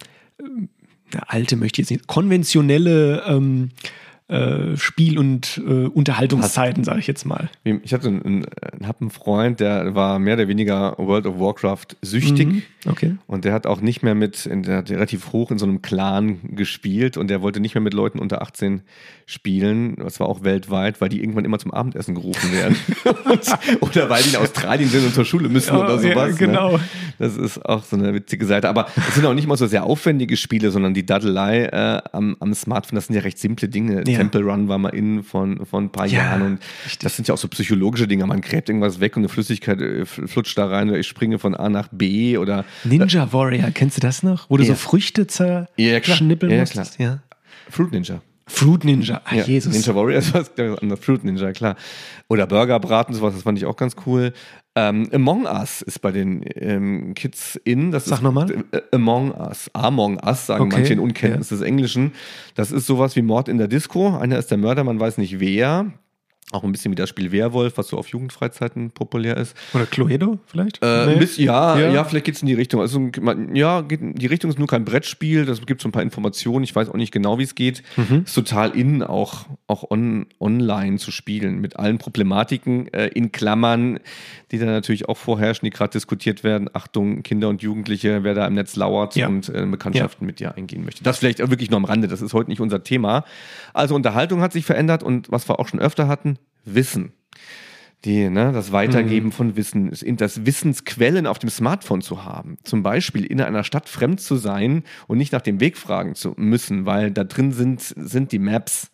alte 1.27 1.55
möchte 1.55 1.81
ich 1.81 1.89
jetzt 1.89 1.97
nicht, 1.97 2.07
konventionelle 2.07 3.23
ähm, 3.27 3.69
äh, 4.33 4.77
Spiel- 4.77 5.19
und 5.19 5.61
äh, 5.65 5.85
Unterhaltungszeiten, 5.85 6.83
sage 6.83 6.99
ich 6.99 7.07
jetzt 7.07 7.25
mal. 7.25 7.49
Ich 7.63 7.93
hatte 7.93 8.07
einen, 8.07 8.21
einen, 8.23 8.45
hab 8.85 8.99
einen 8.99 9.11
Freund, 9.11 9.59
der 9.59 9.93
war 9.95 10.19
mehr 10.19 10.33
oder 10.33 10.47
weniger 10.47 10.95
World 10.97 11.27
of 11.27 11.39
Warcraft 11.39 11.95
süchtig. 12.01 12.47
Mhm. 12.47 12.61
Okay. 12.85 13.15
Und 13.27 13.45
der 13.45 13.53
hat 13.53 13.67
auch 13.67 13.79
nicht 13.79 14.03
mehr 14.03 14.15
mit, 14.15 14.49
der 14.51 14.77
hat 14.77 14.89
relativ 14.89 15.31
hoch 15.31 15.51
in 15.51 15.57
so 15.57 15.65
einem 15.65 15.81
Clan 15.81 16.39
gespielt 16.55 17.15
und 17.15 17.29
der 17.29 17.41
wollte 17.41 17.59
nicht 17.59 17.75
mehr 17.75 17.81
mit 17.81 17.93
Leuten 17.93 18.19
unter 18.19 18.41
18 18.41 18.81
spielen. 19.25 19.95
Das 19.97 20.19
war 20.19 20.27
auch 20.27 20.43
weltweit, 20.43 20.99
weil 20.99 21.09
die 21.09 21.19
irgendwann 21.19 21.45
immer 21.45 21.59
zum 21.59 21.71
Abendessen 21.71 22.15
gerufen 22.15 22.51
werden. 22.51 22.75
oder 23.81 24.09
weil 24.09 24.23
die 24.23 24.29
in 24.29 24.35
Australien 24.35 24.89
sind 24.89 25.05
und 25.05 25.13
zur 25.13 25.25
Schule 25.25 25.47
müssen 25.47 25.73
ja, 25.73 25.79
oder 25.79 25.99
sowas. 25.99 26.15
Ja, 26.15 26.27
ne? 26.27 26.33
genau. 26.33 26.71
Ne? 26.77 26.83
Das 27.19 27.37
ist 27.37 27.63
auch 27.65 27.83
so 27.83 27.95
eine 27.95 28.13
witzige 28.13 28.45
Seite. 28.45 28.67
Aber 28.67 28.87
es 28.95 29.15
sind 29.15 29.25
auch 29.25 29.33
nicht 29.33 29.47
mal 29.47 29.57
so 29.57 29.67
sehr 29.67 29.83
aufwendige 29.83 30.35
Spiele, 30.35 30.71
sondern 30.71 30.93
die 30.93 31.05
Daddelei 31.05 31.65
äh, 31.65 32.01
am, 32.11 32.35
am 32.39 32.53
Smartphone, 32.53 32.95
das 32.95 33.07
sind 33.07 33.15
ja 33.15 33.21
recht 33.21 33.37
simple 33.37 33.69
Dinge. 33.69 34.03
Ja. 34.07 34.22
Temple 34.31 34.41
Run 34.41 34.67
war 34.67 34.77
mal 34.77 34.89
in 34.89 35.23
von, 35.23 35.65
von 35.65 35.85
ein 35.85 35.89
paar 35.91 36.05
ja, 36.05 36.19
Jahren 36.19 36.41
und 36.41 36.59
richtig. 36.85 36.99
das 36.99 37.15
sind 37.15 37.27
ja 37.27 37.33
auch 37.33 37.37
so 37.37 37.47
psychologische 37.47 38.07
Dinge. 38.07 38.25
Man 38.25 38.41
gräbt 38.41 38.69
irgendwas 38.69 38.99
weg 38.99 39.15
und 39.15 39.21
eine 39.21 39.29
Flüssigkeit 39.29 39.81
äh, 39.81 40.05
flutscht 40.05 40.57
da 40.57 40.67
rein 40.67 40.89
oder 40.89 40.99
ich 40.99 41.07
springe 41.07 41.39
von 41.39 41.55
A 41.55 41.69
nach 41.69 41.89
B 41.91 42.37
oder. 42.37 42.65
Ninja 42.83 43.31
Warrior, 43.31 43.71
kennst 43.71 43.97
du 43.97 44.01
das 44.01 44.23
noch? 44.23 44.49
Wo 44.49 44.57
du 44.57 44.63
so 44.63 44.75
Früchte 44.75 45.27
zerschnippeln 45.27 46.51
ja, 46.51 46.59
musstest? 46.59 46.99
Ja. 46.99 47.19
Fruit 47.69 47.91
Ninja. 47.91 48.21
Fruit 48.45 48.83
Ninja, 48.83 49.21
ach 49.23 49.31
ja, 49.33 49.45
Jesus. 49.45 49.73
Ninja 49.73 49.95
Warrior 49.95 50.19
ist 50.19 50.33
was 50.33 50.51
anderes. 50.57 50.99
Fruit 51.03 51.23
Ninja, 51.23 51.51
klar. 51.53 51.75
Oder 52.27 52.45
Burgerbraten, 52.45 53.15
sowas, 53.15 53.33
das 53.33 53.43
fand 53.43 53.57
ich 53.57 53.65
auch 53.65 53.77
ganz 53.77 53.95
cool. 54.05 54.33
Ähm, 54.75 55.07
Among 55.13 55.45
Us 55.45 55.83
ist 55.83 55.99
bei 55.99 56.11
den 56.11 56.43
ähm, 56.55 57.13
Kids 57.13 57.59
in. 57.63 57.91
Das 57.91 58.05
Sag 58.05 58.21
nochmal. 58.21 58.49
Äh, 58.71 58.81
Among 58.91 59.31
Us. 59.31 59.69
Among 59.73 60.19
Us, 60.25 60.47
sagen 60.47 60.65
okay. 60.65 60.77
manche 60.77 60.93
in 60.93 60.99
Unkenntnis 60.99 61.51
ja. 61.51 61.57
des 61.57 61.65
Englischen. 61.65 62.13
Das 62.55 62.71
ist 62.71 62.87
sowas 62.87 63.15
wie 63.15 63.21
Mord 63.21 63.49
in 63.49 63.59
der 63.59 63.67
Disco. 63.67 64.17
Einer 64.17 64.39
ist 64.39 64.49
der 64.49 64.57
Mörder, 64.57 64.83
man 64.83 64.99
weiß 64.99 65.19
nicht 65.19 65.39
wer. 65.39 65.91
Auch 66.53 66.63
ein 66.63 66.71
bisschen 66.71 66.91
wie 66.91 66.95
das 66.95 67.09
Spiel 67.09 67.31
Werwolf, 67.31 67.77
was 67.77 67.87
so 67.87 67.97
auf 67.97 68.07
Jugendfreizeiten 68.09 68.91
populär 68.91 69.37
ist. 69.37 69.57
Oder 69.73 69.87
Cluedo 69.87 70.39
vielleicht? 70.45 70.79
Äh, 70.83 71.07
nee. 71.07 71.15
bisschen, 71.15 71.45
ja, 71.45 71.79
ja, 71.79 71.89
ja, 71.91 72.03
vielleicht 72.03 72.25
geht 72.25 72.35
es 72.35 72.41
in 72.41 72.47
die 72.47 72.53
Richtung. 72.53 72.79
Also, 72.79 73.09
ja, 73.53 73.81
geht 73.81 74.01
in 74.01 74.13
die 74.13 74.27
Richtung 74.27 74.51
ist 74.51 74.59
nur 74.59 74.67
kein 74.67 74.85
Brettspiel. 74.85 75.45
Das 75.45 75.65
gibt 75.65 75.81
so 75.81 75.89
ein 75.89 75.91
paar 75.91 76.03
Informationen. 76.03 76.63
Ich 76.63 76.75
weiß 76.75 76.89
auch 76.89 76.95
nicht 76.95 77.11
genau, 77.11 77.39
wie 77.39 77.43
es 77.43 77.55
geht. 77.55 77.81
Mhm. 77.97 78.23
Ist 78.25 78.35
total 78.35 78.75
innen, 78.75 79.01
auch, 79.01 79.47
auch 79.65 79.89
on, 79.89 80.27
online 80.39 80.97
zu 80.97 81.09
spielen. 81.11 81.59
Mit 81.59 81.77
allen 81.77 81.97
Problematiken 81.97 82.93
äh, 82.93 83.07
in 83.07 83.31
Klammern, 83.31 83.99
die 84.51 84.59
da 84.59 84.67
natürlich 84.67 85.09
auch 85.09 85.17
vorherrschen, 85.17 85.65
die 85.65 85.71
gerade 85.71 85.93
diskutiert 85.93 86.43
werden. 86.43 86.69
Achtung, 86.71 87.23
Kinder 87.23 87.49
und 87.49 87.63
Jugendliche, 87.63 88.23
wer 88.23 88.35
da 88.35 88.45
im 88.45 88.53
Netz 88.53 88.75
lauert 88.75 89.15
ja. 89.15 89.27
und 89.27 89.49
äh, 89.49 89.65
Bekanntschaften 89.65 90.27
mit 90.27 90.39
dir 90.39 90.55
eingehen 90.55 90.85
möchte. 90.85 91.03
Das 91.03 91.17
vielleicht 91.17 91.39
wirklich 91.39 91.71
nur 91.71 91.77
am 91.77 91.85
Rande. 91.85 92.07
Das 92.07 92.21
ist 92.21 92.33
heute 92.33 92.51
nicht 92.51 92.61
unser 92.61 92.83
Thema. 92.83 93.25
Also 93.73 93.95
Unterhaltung 93.95 94.41
hat 94.41 94.53
sich 94.53 94.65
verändert 94.65 95.01
und 95.01 95.31
was 95.31 95.49
wir 95.49 95.59
auch 95.59 95.67
schon 95.67 95.79
öfter 95.79 96.07
hatten, 96.07 96.37
Wissen. 96.63 97.13
Die, 98.05 98.29
ne, 98.29 98.51
das 98.51 98.73
Weitergeben 98.73 99.27
mhm. 99.27 99.31
von 99.31 99.55
Wissen, 99.55 99.91
das 100.17 100.45
Wissensquellen 100.45 101.25
auf 101.25 101.39
dem 101.39 101.49
Smartphone 101.49 102.01
zu 102.01 102.25
haben. 102.25 102.57
Zum 102.63 102.83
Beispiel 102.83 103.23
in 103.23 103.39
einer 103.39 103.63
Stadt 103.63 103.87
fremd 103.87 104.19
zu 104.19 104.35
sein 104.35 104.83
und 105.07 105.17
nicht 105.17 105.31
nach 105.31 105.41
dem 105.41 105.61
Weg 105.61 105.77
fragen 105.77 106.13
zu 106.13 106.33
müssen, 106.35 106.85
weil 106.85 107.11
da 107.11 107.23
drin 107.23 107.53
sind, 107.53 107.81
sind 107.81 108.33
die 108.33 108.39
Maps. 108.39 108.91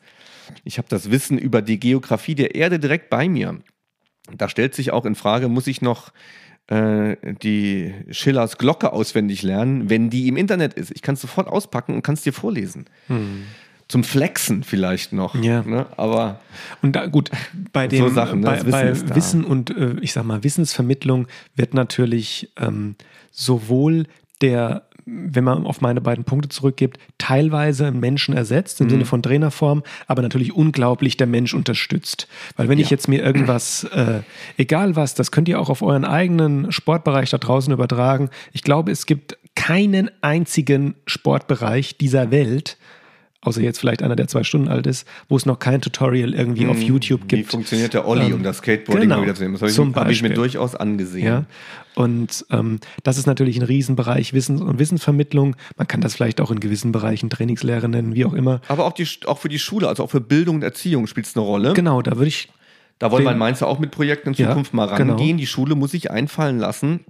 Ich 0.63 0.77
habe 0.77 0.87
das 0.89 1.09
Wissen 1.09 1.39
über 1.39 1.63
die 1.63 1.79
Geografie 1.79 2.35
der 2.35 2.53
Erde 2.53 2.77
direkt 2.77 3.09
bei 3.09 3.27
mir. 3.27 3.59
Da 4.35 4.47
stellt 4.47 4.75
sich 4.75 4.91
auch 4.91 5.05
in 5.05 5.15
Frage, 5.15 5.47
muss 5.47 5.65
ich 5.65 5.81
noch 5.81 6.13
äh, 6.67 7.15
die 7.41 7.95
Schillers 8.11 8.59
Glocke 8.59 8.93
auswendig 8.93 9.41
lernen, 9.41 9.89
wenn 9.89 10.11
die 10.11 10.27
im 10.27 10.37
Internet 10.37 10.75
ist. 10.75 10.91
Ich 10.91 11.01
kann 11.01 11.15
es 11.15 11.21
sofort 11.21 11.47
auspacken 11.47 11.95
und 11.95 12.03
kann 12.03 12.13
es 12.13 12.21
dir 12.21 12.33
vorlesen. 12.33 12.85
Mhm 13.07 13.45
zum 13.89 14.03
Flexen 14.03 14.63
vielleicht 14.63 15.11
noch. 15.11 15.35
Ja. 15.35 15.63
Ne? 15.63 15.87
Aber 15.97 16.39
und 16.81 16.95
da, 16.95 17.07
gut, 17.07 17.31
bei 17.73 17.87
dem 17.87 18.07
so 18.07 18.09
Sachen, 18.09 18.39
ne? 18.39 18.45
bei, 18.45 18.65
Wissen, 18.65 19.07
bei 19.07 19.15
Wissen 19.15 19.43
und 19.43 19.75
äh, 19.75 19.95
ich 19.99 20.13
sag 20.13 20.23
mal 20.23 20.43
Wissensvermittlung 20.43 21.27
wird 21.55 21.73
natürlich 21.73 22.51
ähm, 22.57 22.95
sowohl 23.31 24.05
der 24.41 24.83
wenn 25.11 25.43
man 25.43 25.65
auf 25.65 25.81
meine 25.81 26.01
beiden 26.01 26.23
Punkte 26.23 26.49
zurückgibt, 26.49 26.99
teilweise 27.17 27.91
Menschen 27.91 28.35
ersetzt 28.35 28.79
im 28.79 28.85
mhm. 28.85 28.91
Sinne 28.91 29.05
von 29.05 29.23
Trainerform, 29.23 29.81
aber 30.05 30.21
natürlich 30.21 30.53
unglaublich 30.53 31.17
der 31.17 31.25
Mensch 31.25 31.55
unterstützt. 31.55 32.27
Weil 32.57 32.69
wenn 32.69 32.77
ja. 32.77 32.83
ich 32.83 32.91
jetzt 32.91 33.07
mir 33.07 33.23
irgendwas, 33.23 33.85
äh, 33.85 34.21
egal 34.57 34.95
was, 34.95 35.15
das 35.15 35.31
könnt 35.31 35.49
ihr 35.49 35.59
auch 35.59 35.69
auf 35.69 35.81
euren 35.81 36.05
eigenen 36.05 36.71
Sportbereich 36.71 37.31
da 37.31 37.39
draußen 37.39 37.73
übertragen. 37.73 38.29
Ich 38.53 38.61
glaube, 38.61 38.91
es 38.91 39.07
gibt 39.07 39.37
keinen 39.55 40.11
einzigen 40.21 40.93
Sportbereich 41.07 41.97
dieser 41.97 42.29
Welt, 42.29 42.77
außer 43.41 43.61
jetzt 43.61 43.79
vielleicht 43.79 44.03
einer, 44.03 44.15
der 44.15 44.27
zwei 44.27 44.43
Stunden 44.43 44.67
alt 44.67 44.85
ist, 44.85 45.07
wo 45.29 45.37
es 45.37 45.45
noch 45.45 45.59
kein 45.59 45.81
Tutorial 45.81 46.33
irgendwie 46.33 46.63
hm, 46.63 46.71
auf 46.71 46.81
YouTube 46.81 47.27
gibt. 47.27 47.47
Wie 47.47 47.49
funktioniert 47.49 47.93
der 47.93 48.07
Olli, 48.07 48.27
ähm, 48.27 48.35
um 48.35 48.43
das 48.43 48.57
Skateboarding 48.57 49.03
genau, 49.03 49.17
mal 49.17 49.23
wieder 49.23 49.35
zu 49.35 49.43
nehmen? 49.43 49.53
Das 49.53 49.61
habe 49.61 49.71
ich, 49.71 49.95
hab 49.95 50.09
ich, 50.09 50.21
mir 50.21 50.33
durchaus 50.33 50.75
angesehen. 50.75 51.25
Ja? 51.25 51.45
Und 51.95 52.45
ähm, 52.51 52.79
das 53.03 53.17
ist 53.17 53.27
natürlich 53.27 53.57
ein 53.57 53.63
Riesenbereich 53.63 54.33
Wissen 54.33 54.61
und 54.61 54.79
Wissensvermittlung. 54.79 55.55
Man 55.77 55.87
kann 55.87 56.01
das 56.01 56.15
vielleicht 56.15 56.41
auch 56.41 56.51
in 56.51 56.59
gewissen 56.59 56.91
Bereichen 56.91 57.29
Trainingslehre 57.29 57.87
nennen, 57.87 58.13
wie 58.13 58.25
auch 58.25 58.33
immer. 58.33 58.61
Aber 58.67 58.85
auch, 58.85 58.93
die, 58.93 59.07
auch 59.25 59.37
für 59.37 59.49
die 59.49 59.59
Schule, 59.59 59.87
also 59.87 60.03
auch 60.03 60.11
für 60.11 60.21
Bildung 60.21 60.57
und 60.57 60.63
Erziehung 60.63 61.07
spielt 61.07 61.25
es 61.25 61.35
eine 61.35 61.45
Rolle. 61.45 61.73
Genau, 61.73 62.01
da 62.01 62.17
würde 62.17 62.27
ich 62.27 62.49
da 62.99 63.11
wollen 63.11 63.23
wir 63.23 63.31
in 63.31 63.37
Mainz 63.37 63.61
auch 63.61 63.79
mit 63.79 63.91
Projekten 63.91 64.29
in 64.29 64.35
Zukunft 64.35 64.73
ja, 64.73 64.75
mal 64.75 64.85
genau. 64.87 65.13
rangehen. 65.13 65.29
Genau. 65.29 65.39
Die 65.39 65.47
Schule 65.47 65.75
muss 65.75 65.91
sich 65.91 66.11
einfallen 66.11 66.59
lassen, 66.59 67.05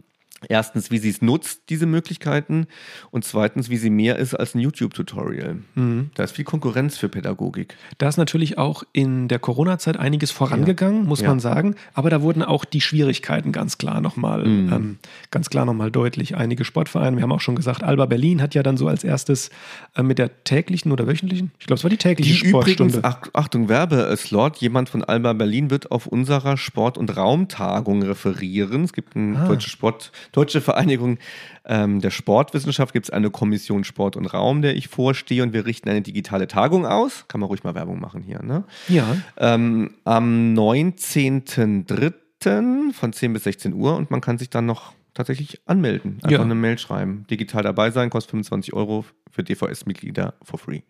Erstens, 0.48 0.90
wie 0.90 1.00
sie 1.00 1.10
es 1.10 1.22
nutzt, 1.22 1.64
diese 1.70 1.86
Möglichkeiten. 1.86 2.68
Und 3.12 3.26
zweitens, 3.26 3.70
wie 3.70 3.78
sie 3.78 3.90
mehr 3.90 4.18
ist 4.18 4.34
als 4.34 4.56
ein 4.56 4.60
YouTube-Tutorial. 4.60 5.58
Mhm. 5.76 6.12
Da 6.16 6.24
ist 6.24 6.36
viel 6.36 6.46
Konkurrenz 6.46 6.98
für 6.98 7.10
Pädagogik. 7.10 7.76
Da 7.98 8.08
ist 8.08 8.18
natürlich 8.18 8.58
auch 8.58 8.84
in 8.94 9.28
der 9.28 9.40
Corona-Zeit 9.40 9.98
einiges 9.98 10.32
vorangegangen, 10.32 11.04
ja. 11.04 11.08
muss 11.08 11.22
ja. 11.22 11.28
man 11.28 11.40
sagen. 11.40 11.76
Aber 11.94 12.10
da 12.10 12.22
wurden 12.22 12.42
auch 12.42 12.64
die 12.64 12.80
Schwierigkeiten 12.80 13.52
ganz 13.52 13.78
klar 13.78 14.00
nochmal, 14.00 14.46
mhm. 14.46 14.74
ähm, 14.74 14.98
ganz 15.32 15.50
klar 15.50 15.66
nochmal 15.66 15.92
deutlich. 15.92 16.38
Einige 16.38 16.64
Sportvereine, 16.64 17.18
wir 17.18 17.24
haben 17.24 17.32
auch 17.32 17.42
schon 17.42 17.56
gesagt, 17.56 17.84
Alba 17.84 18.06
Berlin 18.06 18.42
hat 18.42 18.56
ja 18.56 18.64
dann 18.64 18.78
so 18.78 18.88
als 18.88 19.04
erstes 19.04 19.50
äh, 19.96 20.04
mit 20.04 20.20
der 20.20 20.44
täglichen 20.46 20.92
oder 20.92 21.06
wöchentlichen, 21.06 21.52
ich 21.60 21.68
glaube, 21.68 21.80
es 21.80 21.84
war 21.84 21.90
die 21.90 21.98
tägliche 21.98 22.44
die 22.44 22.50
Sportstunde. 22.50 23.00
Übrigens, 23.00 23.04
ach, 23.04 23.30
Achtung, 23.34 23.68
Werbeslot, 23.68 24.58
jemand 24.58 24.90
von 24.90 25.04
Alba 25.04 25.34
Berlin 25.34 25.70
wird 25.70 25.92
auf 25.92 26.08
unserer 26.08 26.56
Sport- 26.56 26.98
und 26.98 27.16
Raumtagung 27.16 28.04
referieren. 28.04 28.84
Es 28.84 28.94
gibt 28.94 29.16
einen 29.16 29.36
ah. 29.36 29.48
deutschen 29.48 29.70
Sport- 29.70 30.12
Deutsche 30.32 30.62
Vereinigung 30.62 31.18
ähm, 31.66 32.02
der 32.02 32.12
Sportwissenschaft 32.12 32.94
gibt 32.94 33.08
es 33.08 33.10
eine 33.10 33.30
Kommission 33.30 33.84
Sport 33.84 34.16
und 34.16 34.28
Raum, 34.28 34.62
der 34.62 34.76
ich 34.76 34.88
vorstehe 34.88 35.44
und 35.44 35.54
wir 35.54 35.66
richten 35.66 35.90
eine 35.90 36.02
digitale 36.02 36.48
Tagung 36.48 36.86
aus. 36.86 37.26
Kann 37.28 37.42
man 37.42 37.50
ruhig 37.50 37.64
mal 37.64 37.76
Werbung 37.76 38.00
machen 38.00 38.22
hier, 38.22 38.42
ne? 38.42 38.64
Ja. 38.88 39.18
Ähm, 39.38 39.96
am 40.04 40.54
19.03. 40.54 42.94
von 42.94 43.14
10 43.14 43.34
bis 43.34 43.44
16 43.44 43.74
Uhr 43.74 43.96
und 43.96 44.12
man 44.12 44.22
kann 44.22 44.38
sich 44.38 44.50
dann 44.50 44.66
noch 44.66 44.94
tatsächlich 45.14 45.62
anmelden. 45.66 46.20
Einfach 46.24 46.32
ja. 46.32 46.42
eine 46.42 46.56
Mail 46.56 46.78
schreiben. 46.78 47.26
Digital 47.30 47.64
dabei 47.64 47.92
sein, 47.92 48.10
kostet 48.10 48.32
25 48.32 48.74
Euro 48.74 49.06
für 49.30 49.44
DVS-Mitglieder 49.44 50.34
for 50.42 50.60
free. 50.60 50.82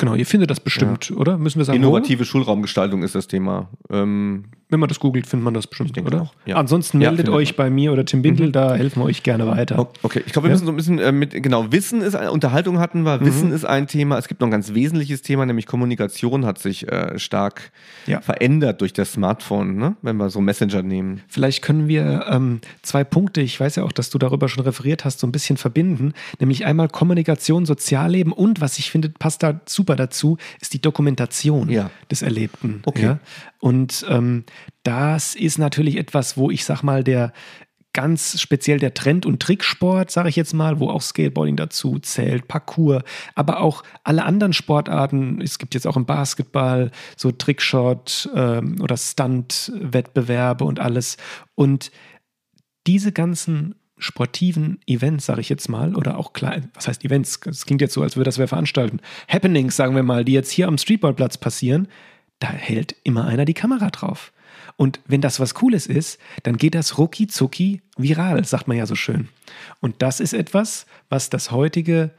Genau, 0.00 0.14
ihr 0.14 0.24
findet 0.24 0.50
das 0.50 0.60
bestimmt, 0.60 1.10
ja. 1.10 1.16
oder? 1.16 1.36
Müssen 1.36 1.58
wir 1.58 1.66
sagen. 1.66 1.76
Innovative 1.76 2.20
wo? 2.20 2.24
Schulraumgestaltung 2.24 3.02
ist 3.02 3.14
das 3.14 3.28
Thema. 3.28 3.68
Ähm, 3.90 4.46
Wenn 4.70 4.80
man 4.80 4.88
das 4.88 4.98
googelt, 4.98 5.26
findet 5.26 5.44
man 5.44 5.52
das 5.52 5.66
bestimmt, 5.66 5.98
oder? 5.98 6.30
Ja. 6.46 6.56
Ansonsten 6.56 6.96
meldet 6.96 7.28
ja, 7.28 7.34
euch 7.34 7.54
bei 7.54 7.68
mir 7.68 7.92
oder 7.92 8.06
Tim 8.06 8.22
Bindel, 8.22 8.46
mhm. 8.46 8.52
da 8.52 8.74
helfen 8.74 9.02
wir 9.02 9.04
euch 9.04 9.22
gerne 9.22 9.46
weiter. 9.46 9.90
Okay, 10.02 10.22
ich 10.24 10.32
glaube, 10.32 10.48
wir 10.48 10.52
müssen 10.52 10.64
so 10.64 10.72
ein 10.72 10.76
bisschen 10.76 10.98
äh, 10.98 11.12
mit, 11.12 11.42
genau, 11.42 11.70
Wissen 11.70 12.00
ist, 12.00 12.14
Unterhaltung 12.14 12.78
hatten 12.78 13.02
wir, 13.02 13.18
mhm. 13.18 13.26
Wissen 13.26 13.52
ist 13.52 13.66
ein 13.66 13.88
Thema. 13.88 14.16
Es 14.16 14.26
gibt 14.26 14.40
noch 14.40 14.48
ein 14.48 14.50
ganz 14.50 14.72
wesentliches 14.72 15.20
Thema, 15.20 15.44
nämlich 15.44 15.66
Kommunikation 15.66 16.46
hat 16.46 16.58
sich 16.58 16.90
äh, 16.90 17.18
stark 17.18 17.70
verändert 18.22 18.80
durch 18.80 18.94
das 18.94 19.12
Smartphone, 19.12 19.76
ne? 19.76 19.96
wenn 20.00 20.16
wir 20.16 20.30
so 20.30 20.40
Messenger 20.40 20.82
nehmen. 20.82 21.20
Vielleicht 21.28 21.60
können 21.60 21.88
wir 21.88 22.24
ähm, 22.30 22.62
zwei 22.80 23.04
Punkte, 23.04 23.42
ich 23.42 23.60
weiß 23.60 23.76
ja 23.76 23.84
auch, 23.84 23.92
dass 23.92 24.08
du 24.08 24.16
darüber 24.16 24.48
schon 24.48 24.64
referiert 24.64 25.04
hast, 25.04 25.20
so 25.20 25.26
ein 25.26 25.32
bisschen 25.32 25.58
verbinden. 25.58 26.14
Nämlich 26.38 26.64
einmal 26.64 26.88
Kommunikation, 26.88 27.66
Sozialleben 27.66 28.32
und, 28.32 28.62
was 28.62 28.78
ich 28.78 28.90
finde, 28.90 29.10
passt 29.10 29.42
da 29.42 29.60
super 29.66 29.89
super 29.90 29.96
dazu, 29.96 30.38
ist 30.60 30.72
die 30.72 30.80
Dokumentation 30.80 31.68
ja. 31.68 31.90
des 32.10 32.22
Erlebten. 32.22 32.82
Okay. 32.86 33.02
Ja? 33.02 33.18
Und 33.58 34.06
ähm, 34.08 34.44
das 34.84 35.34
ist 35.34 35.58
natürlich 35.58 35.96
etwas, 35.96 36.36
wo 36.36 36.50
ich 36.50 36.64
sag 36.64 36.82
mal, 36.82 37.02
der 37.02 37.32
ganz 37.92 38.40
speziell 38.40 38.78
der 38.78 38.94
Trend- 38.94 39.26
und 39.26 39.42
Tricksport, 39.42 40.12
sage 40.12 40.28
ich 40.28 40.36
jetzt 40.36 40.54
mal, 40.54 40.78
wo 40.78 40.90
auch 40.90 41.02
Skateboarding 41.02 41.56
dazu 41.56 41.98
zählt, 41.98 42.46
Parkour, 42.46 43.02
aber 43.34 43.60
auch 43.60 43.82
alle 44.04 44.24
anderen 44.24 44.52
Sportarten. 44.52 45.40
Es 45.40 45.58
gibt 45.58 45.74
jetzt 45.74 45.88
auch 45.88 45.96
im 45.96 46.06
Basketball 46.06 46.92
so 47.16 47.32
Trickshot 47.32 48.30
ähm, 48.36 48.76
oder 48.80 48.96
Stunt-Wettbewerbe 48.96 50.64
und 50.64 50.78
alles. 50.78 51.16
Und 51.56 51.90
diese 52.86 53.10
ganzen 53.10 53.74
sportiven 54.00 54.80
Events, 54.86 55.26
sage 55.26 55.40
ich 55.40 55.48
jetzt 55.48 55.68
mal, 55.68 55.94
oder 55.94 56.18
auch 56.18 56.32
klein, 56.32 56.70
was 56.74 56.88
heißt 56.88 57.04
Events? 57.04 57.40
Das 57.40 57.66
klingt 57.66 57.80
jetzt 57.80 57.94
so, 57.94 58.02
als 58.02 58.16
würde 58.16 58.28
das 58.28 58.38
wer 58.38 58.48
veranstalten. 58.48 59.00
Happenings, 59.28 59.76
sagen 59.76 59.94
wir 59.94 60.02
mal, 60.02 60.24
die 60.24 60.32
jetzt 60.32 60.50
hier 60.50 60.68
am 60.68 60.78
Streetballplatz 60.78 61.38
passieren, 61.38 61.88
da 62.40 62.48
hält 62.48 62.96
immer 63.04 63.26
einer 63.26 63.44
die 63.44 63.54
Kamera 63.54 63.90
drauf. 63.90 64.32
Und 64.76 65.00
wenn 65.06 65.20
das 65.20 65.40
was 65.40 65.54
Cooles 65.54 65.86
ist, 65.86 66.18
dann 66.42 66.56
geht 66.56 66.74
das 66.74 66.96
rucki 66.96 67.26
zucki 67.26 67.82
viral, 67.96 68.44
sagt 68.44 68.66
man 68.66 68.76
ja 68.76 68.86
so 68.86 68.94
schön. 68.94 69.28
Und 69.80 70.00
das 70.00 70.20
ist 70.20 70.32
etwas, 70.32 70.86
was 71.10 71.28
das 71.28 71.50
heutige, 71.50 72.12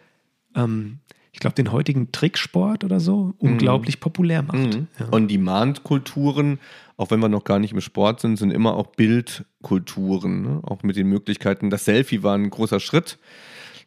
ähm, 0.56 1.00
ich 1.32 1.40
glaube, 1.40 1.56
den 1.56 1.72
heutigen 1.72 2.12
Tricksport 2.12 2.84
oder 2.84 3.00
so 3.00 3.34
unglaublich 3.40 4.00
populär 4.00 4.44
macht. 4.44 4.76
Mhm. 4.76 4.88
Ja. 5.00 5.08
On-Demand-Kulturen, 5.12 6.60
auch 7.02 7.10
wenn 7.10 7.20
wir 7.20 7.30
noch 7.30 7.44
gar 7.44 7.58
nicht 7.58 7.74
im 7.74 7.82
Sport 7.82 8.20
sind, 8.20 8.38
sind 8.38 8.52
immer 8.52 8.76
auch 8.76 8.86
Bildkulturen. 8.86 10.44
Ne? 10.44 10.62
Auch 10.62 10.84
mit 10.84 10.96
den 10.96 11.08
Möglichkeiten. 11.08 11.72
Das 11.72 11.84
Selfie 11.84 12.22
war 12.22 12.38
ein 12.38 12.52
großer 12.52 12.80
Schritt. 12.80 13.18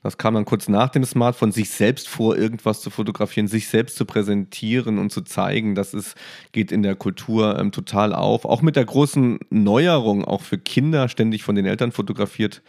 Das 0.05 0.19
kam 0.19 0.35
dann 0.35 0.45
kurz 0.45 0.69
nach 0.69 0.91
dem 0.91 1.03
Smartphone, 1.05 1.51
sich 1.51 1.71
selbst 1.71 2.09
vor 2.09 2.37
irgendwas 2.37 2.83
zu 2.83 2.91
fotografieren, 2.91 3.49
sich 3.49 3.69
selbst 3.69 3.97
zu 3.97 4.05
präsentieren 4.05 4.99
und 4.99 5.11
zu 5.11 5.23
zeigen. 5.23 5.75
Das 5.75 5.95
ist, 5.95 6.15
geht 6.53 6.71
in 6.71 6.83
der 6.83 6.95
Kultur 6.95 7.59
ähm, 7.59 7.73
total 7.73 8.15
auf. 8.15 8.45
Auch 8.45 8.61
mit 8.61 8.77
der 8.77 8.85
großen 8.85 9.39
Neuerung, 9.49 10.25
auch 10.25 10.43
für 10.43 10.59
Kinder 10.59 11.09
ständig 11.09 11.43
von 11.43 11.55
den 11.55 11.65
Eltern 11.65 11.91
fotografiert 11.91 12.63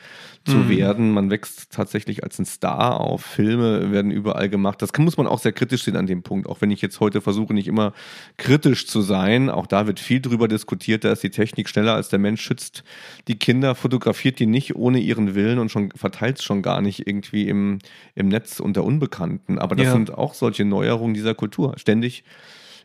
zu 0.45 0.57
Mhm. 0.57 0.69
werden. 0.69 1.11
Man 1.11 1.29
wächst 1.29 1.71
tatsächlich 1.71 2.23
als 2.23 2.39
ein 2.39 2.45
Star 2.45 3.01
auf. 3.01 3.25
Filme 3.25 3.91
werden 3.91 4.11
überall 4.11 4.47
gemacht. 4.47 4.81
Das 4.81 4.93
kann, 4.93 5.03
muss 5.03 5.17
man 5.17 5.27
auch 5.27 5.39
sehr 5.39 5.51
kritisch 5.51 5.83
sehen 5.83 5.97
an 5.97 6.05
dem 6.05 6.23
Punkt. 6.23 6.47
Auch 6.47 6.61
wenn 6.61 6.71
ich 6.71 6.81
jetzt 6.81 6.99
heute 6.99 7.19
versuche, 7.19 7.53
nicht 7.53 7.67
immer 7.67 7.93
kritisch 8.37 8.87
zu 8.87 9.01
sein. 9.01 9.49
Auch 9.49 9.67
da 9.67 9.87
wird 9.87 9.99
viel 9.99 10.21
drüber 10.21 10.47
diskutiert. 10.47 11.03
Da 11.03 11.11
ist 11.11 11.23
die 11.23 11.31
Technik 11.31 11.67
schneller 11.67 11.95
als 11.95 12.09
der 12.09 12.19
Mensch 12.19 12.41
schützt 12.41 12.83
die 13.27 13.37
Kinder, 13.39 13.75
fotografiert 13.75 14.39
die 14.39 14.45
nicht 14.45 14.75
ohne 14.75 14.99
ihren 14.99 15.35
Willen 15.35 15.59
und 15.59 15.69
schon 15.69 15.91
verteilt 15.95 16.37
es 16.37 16.43
schon 16.43 16.61
gar 16.61 16.79
nicht 16.79 17.07
irgendwie 17.07 17.24
im, 17.33 17.79
im 18.15 18.27
Netz 18.27 18.59
unter 18.59 18.83
Unbekannten. 18.83 19.59
Aber 19.59 19.75
das 19.75 19.85
Ja. 19.87 19.91
sind 19.93 20.13
auch 20.13 20.33
solche 20.33 20.65
Neuerungen 20.65 21.13
dieser 21.13 21.33
Kultur. 21.35 21.73
Ständig. 21.77 22.23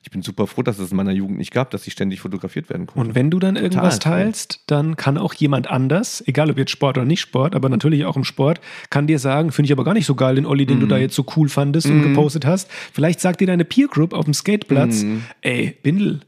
Ich 0.03 0.11
bin 0.11 0.23
super 0.23 0.47
froh, 0.47 0.63
dass 0.63 0.79
es 0.79 0.93
in 0.93 0.97
meiner 0.97 1.13
Jugend 1.13 1.37
nicht 1.37 1.53
gab, 1.53 1.69
dass 1.73 1.83
sie 1.83 1.91
ständig 1.91 2.21
fotografiert 2.23 2.71
werden 2.71 2.87
konnte. 2.87 3.07
Und 3.11 3.15
wenn 3.15 3.31
du 3.31 3.39
dann 3.39 3.57
irgendwas 3.57 3.97
cool. 3.97 4.01
teilst, 4.01 4.63
dann 4.67 4.97
kann 4.97 5.19
auch 5.19 5.35
jemand 5.35 5.69
anders, 5.71 6.25
egal 6.27 6.51
ob 6.51 6.57
jetzt 6.57 6.71
Sport 6.71 6.97
oder 6.97 7.05
nicht 7.07 7.21
Sport, 7.21 7.55
aber 7.55 7.69
natürlich 7.69 8.07
auch 8.07 8.17
im 8.17 8.25
Sport, 8.25 8.63
kann 8.89 9.07
dir 9.07 9.19
sagen, 9.19 9.53
finde 9.53 9.67
ich 9.67 9.73
aber 9.73 9.85
gar 9.85 9.93
nicht 9.93 10.07
so 10.07 10.15
geil, 10.15 10.37
den 10.37 10.47
Olli, 10.47 10.65
den 10.65 10.79
Mhm. 10.79 10.81
du 10.81 10.87
da 10.87 10.97
jetzt 10.97 11.15
so 11.15 11.27
cool 11.37 11.51
fandest 11.51 11.87
und 11.87 12.01
gepostet 12.03 12.47
hast. 12.47 12.71
Vielleicht 12.95 13.21
sagt 13.21 13.43
dir 13.43 13.47
deine 13.47 13.67
Peer 13.67 13.89
Group 13.89 14.15
auf 14.15 14.25
dem 14.25 14.33
Skateplatz, 14.33 15.03
Mhm. 15.03 15.23
ey, 15.43 15.77
Bindel, 15.83 16.21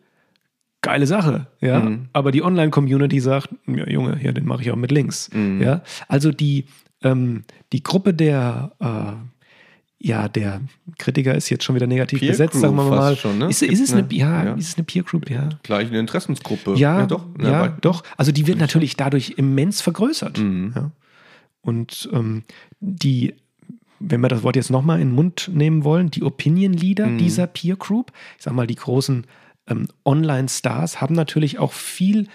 geile 0.82 1.06
Sache, 1.06 1.46
ja. 1.62 1.80
Mhm. 1.80 2.08
Aber 2.12 2.30
die 2.30 2.42
Online-Community 2.42 3.20
sagt, 3.20 3.48
ja, 3.66 3.88
Junge, 3.88 4.18
hier, 4.18 4.32
den 4.32 4.44
mache 4.44 4.60
ich 4.62 4.70
auch 4.70 4.76
mit 4.76 4.90
links. 4.90 5.30
Mhm. 5.32 5.62
Ja. 5.62 5.82
Also 6.08 6.30
die, 6.30 6.66
ähm, 7.02 7.44
die 7.72 7.82
Gruppe 7.82 8.14
der 8.14 8.72
äh, 8.80 9.12
ja, 10.04 10.28
der 10.28 10.60
Kritiker 10.98 11.32
ist 11.36 11.48
jetzt 11.48 11.62
schon 11.62 11.76
wieder 11.76 11.86
negativ 11.86 12.18
Peer 12.18 12.30
besetzt, 12.30 12.52
Group 12.54 12.62
sagen 12.62 12.74
wir 12.74 12.84
mal. 12.90 13.14
schon, 13.16 13.38
ne? 13.38 13.46
ist, 13.48 13.62
ist, 13.62 13.80
es 13.80 13.92
eine, 13.92 14.02
eine- 14.02 14.14
ja, 14.14 14.44
ja. 14.46 14.54
ist 14.54 14.68
es 14.70 14.76
eine 14.76 14.82
Peer 14.84 15.04
Group, 15.04 15.30
ja. 15.30 15.48
Gleich 15.62 15.88
eine 15.88 16.00
Interessensgruppe. 16.00 16.74
Ja, 16.74 17.06
doch. 17.06 17.24
ja, 17.40 17.50
Ja, 17.50 17.60
weil- 17.60 17.76
doch. 17.82 18.02
Also 18.16 18.32
die 18.32 18.48
wird 18.48 18.58
natürlich 18.58 18.96
dadurch 18.96 19.34
immens 19.36 19.80
vergrößert. 19.80 20.38
Mhm. 20.38 20.72
Ja. 20.74 20.90
Und 21.60 22.08
ähm, 22.12 22.42
die, 22.80 23.34
wenn 24.00 24.20
wir 24.20 24.28
das 24.28 24.42
Wort 24.42 24.56
jetzt 24.56 24.70
nochmal 24.70 25.00
in 25.00 25.10
den 25.10 25.14
Mund 25.14 25.48
nehmen 25.52 25.84
wollen, 25.84 26.10
die 26.10 26.24
Opinion 26.24 26.72
Leader 26.72 27.06
Mhm. 27.06 27.18
dieser 27.18 27.46
Peer 27.46 27.76
Group, 27.76 28.10
ich 28.38 28.42
sag 28.42 28.54
mal, 28.54 28.66
die 28.66 28.74
großen 28.74 29.24
ähm, 29.68 29.86
Online-Stars 30.04 31.00
haben 31.00 31.14
natürlich 31.14 31.60
auch 31.60 31.72
viel 31.72 32.26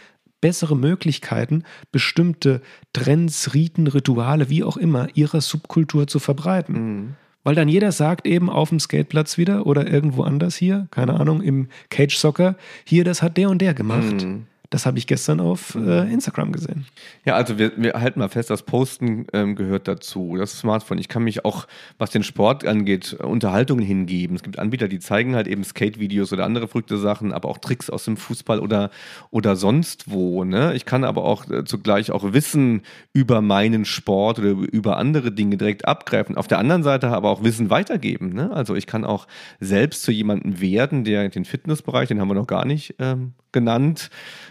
bessere 0.42 0.76
Möglichkeiten, 0.76 1.64
bestimmte 1.92 2.62
Trends, 2.94 3.54
Riten, 3.54 3.88
Rituale, 3.88 4.50
wie 4.50 4.64
auch 4.64 4.78
immer, 4.78 5.08
ihrer 5.16 5.42
Subkultur 5.42 6.08
zu 6.08 6.20
verbreiten. 6.20 6.76
Mhm. 6.76 7.16
Weil 7.44 7.56
dann 7.56 7.70
jeder 7.70 7.94
sagt 7.94 8.28
eben 8.28 8.50
auf 8.50 8.70
dem 8.70 8.80
Skateplatz 8.80 9.38
wieder 9.38 9.66
oder 9.66 9.88
irgendwo 9.88 10.24
anders 10.24 10.56
hier, 10.58 10.88
keine 10.92 11.20
Ahnung, 11.20 11.42
im 11.42 11.70
Cage 11.90 12.16
Soccer, 12.18 12.58
hier, 12.84 13.06
das 13.06 13.22
hat 13.22 13.38
der 13.38 13.50
und 13.50 13.62
der 13.62 13.74
gemacht. 13.74 14.26
Mhm. 14.26 14.48
Das 14.70 14.86
habe 14.86 14.98
ich 14.98 15.08
gestern 15.08 15.40
auf 15.40 15.76
äh, 15.76 16.12
Instagram 16.12 16.52
gesehen. 16.52 16.86
Ja, 17.26 17.36
also 17.36 17.58
wir, 17.58 17.72
wir 17.78 17.94
halten 17.94 18.20
mal 18.20 18.28
fest, 18.28 18.50
das 18.50 18.64
Posten 18.64 19.26
ähm, 19.32 19.56
gehört 19.56 19.88
dazu. 19.88 20.36
Das 20.38 20.60
Smartphone. 20.60 20.98
Ich 20.98 21.08
kann 21.08 21.24
mich 21.24 21.46
auch, 21.46 21.68
was 21.98 22.10
den 22.10 22.24
Sport 22.24 22.66
angeht, 22.66 23.14
Unterhaltungen 23.14 23.86
hingeben. 23.86 24.36
Es 24.36 24.44
gibt 24.44 24.60
Anbieter, 24.60 24.90
die 24.90 25.00
zeigen 25.00 25.36
halt 25.36 25.48
eben 25.48 25.64
Skate-Videos 25.64 26.34
oder 26.34 26.46
andere 26.46 26.68
verrückte 26.68 26.98
Sachen, 26.98 27.32
aber 27.32 27.48
auch 27.48 27.60
Tricks 27.60 27.90
aus 27.90 28.06
dem 28.06 28.18
Fußball 28.18 28.60
oder, 28.60 28.90
oder 29.32 29.56
sonst 29.56 30.12
wo. 30.12 30.44
Ne? 30.44 30.74
Ich 30.76 30.86
kann 30.86 31.06
aber 31.06 31.24
auch 31.24 31.50
äh, 31.50 31.64
zugleich 31.64 32.12
auch 32.12 32.34
Wissen 32.34 32.82
über 33.14 33.42
meinen 33.42 33.86
Sport 33.86 34.40
oder 34.40 34.50
über 34.50 34.98
andere 34.98 35.32
Dinge 35.32 35.56
direkt 35.56 35.88
abgreifen. 35.88 36.36
Auf 36.36 36.48
der 36.48 36.60
anderen 36.60 36.84
Seite 36.84 37.08
aber 37.10 37.30
auch 37.30 37.44
Wissen 37.44 37.70
weitergeben. 37.70 38.34
Ne? 38.34 38.52
Also 38.52 38.76
ich 38.76 38.86
kann 38.86 39.06
auch 39.06 39.28
selbst 39.62 40.04
zu 40.04 40.12
jemandem 40.12 40.60
werden, 40.60 41.06
der 41.06 41.30
den 41.30 41.46
Fitnessbereich, 41.46 42.10
den 42.10 42.20
haben 42.20 42.28
wir 42.28 42.36
noch 42.36 42.48
gar 42.48 42.66
nicht 42.66 42.96
ähm, 43.00 43.34
genannt, 43.52 44.10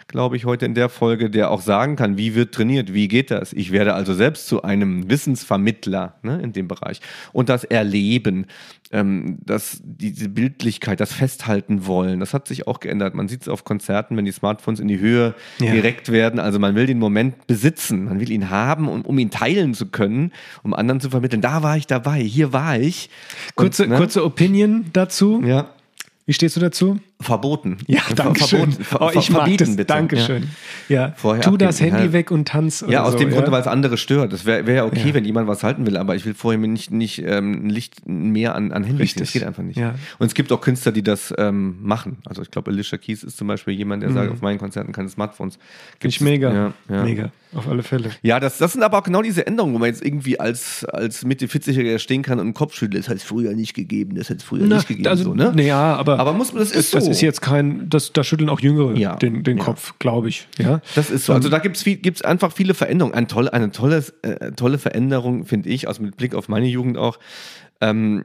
glaube 0.08 0.36
ich, 0.36 0.44
heute 0.44 0.66
in 0.66 0.74
der 0.74 0.88
Folge, 0.88 1.30
der 1.30 1.50
auch 1.50 1.60
sagen 1.60 1.96
kann, 1.96 2.16
wie 2.16 2.34
wird 2.34 2.54
trainiert, 2.54 2.94
wie 2.94 3.08
geht 3.08 3.30
das. 3.30 3.52
Ich 3.52 3.72
werde 3.72 3.94
also 3.94 4.14
selbst 4.14 4.46
zu 4.46 4.62
einem 4.62 5.10
Wissensvermittler 5.10 6.14
ne, 6.22 6.40
in 6.42 6.52
dem 6.52 6.68
Bereich. 6.68 7.00
Und 7.32 7.48
das 7.48 7.64
Erleben, 7.64 8.46
ähm, 8.92 9.38
das, 9.44 9.80
diese 9.84 10.28
Bildlichkeit, 10.28 11.00
das 11.00 11.12
Festhalten 11.12 11.86
wollen, 11.86 12.20
das 12.20 12.34
hat 12.34 12.46
sich 12.46 12.68
auch 12.68 12.78
geändert. 12.78 13.14
Man 13.14 13.26
sieht 13.26 13.42
es 13.42 13.48
auf 13.48 13.64
Konzerten, 13.64 14.16
wenn 14.16 14.24
die 14.24 14.32
Smartphones 14.32 14.78
in 14.78 14.86
die 14.88 15.00
Höhe 15.00 15.34
Ja. 15.58 15.72
gereckt 15.72 16.12
werden. 16.12 16.38
Also 16.38 16.60
man 16.60 16.76
will 16.76 16.86
den 16.86 17.00
Moment 17.00 17.46
besitzen, 17.48 18.04
man 18.04 18.20
will 18.20 18.30
ihn 18.30 18.48
haben, 18.48 18.88
um, 18.88 19.02
um 19.02 19.18
ihn 19.18 19.30
teilen 19.30 19.74
zu 19.74 19.86
können, 19.86 20.32
um 20.62 20.72
anderen 20.72 21.00
zu 21.00 21.10
vermitteln. 21.10 21.42
Da 21.42 21.64
war 21.64 21.76
ich 21.76 21.88
dabei, 21.88 22.20
hier 22.20 22.52
war 22.52 22.78
ich. 22.78 23.10
Und, 23.56 23.64
Kurze, 23.64 23.86
ne, 23.88 23.96
kurze 23.96 24.24
Opinion 24.24 24.86
dazu. 24.92 25.42
Ja, 25.44 25.70
Wie 26.26 26.32
stehst 26.32 26.56
du 26.56 26.60
dazu? 26.60 26.98
Verboten. 27.20 27.78
Ja, 27.86 28.02
danke 28.14 28.44
schön. 28.46 28.72
verboten. 28.72 28.84
Ver- 28.84 29.00
Oh, 29.00 29.10
ich 29.18 29.30
verbieten, 29.30 29.64
das. 29.64 29.76
bitte. 29.76 29.84
Dankeschön. 29.86 30.50
Ja, 30.88 31.12
Vorher 31.16 31.42
tu 31.42 31.56
das 31.56 31.80
Handy 31.80 32.04
ja. 32.06 32.12
weg 32.12 32.30
und 32.30 32.46
tanz. 32.48 32.84
Ja, 32.88 33.04
aus 33.04 33.12
so, 33.12 33.18
dem 33.18 33.30
Grunde, 33.30 33.46
ja. 33.46 33.52
weil 33.52 33.60
es 33.62 33.66
andere 33.66 33.96
stört. 33.96 34.32
Das 34.32 34.44
wäre 34.44 34.66
wär 34.66 34.74
ja 34.74 34.84
okay, 34.84 35.08
Ja. 35.08 35.14
wenn 35.14 35.24
jemand 35.24 35.48
was 35.48 35.62
halten 35.62 35.86
will, 35.86 35.96
aber 35.96 36.14
ich 36.14 36.24
will 36.26 36.34
vorher 36.34 36.58
mir 36.58 36.68
nicht, 36.68 36.90
nicht 36.90 37.18
ähm, 37.24 37.66
ein 37.66 37.70
Licht 37.70 38.06
mehr 38.06 38.54
an, 38.54 38.70
an 38.72 38.84
Handy 38.84 39.02
Richtig. 39.02 39.22
Das 39.22 39.32
geht 39.32 39.44
einfach 39.44 39.62
nicht. 39.62 39.78
Ja. 39.78 39.94
Und 40.18 40.26
es 40.26 40.34
gibt 40.34 40.52
auch 40.52 40.60
Künstler, 40.60 40.92
die 40.92 41.02
das 41.02 41.32
ähm, 41.38 41.76
machen. 41.82 42.18
Also 42.26 42.42
ich 42.42 42.50
glaube, 42.50 42.70
Alicia 42.70 42.98
Keys 42.98 43.22
ist 43.24 43.36
zum 43.38 43.48
Beispiel 43.48 43.74
jemand, 43.74 44.02
der 44.02 44.12
sagt, 44.12 44.30
auf 44.32 44.42
meinen 44.42 44.58
Konzerten 44.58 44.92
keine 44.92 45.08
Smartphones. 45.08 45.54
Finde 45.54 45.64
ich 45.98 46.00
Gibt's- 46.00 46.20
mega. 46.20 46.52
Ja, 46.52 46.72
ja. 46.90 47.02
Mega. 47.04 47.30
Auf 47.54 47.68
alle 47.68 47.82
Fälle. 47.82 48.10
Ja, 48.22 48.38
das, 48.40 48.58
das 48.58 48.72
sind 48.74 48.82
aber 48.82 48.98
auch 48.98 49.02
genau 49.02 49.22
diese 49.22 49.46
Änderungen, 49.46 49.74
wo 49.74 49.78
man 49.78 49.88
jetzt 49.88 50.04
irgendwie 50.04 50.38
als, 50.38 50.84
als 50.84 51.24
Mitte 51.24 51.46
40-Jähriger 51.46 51.98
stehen 51.98 52.22
kann 52.22 52.38
und 52.38 52.48
den 52.48 52.54
Kopf 52.54 52.74
schüttelt. 52.74 53.04
Das 53.04 53.08
hat 53.08 53.16
es 53.16 53.22
früher 53.22 53.54
nicht 53.54 53.72
gegeben, 53.72 54.16
das 54.16 54.28
hat 54.28 54.38
es 54.38 54.44
früher 54.44 54.64
nicht 54.66 54.86
gegeben. 54.88 55.08
also, 55.08 55.24
so, 55.24 55.34
ne? 55.34 55.54
ja, 55.64 55.94
aber, 55.96 56.18
Aber 56.18 56.32
muss 56.34 56.52
man- 56.52 56.60
das 56.62 56.72
ist 56.72 56.92
das 56.94 57.04
so. 57.04 57.05
Ist 57.06 57.20
jetzt 57.20 57.40
kein, 57.42 57.88
das, 57.88 58.12
da 58.12 58.22
schütteln 58.24 58.48
auch 58.48 58.60
Jüngere 58.60 58.96
Ja. 58.96 59.16
den, 59.16 59.42
den 59.42 59.58
Ja. 59.58 59.64
Kopf, 59.64 59.94
glaube 59.98 60.28
ich. 60.28 60.48
Ja. 60.58 60.80
Das 60.94 61.10
ist 61.10 61.26
so. 61.26 61.32
Also 61.32 61.48
da 61.48 61.58
gibt 61.58 61.76
es 61.76 61.84
gibt's 61.84 62.22
einfach 62.22 62.52
viele 62.52 62.74
Veränderungen. 62.74 63.14
Eine 63.14 63.26
tolle, 63.26 63.52
eine 63.52 63.70
tolle, 63.70 64.04
äh, 64.22 64.52
tolle 64.52 64.78
Veränderung, 64.78 65.44
finde 65.44 65.68
ich, 65.68 65.88
also 65.88 66.02
mit 66.02 66.16
Blick 66.16 66.34
auf 66.34 66.48
meine 66.48 66.66
Jugend 66.66 66.98
auch. 66.98 67.18
Ähm, 67.80 68.24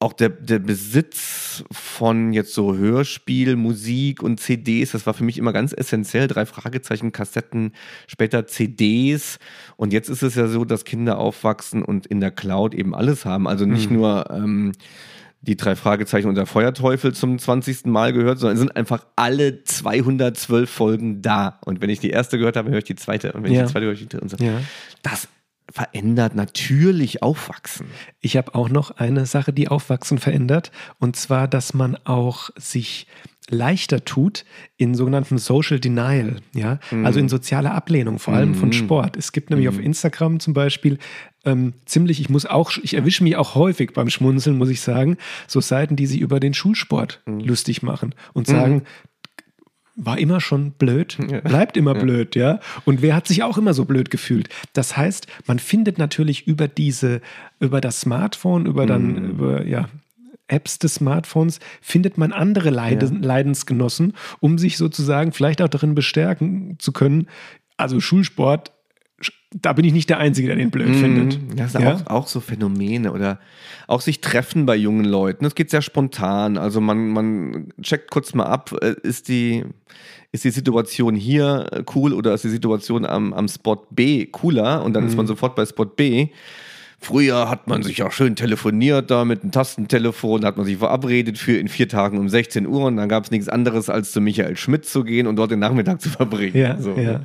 auch 0.00 0.12
der, 0.12 0.28
der 0.28 0.58
Besitz 0.58 1.64
von 1.72 2.34
jetzt 2.34 2.52
so 2.52 2.76
Hörspiel, 2.76 3.56
Musik 3.56 4.22
und 4.22 4.38
CDs, 4.38 4.90
das 4.92 5.06
war 5.06 5.14
für 5.14 5.24
mich 5.24 5.38
immer 5.38 5.52
ganz 5.54 5.72
essentiell. 5.72 6.26
Drei 6.28 6.44
Fragezeichen, 6.44 7.12
Kassetten, 7.12 7.72
später 8.06 8.46
CDs. 8.46 9.38
Und 9.76 9.94
jetzt 9.94 10.10
ist 10.10 10.22
es 10.22 10.34
ja 10.34 10.46
so, 10.48 10.66
dass 10.66 10.84
Kinder 10.84 11.16
aufwachsen 11.16 11.82
und 11.82 12.06
in 12.06 12.20
der 12.20 12.32
Cloud 12.32 12.74
eben 12.74 12.94
alles 12.94 13.24
haben. 13.24 13.48
Also 13.48 13.64
nicht 13.64 13.90
nur 13.90 14.28
ähm, 14.30 14.72
die 15.44 15.56
drei 15.56 15.76
Fragezeichen 15.76 16.28
und 16.28 16.34
der 16.34 16.46
Feuerteufel 16.46 17.14
zum 17.14 17.38
20. 17.38 17.86
Mal 17.86 18.12
gehört, 18.12 18.38
sondern 18.38 18.56
sind 18.58 18.76
einfach 18.76 19.04
alle 19.16 19.62
212 19.64 20.68
Folgen 20.70 21.22
da. 21.22 21.58
Und 21.64 21.80
wenn 21.80 21.90
ich 21.90 22.00
die 22.00 22.10
erste 22.10 22.38
gehört 22.38 22.56
habe, 22.56 22.70
höre 22.70 22.78
ich 22.78 22.84
die 22.84 22.96
zweite. 22.96 23.32
Und 23.32 23.44
wenn 23.44 23.52
Ja. 23.52 23.60
ich 23.62 23.66
die 23.66 23.72
zweite 23.72 23.86
höre 23.86 23.92
ich 23.92 24.00
die 24.00 24.08
dritte. 24.08 24.22
Und 24.22 24.28
so. 24.30 24.36
Ja. 24.44 24.60
Das 25.02 25.28
verändert 25.72 26.34
natürlich 26.34 27.22
Aufwachsen. 27.22 27.86
Ich 28.20 28.36
habe 28.36 28.54
auch 28.54 28.68
noch 28.68 28.92
eine 28.98 29.26
Sache, 29.26 29.52
die 29.52 29.68
Aufwachsen 29.68 30.18
verändert. 30.18 30.70
Und 30.98 31.16
zwar, 31.16 31.48
dass 31.48 31.74
man 31.74 31.96
auch 32.04 32.50
sich 32.56 33.06
leichter 33.50 34.04
tut 34.04 34.44
in 34.76 34.94
sogenanntem 34.94 35.38
Social 35.38 35.78
Denial, 35.78 36.36
ja, 36.54 36.78
also 37.02 37.18
in 37.18 37.28
sozialer 37.28 37.74
Ablehnung, 37.74 38.18
vor 38.18 38.34
allem 38.34 38.54
von 38.54 38.72
Sport. 38.72 39.16
Es 39.16 39.32
gibt 39.32 39.50
nämlich 39.50 39.68
auf 39.68 39.78
Instagram 39.78 40.40
zum 40.40 40.54
Beispiel 40.54 40.98
ähm, 41.44 41.74
ziemlich, 41.84 42.20
ich 42.20 42.30
muss 42.30 42.46
auch, 42.46 42.72
ich 42.82 42.94
erwische 42.94 43.22
mich 43.22 43.36
auch 43.36 43.54
häufig 43.54 43.92
beim 43.92 44.08
Schmunzeln, 44.08 44.56
muss 44.56 44.70
ich 44.70 44.80
sagen, 44.80 45.18
so 45.46 45.60
Seiten, 45.60 45.96
die 45.96 46.06
sich 46.06 46.20
über 46.20 46.40
den 46.40 46.54
Schulsport 46.54 47.22
lustig 47.26 47.82
machen 47.82 48.14
und 48.32 48.46
sagen, 48.46 48.84
war 49.96 50.18
immer 50.18 50.40
schon 50.40 50.72
blöd, 50.72 51.18
bleibt 51.44 51.76
immer 51.76 51.94
blöd, 51.94 52.34
ja. 52.34 52.60
Und 52.84 53.02
wer 53.02 53.14
hat 53.14 53.28
sich 53.28 53.42
auch 53.42 53.58
immer 53.58 53.74
so 53.74 53.84
blöd 53.84 54.10
gefühlt? 54.10 54.48
Das 54.72 54.96
heißt, 54.96 55.26
man 55.46 55.58
findet 55.58 55.98
natürlich 55.98 56.46
über 56.46 56.66
diese, 56.66 57.20
über 57.60 57.80
das 57.80 58.00
Smartphone, 58.00 58.66
über 58.66 58.86
dann, 58.86 59.30
über, 59.30 59.66
ja, 59.66 59.88
Apps 60.48 60.78
des 60.78 60.96
Smartphones 60.96 61.58
findet 61.80 62.18
man 62.18 62.32
andere 62.32 62.70
Leiden, 62.70 63.22
Leidensgenossen, 63.22 64.12
um 64.40 64.58
sich 64.58 64.76
sozusagen 64.76 65.32
vielleicht 65.32 65.62
auch 65.62 65.68
darin 65.68 65.94
bestärken 65.94 66.76
zu 66.78 66.92
können. 66.92 67.28
Also 67.76 68.00
Schulsport, 68.00 68.72
da 69.52 69.72
bin 69.72 69.84
ich 69.84 69.92
nicht 69.92 70.10
der 70.10 70.18
Einzige, 70.18 70.48
der 70.48 70.56
den 70.56 70.70
blöd 70.70 70.94
findet. 70.96 71.40
Mhm. 71.40 71.56
Das 71.56 71.72
sind 71.72 71.82
Ja? 71.82 71.94
auch, 71.94 72.06
auch 72.08 72.26
so 72.26 72.40
Phänomene 72.40 73.12
oder 73.12 73.38
auch 73.86 74.00
sich 74.00 74.20
treffen 74.20 74.66
bei 74.66 74.76
jungen 74.76 75.04
Leuten. 75.04 75.44
Das 75.44 75.54
geht 75.54 75.70
sehr 75.70 75.82
spontan. 75.82 76.58
Also 76.58 76.80
man, 76.80 77.08
man 77.08 77.72
checkt 77.80 78.10
kurz 78.10 78.34
mal 78.34 78.46
ab, 78.46 78.76
äh, 78.82 78.94
ist 79.02 79.28
die, 79.28 79.64
ist 80.32 80.44
die 80.44 80.50
Situation 80.50 81.14
hier 81.14 81.68
äh, 81.72 81.84
cool 81.94 82.12
oder 82.12 82.34
ist 82.34 82.44
die 82.44 82.48
Situation 82.50 83.06
am, 83.06 83.32
am 83.32 83.48
Spot 83.48 83.86
B 83.90 84.26
cooler? 84.26 84.84
Und 84.84 84.92
dann 84.94 85.06
ist 85.06 85.16
man 85.16 85.26
sofort 85.26 85.54
bei 85.54 85.64
Spot 85.64 85.86
B. 85.86 86.28
Früher 87.04 87.50
hat 87.50 87.66
man 87.68 87.82
sich 87.82 88.02
auch 88.02 88.12
schön 88.12 88.34
telefoniert 88.34 89.10
da 89.10 89.24
mit 89.24 89.42
einem 89.42 89.52
Tastentelefon, 89.52 90.44
hat 90.44 90.56
man 90.56 90.64
sich 90.64 90.78
verabredet 90.78 91.36
für 91.36 91.58
in 91.58 91.68
vier 91.68 91.88
Tagen 91.88 92.18
um 92.18 92.28
16 92.28 92.66
Uhr 92.66 92.86
und 92.86 92.96
dann 92.96 93.08
gab 93.08 93.24
es 93.24 93.30
nichts 93.30 93.48
anderes, 93.48 93.90
als 93.90 94.12
zu 94.12 94.22
Michael 94.22 94.56
Schmidt 94.56 94.86
zu 94.86 95.04
gehen 95.04 95.26
und 95.26 95.36
dort 95.36 95.50
den 95.50 95.58
Nachmittag 95.58 96.00
zu 96.00 96.08
verbringen. 96.08 96.56
Ja, 96.56 96.80
so, 96.80 96.92
ja. 96.92 97.02
ne? 97.02 97.20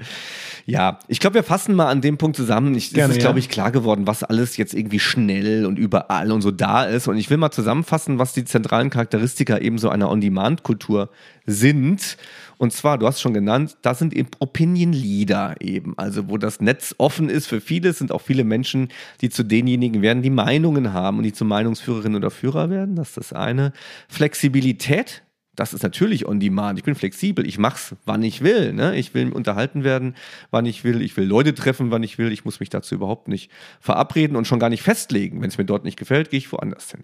Ja, 0.66 1.00
ich 1.08 1.20
glaube, 1.20 1.36
wir 1.36 1.44
fassen 1.44 1.74
mal 1.74 1.88
an 1.88 2.02
dem 2.02 2.18
Punkt 2.18 2.36
zusammen. 2.36 2.76
Ich, 2.76 2.94
Gerne, 2.94 3.12
es 3.12 3.18
ist, 3.18 3.22
glaube 3.22 3.40
ja. 3.40 3.44
ich, 3.44 3.50
klar 3.50 3.72
geworden, 3.72 4.06
was 4.06 4.24
alles 4.24 4.56
jetzt 4.58 4.76
irgendwie 4.76 5.00
schnell 5.00 5.66
und 5.66 5.80
überall 5.80 6.32
und 6.32 6.42
so 6.42 6.52
da 6.52 6.84
ist. 6.84 7.08
Und 7.08 7.18
ich 7.18 7.30
will 7.32 7.38
mal 7.38 7.50
zusammenfassen, 7.50 8.20
was 8.20 8.34
die 8.34 8.46
zentralen 8.46 8.92
Charakteristika 8.92 9.58
eben 9.58 9.80
so 9.80 9.90
einer 9.90 10.12
On-Demand-Kultur 10.12 11.10
sind. 11.48 12.18
Und 12.60 12.74
zwar, 12.74 12.98
du 12.98 13.08
hast 13.08 13.22
schon 13.22 13.34
genannt, 13.34 13.78
das 13.84 14.00
sind 14.00 14.14
eben 14.14 14.30
Opinion 14.40 14.92
Leader 14.92 15.56
eben. 15.62 15.94
Also, 15.98 16.30
wo 16.30 16.38
das 16.38 16.60
Netz 16.60 16.94
offen 16.98 17.30
ist 17.30 17.48
für 17.48 17.62
viele, 17.62 17.94
sind 17.94 18.12
auch 18.12 18.20
viele 18.20 18.44
Menschen, 18.44 18.90
die 19.22 19.30
zu 19.30 19.44
denjenigen 19.44 20.02
werden, 20.02 20.22
die 20.22 20.30
Meinungen 20.30 20.92
haben 20.92 21.18
und 21.18 21.24
die 21.24 21.32
zu 21.32 21.46
Meinungsführerinnen 21.46 22.18
oder 22.18 22.30
Führer 22.30 22.70
werden. 22.70 22.98
Das 22.98 23.10
ist 23.10 23.18
das 23.18 23.34
eine. 23.34 23.72
Flexibilität, 24.10 25.24
das 25.60 25.74
ist 25.74 25.84
natürlich 25.84 26.26
on 26.26 26.42
demand. 26.42 26.80
Ich 26.80 26.86
bin 26.86 26.96
flexibel. 26.96 27.46
Ich 27.46 27.58
mach's, 27.58 27.96
wann 28.06 28.24
ich 28.24 28.42
will. 28.42 28.72
Ne? 28.72 28.96
Ich 28.98 29.14
will 29.14 29.32
unterhalten 29.32 29.86
werden, 29.86 30.16
wann 30.52 30.66
ich 30.66 30.86
will. 30.86 31.02
Ich 31.02 31.18
will 31.18 31.26
Leute 31.26 31.54
treffen, 31.54 31.92
wann 31.92 32.04
ich 32.04 32.18
will. 32.18 32.32
Ich 32.32 32.44
muss 32.44 32.60
mich 32.60 32.70
dazu 32.70 32.96
überhaupt 32.96 33.28
nicht 33.30 33.52
verabreden 33.82 34.38
und 34.38 34.48
schon 34.48 34.60
gar 34.60 34.70
nicht 34.70 34.84
festlegen. 34.84 35.42
Wenn 35.42 35.50
es 35.50 35.58
mir 35.58 35.66
dort 35.66 35.84
nicht 35.84 35.98
gefällt, 35.98 36.30
gehe 36.30 36.38
ich 36.38 36.52
woanders 36.52 36.92
hin. 36.92 37.04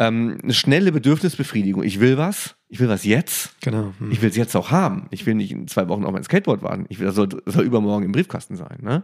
Ähm, 0.00 0.38
eine 0.42 0.54
schnelle 0.54 0.92
Bedürfnisbefriedigung. 0.92 1.82
Ich 1.82 1.98
will 1.98 2.16
was. 2.16 2.54
Ich 2.68 2.78
will 2.78 2.88
was 2.88 3.04
jetzt. 3.04 3.60
Genau. 3.62 3.92
Hm. 3.98 4.12
Ich 4.12 4.22
will 4.22 4.30
es 4.30 4.36
jetzt 4.36 4.54
auch 4.54 4.70
haben. 4.70 5.08
Ich 5.10 5.26
will 5.26 5.34
nicht 5.34 5.50
in 5.50 5.66
zwei 5.66 5.88
Wochen 5.88 6.04
auf 6.04 6.12
mein 6.12 6.22
Skateboard 6.22 6.62
warten. 6.62 6.86
Ich 6.88 7.00
will, 7.00 7.06
das 7.06 7.16
soll, 7.16 7.28
das 7.28 7.54
soll 7.54 7.64
übermorgen 7.64 8.04
im 8.04 8.12
Briefkasten 8.12 8.56
sein. 8.56 8.78
Ne? 8.80 9.02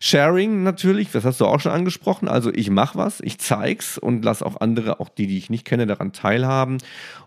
Sharing 0.00 0.64
natürlich, 0.64 1.12
das 1.12 1.24
hast 1.24 1.40
du 1.40 1.46
auch 1.46 1.60
schon 1.60 1.70
angesprochen. 1.70 2.26
Also 2.26 2.52
ich 2.52 2.68
mache 2.68 2.98
was, 2.98 3.20
ich 3.20 3.38
zeig's 3.38 3.96
und 3.96 4.24
lass 4.24 4.42
auch 4.42 4.60
andere, 4.60 4.98
auch 4.98 5.08
die, 5.08 5.28
die 5.28 5.38
ich 5.38 5.50
nicht 5.50 5.64
kenne, 5.64 5.86
daran 5.86 6.12
teilhaben. 6.12 6.78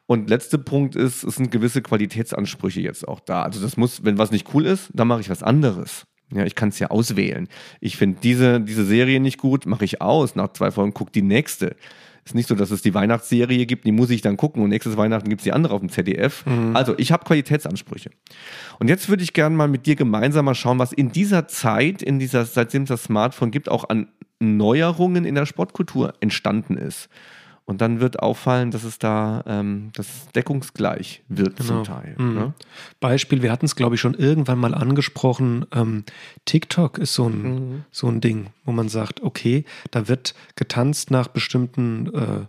Und 0.05 0.29
letzter 0.29 0.57
Punkt 0.57 0.97
ist, 0.97 1.23
es 1.23 1.35
sind 1.35 1.49
gewisse 1.49 1.81
Qualitätsansprüche 1.81 2.81
jetzt 2.81 3.07
auch 3.07 3.21
da. 3.21 3.43
Also 3.43 3.61
das 3.61 3.77
muss, 3.77 4.03
wenn 4.03 4.17
was 4.17 4.31
nicht 4.31 4.53
cool 4.53 4.65
ist, 4.65 4.89
dann 4.93 5.07
mache 5.07 5.21
ich 5.21 5.29
was 5.29 5.43
anderes. 5.43 6.05
Ja, 6.33 6.43
ich 6.43 6.55
kann 6.55 6.69
es 6.69 6.79
ja 6.79 6.89
auswählen. 6.89 7.47
Ich 7.79 7.95
finde 7.95 8.19
diese, 8.21 8.59
diese 8.59 8.85
Serie 8.85 9.21
nicht 9.21 9.37
gut, 9.37 9.65
mache 9.65 9.85
ich 9.85 10.01
aus. 10.01 10.35
Nach 10.35 10.51
zwei 10.51 10.71
Folgen 10.71 10.93
guck 10.93 11.13
die 11.13 11.21
nächste. 11.21 11.77
Ist 12.27 12.35
nicht 12.35 12.49
so, 12.49 12.55
dass 12.55 12.71
es 12.71 12.81
die 12.81 12.93
Weihnachtsserie 12.93 13.65
gibt, 13.65 13.85
die 13.85 13.93
muss 13.93 14.09
ich 14.09 14.19
dann 14.19 14.35
gucken 14.35 14.61
und 14.61 14.67
nächstes 14.67 14.97
Weihnachten 14.97 15.29
gibt 15.29 15.39
es 15.39 15.43
die 15.45 15.53
andere 15.53 15.73
auf 15.73 15.79
dem 15.79 15.87
ZDF. 15.87 16.43
Also 16.73 16.93
ich 16.97 17.13
habe 17.13 17.23
Qualitätsansprüche. 17.23 18.09
Und 18.79 18.89
jetzt 18.89 19.07
würde 19.07 19.23
ich 19.23 19.31
gerne 19.31 19.55
mal 19.55 19.69
mit 19.69 19.85
dir 19.85 19.95
gemeinsam 19.95 20.43
mal 20.43 20.53
schauen, 20.53 20.77
was 20.77 20.91
in 20.91 21.13
dieser 21.13 21.47
Zeit, 21.47 22.01
in 22.01 22.19
dieser, 22.19 22.43
seitdem 22.43 22.83
es 22.83 22.89
das 22.89 23.03
Smartphone 23.03 23.49
gibt, 23.49 23.69
auch 23.69 23.87
an 23.87 24.09
Neuerungen 24.39 25.23
in 25.23 25.35
der 25.35 25.45
Sportkultur 25.45 26.15
entstanden 26.19 26.75
ist. 26.75 27.07
Und 27.67 27.81
dann 27.81 27.99
wird 27.99 28.19
auffallen, 28.19 28.71
dass 28.71 28.85
es 28.85 28.97
da 28.97 29.43
ähm, 29.45 29.91
das 29.93 30.07
deckungsgleich 30.33 31.21
wird 31.27 31.57
Genau. 31.57 31.67
zum 31.67 31.83
Teil. 31.83 32.15
Mhm. 32.17 32.33
Ne? 32.33 32.53
Beispiel, 33.01 33.41
wir 33.41 33.51
hatten 33.51 33.65
es, 33.65 33.75
glaube 33.75 33.95
ich, 33.95 34.01
schon 34.01 34.13
irgendwann 34.13 34.57
mal 34.57 34.73
angesprochen. 34.73 35.65
Ähm, 35.73 36.05
TikTok 36.45 36.97
ist 36.97 37.13
so 37.13 37.27
ein, 37.27 37.41
Mhm. 37.41 37.83
so 37.91 38.07
ein 38.07 38.21
Ding, 38.21 38.47
wo 38.63 38.71
man 38.71 38.87
sagt, 38.87 39.21
okay, 39.21 39.65
da 39.91 40.07
wird 40.07 40.33
getanzt 40.55 41.11
nach 41.11 41.27
bestimmten 41.27 42.07
äh, 42.15 42.45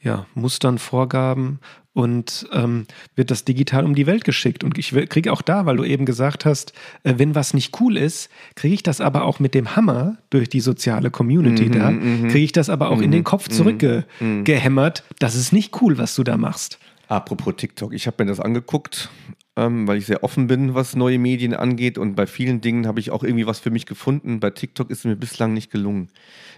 ja, 0.00 0.26
Mustern, 0.34 0.78
Vorgaben 0.78 1.60
und 1.92 2.46
ähm, 2.52 2.86
wird 3.16 3.32
das 3.32 3.44
digital 3.44 3.84
um 3.84 3.94
die 3.94 4.06
Welt 4.06 4.24
geschickt. 4.24 4.62
Und 4.62 4.78
ich 4.78 4.90
kriege 5.08 5.32
auch 5.32 5.42
da, 5.42 5.66
weil 5.66 5.76
du 5.76 5.84
eben 5.84 6.04
gesagt 6.06 6.44
hast, 6.44 6.72
äh, 7.02 7.14
wenn 7.16 7.34
was 7.34 7.54
nicht 7.54 7.80
cool 7.80 7.96
ist, 7.96 8.30
kriege 8.54 8.74
ich 8.74 8.82
das 8.84 9.00
aber 9.00 9.24
auch 9.24 9.40
mit 9.40 9.54
dem 9.54 9.74
Hammer 9.74 10.18
durch 10.30 10.48
die 10.48 10.60
soziale 10.60 11.10
Community 11.10 11.68
Mhm, 11.68 11.72
da, 11.72 11.90
kriege 12.28 12.44
ich 12.44 12.52
das 12.52 12.70
aber 12.70 12.90
auch 12.90 13.00
in 13.00 13.10
den 13.10 13.24
Kopf 13.24 13.48
zurückgehämmert. 13.48 15.02
Das 15.18 15.34
ist 15.34 15.52
nicht 15.52 15.82
cool, 15.82 15.98
was 15.98 16.14
du 16.14 16.22
da 16.22 16.36
machst. 16.36 16.78
Apropos 17.08 17.54
TikTok, 17.56 17.92
ich 17.94 18.06
habe 18.06 18.22
mir 18.22 18.30
das 18.30 18.38
angeguckt, 18.38 19.10
ähm, 19.58 19.88
weil 19.88 19.98
ich 19.98 20.06
sehr 20.06 20.22
offen 20.22 20.46
bin, 20.46 20.74
was 20.74 20.94
neue 20.94 21.18
Medien 21.18 21.52
angeht. 21.52 21.98
Und 21.98 22.14
bei 22.14 22.28
vielen 22.28 22.60
Dingen 22.60 22.86
habe 22.86 23.00
ich 23.00 23.10
auch 23.10 23.24
irgendwie 23.24 23.46
was 23.46 23.58
für 23.58 23.70
mich 23.70 23.86
gefunden. 23.86 24.38
Bei 24.38 24.50
TikTok 24.50 24.88
ist 24.88 24.98
es 24.98 25.04
mir 25.04 25.16
bislang 25.16 25.52
nicht 25.52 25.72
gelungen. 25.72 26.10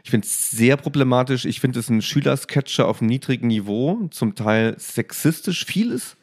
Ich 0.05 0.11
finde 0.11 0.27
es 0.27 0.51
sehr 0.51 0.77
problematisch. 0.77 1.47
Ich 1.47 1.61
finde 1.61 1.81
es 1.81 1.89
ein 1.89 2.03
Schülersketcher 2.03 2.87
auf 2.87 3.01
einem 3.01 3.09
niedrigen 3.09 3.47
Niveau, 3.47 4.09
zum 4.11 4.35
Teil 4.35 4.75
sexistisch, 4.79 5.65
vieles 5.65 6.17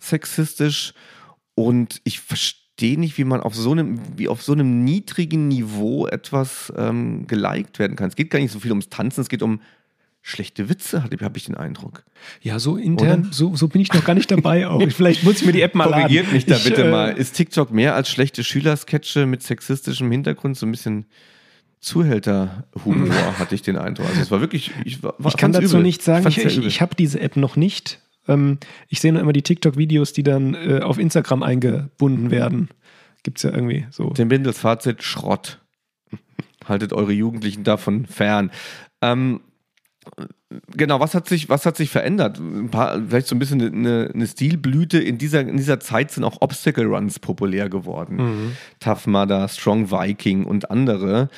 sexistisch. 0.00 0.92
Und 1.54 2.00
ich 2.02 2.18
verstehe 2.18 2.98
nicht, 2.98 3.16
wie 3.16 3.24
man 3.24 3.40
auf 3.40 3.54
so 3.54 3.70
einem, 3.70 4.00
wie 4.18 4.28
auf 4.28 4.42
so 4.42 4.52
einem 4.52 4.82
niedrigen 4.84 5.46
Niveau 5.46 6.08
etwas 6.08 6.72
ähm, 6.76 7.28
geliked 7.28 7.78
werden 7.78 7.96
kann. 7.96 8.08
Es 8.08 8.16
geht 8.16 8.30
gar 8.30 8.40
nicht 8.40 8.52
so 8.52 8.58
viel 8.58 8.72
ums 8.72 8.88
Tanzen, 8.88 9.20
es 9.20 9.28
geht 9.28 9.42
um 9.42 9.60
schlechte 10.22 10.68
Witze, 10.68 11.02
habe 11.02 11.36
ich 11.36 11.44
den 11.46 11.54
Eindruck. 11.54 12.04
Ja, 12.42 12.58
so 12.58 12.76
intern, 12.76 13.28
so, 13.30 13.56
so 13.56 13.68
bin 13.68 13.80
ich 13.80 13.92
noch 13.92 14.04
gar 14.04 14.14
nicht 14.14 14.30
dabei 14.30 14.68
auch. 14.68 14.82
Vielleicht 14.90 15.24
muss 15.24 15.40
ich 15.40 15.46
mir 15.46 15.52
die 15.52 15.62
App 15.62 15.74
mal 15.74 15.84
Korrigiert 15.84 16.26
laden. 16.26 16.34
mich 16.34 16.46
da 16.46 16.56
ich, 16.56 16.64
bitte 16.64 16.84
äh, 16.84 16.90
mal. 16.90 17.16
Ist 17.16 17.34
TikTok 17.36 17.70
mehr 17.72 17.94
als 17.94 18.10
schlechte 18.10 18.44
Schülersketche 18.44 19.26
mit 19.26 19.42
sexistischem 19.42 20.10
Hintergrund? 20.10 20.56
So 20.56 20.66
ein 20.66 20.70
bisschen 20.70 21.06
Zuhälterhumor, 21.80 23.38
hatte 23.38 23.54
ich 23.54 23.62
den 23.62 23.76
Eindruck. 23.76 24.08
Also 24.08 24.20
es 24.20 24.30
war 24.30 24.40
wirklich, 24.40 24.72
ich, 24.84 25.02
war, 25.02 25.14
Ich 25.26 25.36
kann 25.36 25.52
dazu 25.52 25.76
übel. 25.76 25.82
nichts 25.82 26.04
sagen. 26.04 26.26
Ich, 26.28 26.38
ich, 26.38 26.58
ich 26.58 26.80
habe 26.80 26.94
diese 26.94 27.20
App 27.20 27.36
noch 27.36 27.56
nicht. 27.56 28.00
Ähm, 28.26 28.58
ich 28.88 29.00
sehe 29.00 29.12
nur 29.12 29.22
immer 29.22 29.32
die 29.32 29.42
TikTok-Videos, 29.42 30.12
die 30.12 30.22
dann 30.24 30.54
äh, 30.54 30.80
auf 30.82 30.98
Instagram 30.98 31.42
eingebunden 31.42 32.30
werden. 32.30 32.68
Gibt 33.22 33.38
es 33.38 33.44
ja 33.44 33.50
irgendwie 33.50 33.86
so. 33.90 34.10
Tim 34.10 34.28
Bindels 34.28 34.58
Fazit, 34.58 35.02
Schrott. 35.02 35.60
Haltet 36.64 36.92
eure 36.92 37.12
Jugendlichen 37.12 37.64
davon 37.64 38.06
fern. 38.06 38.50
Ähm, 39.00 39.40
genau, 40.76 41.00
was 41.00 41.14
hat 41.14 41.28
sich, 41.28 41.48
was 41.48 41.66
hat 41.66 41.76
sich 41.76 41.90
verändert? 41.90 42.40
Paar, 42.70 43.00
vielleicht 43.08 43.26
so 43.26 43.36
ein 43.36 43.38
bisschen 43.38 43.60
eine, 43.60 44.10
eine 44.12 44.26
Stilblüte. 44.26 44.98
In 44.98 45.18
dieser, 45.18 45.40
in 45.40 45.56
dieser 45.56 45.80
Zeit 45.80 46.10
sind 46.10 46.24
auch 46.24 46.38
Obstacle 46.40 46.86
Runs 46.86 47.18
populär 47.18 47.68
geworden. 47.68 48.18
Tough 48.80 49.06
Mudder, 49.06 49.48
Strong 49.48 49.90
Viking 49.90 50.44
und 50.44 50.70
andere. 50.70 51.28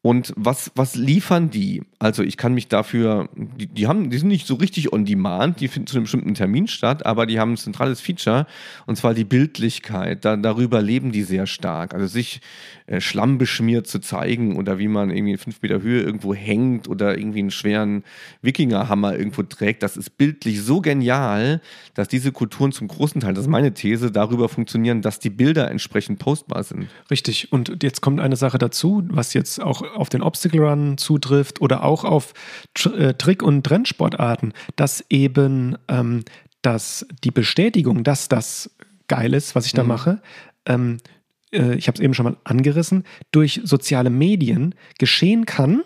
Und 0.00 0.32
was, 0.36 0.70
was 0.76 0.94
liefern 0.94 1.50
die? 1.50 1.82
Also 1.98 2.22
ich 2.22 2.36
kann 2.36 2.54
mich 2.54 2.68
dafür, 2.68 3.28
die, 3.34 3.66
die 3.66 3.88
haben, 3.88 4.10
die 4.10 4.18
sind 4.18 4.28
nicht 4.28 4.46
so 4.46 4.54
richtig 4.54 4.92
on 4.92 5.04
demand, 5.04 5.60
die 5.60 5.66
finden 5.66 5.88
zu 5.88 5.96
einem 5.96 6.04
bestimmten 6.04 6.34
Termin 6.34 6.68
statt, 6.68 7.04
aber 7.04 7.26
die 7.26 7.40
haben 7.40 7.54
ein 7.54 7.56
zentrales 7.56 8.00
Feature 8.00 8.46
und 8.86 8.94
zwar 8.94 9.12
die 9.12 9.24
Bildlichkeit. 9.24 10.24
Da, 10.24 10.36
darüber 10.36 10.80
leben 10.82 11.10
die 11.10 11.24
sehr 11.24 11.48
stark. 11.48 11.94
Also 11.94 12.06
sich 12.06 12.40
äh, 12.86 13.00
schlammbeschmiert 13.00 13.88
zu 13.88 13.98
zeigen 13.98 14.56
oder 14.56 14.78
wie 14.78 14.86
man 14.86 15.10
irgendwie 15.10 15.32
in 15.32 15.38
fünf 15.38 15.60
Meter 15.62 15.82
Höhe 15.82 16.00
irgendwo 16.02 16.32
hängt 16.32 16.88
oder 16.88 17.18
irgendwie 17.18 17.40
einen 17.40 17.50
schweren 17.50 18.04
Wikingerhammer 18.40 19.16
irgendwo 19.16 19.42
trägt, 19.42 19.82
das 19.82 19.96
ist 19.96 20.16
bildlich 20.16 20.62
so 20.62 20.80
genial, 20.80 21.60
dass 21.94 22.06
diese 22.06 22.30
Kulturen 22.30 22.70
zum 22.70 22.86
großen 22.86 23.20
Teil, 23.20 23.34
das 23.34 23.44
ist 23.44 23.50
meine 23.50 23.74
These, 23.74 24.12
darüber 24.12 24.48
funktionieren, 24.48 25.02
dass 25.02 25.18
die 25.18 25.30
Bilder 25.30 25.70
entsprechend 25.70 26.20
postbar 26.20 26.62
sind. 26.62 26.86
Richtig. 27.10 27.52
Und 27.52 27.82
jetzt 27.82 28.00
kommt 28.00 28.20
eine 28.20 28.36
Sache 28.36 28.58
dazu, 28.58 29.02
was 29.08 29.34
jetzt 29.34 29.60
auch 29.60 29.82
auf 29.98 30.08
den 30.08 30.22
Obstacle 30.22 30.60
Run 30.60 30.98
zutrifft 30.98 31.60
oder 31.60 31.84
auch 31.84 32.04
auf 32.04 32.32
Tr 32.74 32.98
äh, 32.98 33.14
Trick- 33.14 33.42
und 33.42 33.64
Trendsportarten, 33.64 34.52
dass 34.76 35.04
eben 35.10 35.76
ähm, 35.88 36.24
dass 36.62 37.06
die 37.24 37.30
Bestätigung, 37.30 38.04
dass 38.04 38.28
das 38.28 38.70
geil 39.06 39.32
ist, 39.34 39.54
was 39.54 39.66
ich 39.66 39.72
da 39.72 39.84
mache, 39.84 40.20
ähm, 40.66 40.98
äh, 41.52 41.74
ich 41.74 41.88
habe 41.88 41.96
es 41.96 42.00
eben 42.00 42.14
schon 42.14 42.24
mal 42.24 42.36
angerissen, 42.44 43.04
durch 43.30 43.60
soziale 43.64 44.10
Medien 44.10 44.74
geschehen 44.98 45.46
kann. 45.46 45.82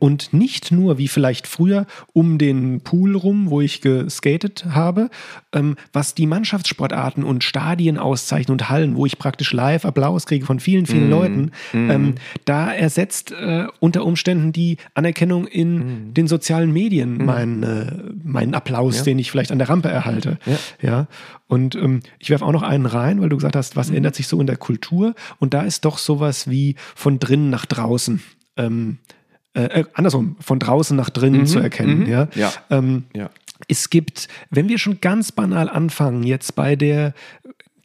Und 0.00 0.32
nicht 0.32 0.72
nur 0.72 0.98
wie 0.98 1.06
vielleicht 1.06 1.46
früher 1.46 1.86
um 2.12 2.36
den 2.36 2.80
Pool 2.80 3.14
rum, 3.14 3.48
wo 3.48 3.60
ich 3.60 3.80
geskatet 3.80 4.64
habe, 4.70 5.08
ähm, 5.52 5.76
was 5.92 6.14
die 6.14 6.26
Mannschaftssportarten 6.26 7.22
und 7.22 7.44
Stadien 7.44 7.96
auszeichnen 7.96 8.52
und 8.52 8.70
Hallen, 8.70 8.96
wo 8.96 9.06
ich 9.06 9.18
praktisch 9.18 9.52
live 9.52 9.84
Applaus 9.84 10.26
kriege 10.26 10.46
von 10.46 10.58
vielen, 10.58 10.86
vielen 10.86 11.08
Leuten. 11.10 11.52
Ähm, 11.72 12.16
da 12.44 12.72
ersetzt 12.72 13.30
äh, 13.30 13.66
unter 13.78 14.04
Umständen 14.04 14.52
die 14.52 14.78
Anerkennung 14.94 15.46
in 15.46 16.12
den 16.12 16.26
sozialen 16.26 16.72
Medien 16.72 17.24
meinen, 17.24 17.62
äh, 17.62 17.92
meinen 18.24 18.54
Applaus, 18.54 19.04
den 19.04 19.20
ich 19.20 19.30
vielleicht 19.30 19.52
an 19.52 19.58
der 19.58 19.68
Rampe 19.68 19.88
erhalte. 19.88 20.38
Ja. 20.80 21.06
Und 21.46 21.76
ähm, 21.76 22.00
ich 22.18 22.30
werfe 22.30 22.44
auch 22.44 22.52
noch 22.52 22.62
einen 22.62 22.86
rein, 22.86 23.20
weil 23.20 23.28
du 23.28 23.36
gesagt 23.36 23.56
hast, 23.56 23.76
was 23.76 23.90
ändert 23.90 24.16
sich 24.16 24.26
so 24.26 24.40
in 24.40 24.46
der 24.46 24.56
Kultur? 24.56 25.14
Und 25.38 25.54
da 25.54 25.62
ist 25.62 25.84
doch 25.84 25.98
sowas 25.98 26.50
wie 26.50 26.74
von 26.94 27.18
drinnen 27.18 27.50
nach 27.50 27.66
draußen. 27.66 28.22
Ähm, 28.56 28.98
äh, 29.54 29.84
andersrum, 29.94 30.36
von 30.40 30.58
draußen 30.58 30.96
nach 30.96 31.10
drinnen 31.10 31.46
zu 31.46 31.58
erkennen. 31.58 32.06
Ja? 32.08 32.28
Ja. 32.34 32.52
Ähm, 32.70 33.04
Ja. 33.14 33.30
es 33.68 33.90
gibt, 33.90 34.28
wenn 34.50 34.68
wir 34.68 34.78
schon 34.78 35.00
ganz 35.00 35.32
banal 35.32 35.68
anfangen, 35.68 36.22
jetzt 36.22 36.54
bei 36.54 36.76
der 36.76 37.14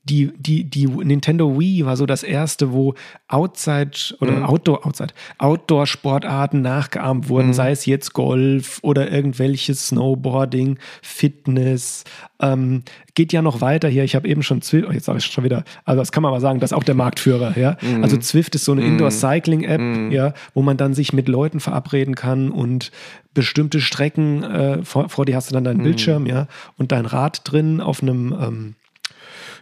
die, 0.08 0.32
die, 0.38 0.64
die 0.64 0.88
Nintendo 0.88 1.60
Wii 1.60 1.86
war 1.86 1.98
so 1.98 2.06
das 2.06 2.24
erste, 2.24 2.72
wo 2.72 2.94
Outside 3.28 3.92
oder 4.20 4.32
mhm. 4.32 4.44
Outdoor, 4.44 4.86
Outside, 4.86 5.14
Outdoor-Sportarten 5.38 6.62
nachgeahmt 6.62 7.30
wurden, 7.30 7.48
mhm. 7.48 7.54
sei 7.54 7.72
es 7.72 7.86
jetzt 7.86 8.14
Golf 8.14 8.80
oder 8.82 9.12
irgendwelches 9.12 9.88
Snowboarding, 9.88 10.80
Fitness. 11.02 12.06
Ähm, 12.40 12.84
geht 13.16 13.34
ja 13.34 13.42
noch 13.42 13.62
weiter 13.62 13.90
hier. 13.90 14.04
Ich 14.04 14.16
habe 14.16 14.28
eben 14.28 14.44
schon 14.44 14.62
Zwift, 14.62 14.88
oh, 14.88 14.92
jetzt 14.92 15.06
sage 15.06 15.18
ich 15.20 15.26
schon 15.26 15.44
wieder, 15.44 15.64
also 15.86 16.00
das 16.00 16.12
kann 16.12 16.24
man 16.24 16.32
mal 16.32 16.40
sagen, 16.40 16.60
das 16.60 16.72
ist 16.72 16.78
auch 16.78 16.84
der 16.84 16.96
Marktführer, 16.96 17.58
ja. 17.58 17.78
Mhm. 17.82 18.04
Also 18.04 18.18
Zwift 18.18 18.56
ist 18.56 18.66
so 18.66 18.72
eine 18.72 18.82
mhm. 18.82 18.94
Indoor-Cycling-App, 18.94 19.82
mhm. 19.82 20.12
ja, 20.12 20.34
wo 20.54 20.62
man 20.62 20.78
dann 20.78 20.94
sich 20.94 21.14
mit 21.14 21.28
Leuten 21.28 21.60
verabreden 21.60 22.16
kann 22.16 22.52
und 22.52 22.92
bestimmte 23.34 23.82
Strecken, 23.82 24.44
äh, 24.44 24.84
vor, 24.84 25.10
vor 25.10 25.26
dir 25.26 25.36
hast 25.36 25.50
du 25.50 25.54
dann 25.54 25.64
deinen 25.64 25.80
mhm. 25.80 25.84
Bildschirm, 25.84 26.26
ja, 26.26 26.48
und 26.78 26.92
dein 26.92 27.06
Rad 27.06 27.42
drin 27.44 27.82
auf 27.82 28.02
einem 28.02 28.36
ähm, 28.40 28.76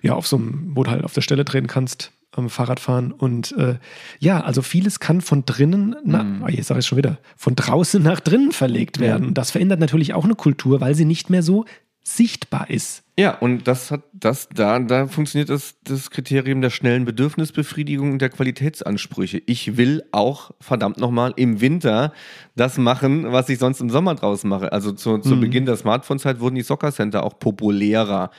ja, 0.06 0.14
auf 0.14 0.28
so 0.28 0.38
einem, 0.38 0.72
wo 0.76 0.84
du 0.84 0.92
halt 0.92 1.04
auf 1.04 1.14
der 1.14 1.22
Stelle 1.22 1.44
drehen 1.44 1.66
kannst, 1.66 2.12
ähm, 2.38 2.50
Fahrradfahren. 2.50 3.12
Und 3.12 3.54
äh, 3.58 3.80
ja, 4.20 4.42
also 4.42 4.62
vieles 4.62 5.00
kann 5.00 5.20
von 5.22 5.46
drinnen, 5.46 5.96
na, 6.06 6.24
mm. 6.24 6.44
oh, 6.44 6.48
jetzt 6.48 6.68
sage 6.68 6.82
ich 6.82 6.86
schon 6.86 7.00
wieder, 7.00 7.18
von 7.36 7.56
draußen 7.56 8.04
nach 8.04 8.20
drinnen 8.20 8.52
verlegt 8.52 9.00
werden. 9.00 9.28
Ja. 9.28 9.32
Das 9.32 9.50
verändert 9.50 9.80
natürlich 9.80 10.14
auch 10.14 10.24
eine 10.24 10.36
Kultur, 10.36 10.80
weil 10.80 10.94
sie 10.94 11.06
nicht 11.06 11.32
mehr 11.32 11.42
so 11.42 11.66
sichtbar 12.04 12.70
ist. 12.70 13.02
Ja, 13.18 13.32
und 13.32 13.68
das 13.68 13.90
hat 13.90 14.04
das, 14.14 14.48
da, 14.54 14.78
da 14.78 15.08
funktioniert 15.08 15.50
das, 15.50 15.74
das 15.84 16.12
Kriterium 16.12 16.62
der 16.62 16.70
schnellen 16.70 17.04
Bedürfnisbefriedigung 17.04 18.12
und 18.12 18.22
der 18.22 18.30
Qualitätsansprüche. 18.30 19.42
Ich 19.48 19.76
will 19.76 20.04
auch, 20.12 20.52
verdammt 20.62 21.00
nochmal, 21.00 21.34
im 21.36 21.62
Winter 21.62 22.14
das 22.56 22.78
machen, 22.78 23.32
was 23.32 23.50
ich 23.50 23.58
sonst 23.58 23.82
im 23.82 23.90
Sommer 23.90 24.14
draußen 24.14 24.48
mache. 24.48 24.72
Also 24.72 24.92
zu, 24.92 25.18
zu 25.18 25.36
mhm. 25.36 25.42
Beginn 25.42 25.66
der 25.66 25.78
Smartphone-Zeit 25.78 26.40
wurden 26.40 26.56
die 26.56 26.62
Soccer 26.62 26.92
Center 26.92 27.24
auch 27.24 27.40
populärer. 27.40 28.30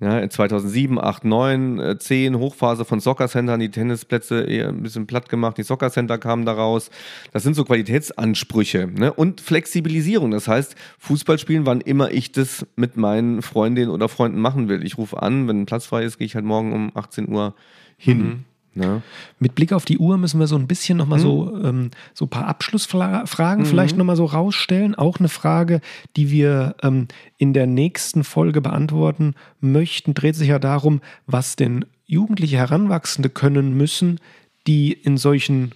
Ja, 0.00 0.28
2007, 0.28 0.96
8, 1.00 1.24
9, 1.24 1.96
10, 1.98 2.38
Hochphase 2.38 2.84
von 2.84 3.00
Soccer 3.00 3.26
Centern, 3.26 3.58
die 3.58 3.70
Tennisplätze 3.70 4.42
eher 4.42 4.68
ein 4.68 4.82
bisschen 4.82 5.08
platt 5.08 5.28
gemacht, 5.28 5.58
die 5.58 5.64
Soccer 5.64 5.90
Center 5.90 6.18
kamen 6.18 6.46
daraus. 6.46 6.90
Das 7.32 7.42
sind 7.42 7.54
so 7.54 7.64
Qualitätsansprüche 7.64 8.86
ne? 8.86 9.12
und 9.12 9.40
Flexibilisierung. 9.40 10.30
Das 10.30 10.46
heißt, 10.46 10.76
Fußballspielen, 10.98 11.66
wann 11.66 11.80
immer 11.80 12.12
ich 12.12 12.30
das 12.30 12.64
mit 12.76 12.96
meinen 12.96 13.42
Freundinnen 13.42 13.90
oder 13.90 14.08
Freunden 14.08 14.40
machen 14.40 14.68
will. 14.68 14.84
Ich 14.84 14.98
rufe 14.98 15.20
an, 15.20 15.48
wenn 15.48 15.62
ein 15.62 15.66
Platz 15.66 15.86
frei 15.86 16.04
ist, 16.04 16.18
gehe 16.18 16.26
ich 16.26 16.36
halt 16.36 16.44
morgen 16.44 16.72
um 16.72 16.92
18 16.94 17.28
Uhr 17.28 17.54
hin. 17.96 18.18
Mhm. 18.18 18.44
Ja. 18.80 19.02
Mit 19.38 19.54
Blick 19.54 19.72
auf 19.72 19.84
die 19.84 19.98
Uhr 19.98 20.18
müssen 20.18 20.40
wir 20.40 20.46
so 20.46 20.56
ein 20.56 20.66
bisschen 20.66 20.98
nochmal 20.98 21.18
mhm. 21.18 21.22
so, 21.22 21.60
ähm, 21.64 21.90
so 22.14 22.26
ein 22.26 22.30
paar 22.30 22.46
Abschlussfragen 22.46 23.62
mhm. 23.62 23.66
vielleicht 23.66 23.96
nochmal 23.96 24.16
so 24.16 24.24
rausstellen. 24.24 24.94
Auch 24.94 25.18
eine 25.18 25.28
Frage, 25.28 25.80
die 26.16 26.30
wir 26.30 26.76
ähm, 26.82 27.08
in 27.36 27.52
der 27.52 27.66
nächsten 27.66 28.24
Folge 28.24 28.60
beantworten 28.60 29.34
möchten, 29.60 30.14
dreht 30.14 30.36
sich 30.36 30.48
ja 30.48 30.58
darum, 30.58 31.00
was 31.26 31.56
denn 31.56 31.84
Jugendliche 32.06 32.56
Heranwachsende 32.56 33.28
können 33.28 33.76
müssen, 33.76 34.18
die 34.66 34.92
in 34.92 35.18
solchen. 35.18 35.72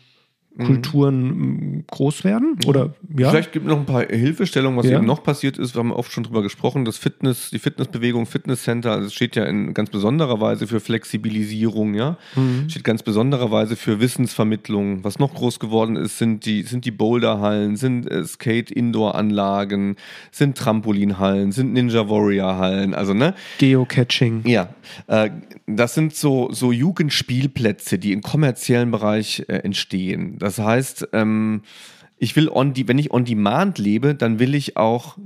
Kulturen 0.59 1.26
mhm. 1.26 1.84
groß 1.90 2.24
werden? 2.24 2.59
Oder 2.66 2.94
ja? 3.16 3.30
Vielleicht 3.30 3.53
gibt 3.53 3.64
es 3.64 3.70
noch 3.70 3.78
ein 3.78 3.86
paar 3.86 4.07
Hilfestellungen, 4.07 4.78
was 4.78 4.86
ja. 4.86 4.98
eben 4.98 5.07
noch 5.07 5.22
passiert 5.22 5.59
ist. 5.59 5.74
Wir 5.74 5.78
haben 5.78 5.92
oft 5.92 6.12
schon 6.12 6.24
drüber 6.24 6.42
gesprochen. 6.42 6.84
Das 6.84 6.98
Fitness, 6.98 7.50
die 7.50 7.59
Fitnessbewegung, 7.59 8.26
Fitnesscenter, 8.26 9.00
das 9.00 9.14
steht 9.14 9.34
ja 9.34 9.44
in 9.44 9.72
ganz 9.72 9.90
besonderer 9.90 10.40
Weise 10.40 10.66
für 10.66 10.80
Flexibilisierung, 10.80 11.94
ja. 11.94 12.18
Mhm. 12.36 12.68
Steht 12.68 12.84
ganz 12.84 13.03
besonderer 13.03 13.50
Weise 13.50 13.76
für 13.76 14.00
Wissensvermittlung. 14.00 15.05
Was 15.05 15.18
noch 15.18 15.32
groß 15.34 15.59
geworden 15.59 15.96
ist, 15.96 16.18
sind 16.18 16.44
die, 16.44 16.62
sind 16.62 16.84
die 16.84 16.90
Boulderhallen, 16.90 17.76
sind 17.76 18.11
äh, 18.11 18.24
Skate-Indoor-Anlagen, 18.24 19.96
sind 20.30 20.59
Trampolinhallen, 20.59 21.53
sind 21.53 21.72
Ninja 21.72 22.11
Warrior-Hallen, 22.11 22.94
also 22.94 23.14
ne? 23.14 23.34
Geocaching. 23.59 24.42
Ja. 24.44 24.74
Äh, 25.07 25.30
das 25.66 25.94
sind 25.94 26.14
so, 26.14 26.50
so 26.53 26.72
Jugendspielplätze, 26.72 27.98
die 27.98 28.12
im 28.12 28.20
kommerziellen 28.20 28.90
Bereich 28.90 29.44
äh, 29.48 29.59
entstehen. 29.59 30.36
Das 30.43 30.59
heißt, 30.59 31.11
ähm, 31.12 31.62
ich 32.18 32.34
will 32.34 32.49
on 32.49 32.74
wenn 32.76 32.99
ich 32.99 33.12
on 33.12 33.24
demand 33.24 33.78
lebe, 33.78 34.16
dann 34.16 34.40
will 34.40 34.57
ich 34.57 34.76
auch 34.76 35.16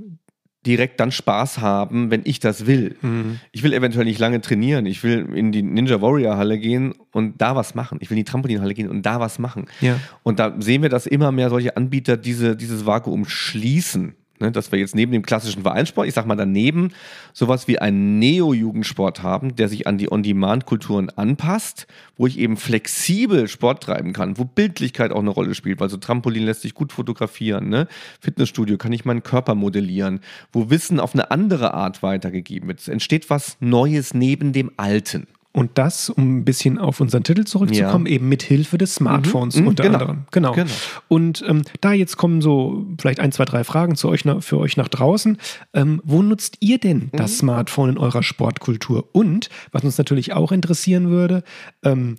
direkt 0.63 0.99
dann 0.99 1.11
Spaß 1.11 1.57
haben, 1.59 2.11
wenn 2.11 2.21
ich 2.25 2.39
das 2.39 2.67
will. 2.67 2.97
Mhm. 3.01 3.39
Ich 3.51 3.63
will 3.63 3.73
eventuell 3.73 4.05
nicht 4.05 4.19
lange 4.19 4.41
trainieren. 4.41 4.85
Ich 4.85 5.03
will 5.03 5.27
in 5.33 5.51
die 5.51 5.63
Ninja 5.63 6.01
Warrior 6.01 6.37
Halle 6.37 6.59
gehen 6.59 6.93
und 7.13 7.41
da 7.41 7.55
was 7.55 7.73
machen. 7.73 7.97
Ich 8.01 8.11
will 8.11 8.17
in 8.17 8.25
die 8.25 8.29
Trampolinhalle 8.29 8.75
gehen 8.75 8.89
und 8.89 9.03
da 9.03 9.19
was 9.19 9.39
machen. 9.39 9.65
Ja. 9.81 9.99
Und 10.21 10.37
da 10.37 10.55
sehen 10.59 10.83
wir, 10.83 10.89
dass 10.89 11.07
immer 11.07 11.31
mehr 11.31 11.49
solche 11.49 11.75
Anbieter 11.77 12.15
diese, 12.15 12.55
dieses 12.55 12.85
Vakuum 12.85 13.25
schließen. 13.27 14.13
Ne, 14.39 14.51
dass 14.51 14.71
wir 14.71 14.77
jetzt 14.77 14.93
neben 14.93 15.11
dem 15.11 15.23
klassischen 15.23 15.63
Vereinssport, 15.63 16.07
ich 16.07 16.13
sag 16.13 16.27
mal 16.27 16.35
daneben, 16.35 16.91
sowas 17.33 17.67
wie 17.67 17.79
einen 17.79 18.19
Neo-Jugendsport 18.19 19.23
haben, 19.23 19.55
der 19.55 19.67
sich 19.67 19.87
an 19.87 19.97
die 19.97 20.11
On-Demand-Kulturen 20.11 21.09
anpasst, 21.09 21.87
wo 22.17 22.27
ich 22.27 22.37
eben 22.37 22.55
flexibel 22.55 23.47
Sport 23.47 23.81
treiben 23.81 24.13
kann, 24.13 24.37
wo 24.37 24.45
Bildlichkeit 24.45 25.11
auch 25.11 25.21
eine 25.21 25.31
Rolle 25.31 25.55
spielt, 25.55 25.79
weil 25.79 25.89
so 25.89 25.97
Trampolin 25.97 26.43
lässt 26.43 26.61
sich 26.61 26.75
gut 26.75 26.91
fotografieren, 26.91 27.69
ne? 27.69 27.87
Fitnessstudio 28.19 28.77
kann 28.77 28.93
ich 28.93 29.05
meinen 29.05 29.23
Körper 29.23 29.55
modellieren, 29.55 30.19
wo 30.51 30.69
Wissen 30.69 30.99
auf 30.99 31.15
eine 31.15 31.31
andere 31.31 31.73
Art 31.73 32.03
weitergegeben 32.03 32.67
wird. 32.67 32.79
Es 32.79 32.87
entsteht 32.87 33.31
was 33.31 33.57
Neues 33.59 34.13
neben 34.13 34.53
dem 34.53 34.71
Alten. 34.77 35.25
Und 35.57 35.71
das, 35.79 36.11
um 36.11 36.37
ein 36.37 36.45
bisschen 36.45 36.77
auf 36.77 37.01
unseren 37.01 37.23
Titel 37.23 37.43
zurückzukommen, 37.43 38.05
ja. 38.05 38.11
eben 38.11 38.29
mit 38.29 38.43
Hilfe 38.43 38.77
des 38.77 38.93
Smartphones 38.93 39.55
mhm. 39.55 39.65
unter 39.69 39.81
genau. 39.81 39.97
anderem. 39.97 40.25
Genau. 40.29 40.51
genau. 40.51 40.69
Und 41.07 41.43
ähm, 41.47 41.63
da 41.81 41.93
jetzt 41.93 42.15
kommen 42.15 42.43
so 42.43 42.85
vielleicht 42.99 43.19
ein, 43.19 43.31
zwei, 43.31 43.45
drei 43.45 43.63
Fragen 43.63 43.95
zu 43.95 44.07
euch 44.07 44.21
für 44.41 44.59
euch 44.59 44.77
nach 44.77 44.87
draußen. 44.87 45.39
Ähm, 45.73 45.99
wo 46.03 46.21
nutzt 46.21 46.57
ihr 46.59 46.77
denn 46.77 47.09
mhm. 47.11 47.17
das 47.17 47.39
Smartphone 47.39 47.89
in 47.89 47.97
eurer 47.97 48.21
Sportkultur? 48.21 49.09
Und 49.13 49.49
was 49.71 49.83
uns 49.83 49.97
natürlich 49.97 50.31
auch 50.33 50.51
interessieren 50.51 51.09
würde, 51.09 51.43
ähm, 51.81 52.17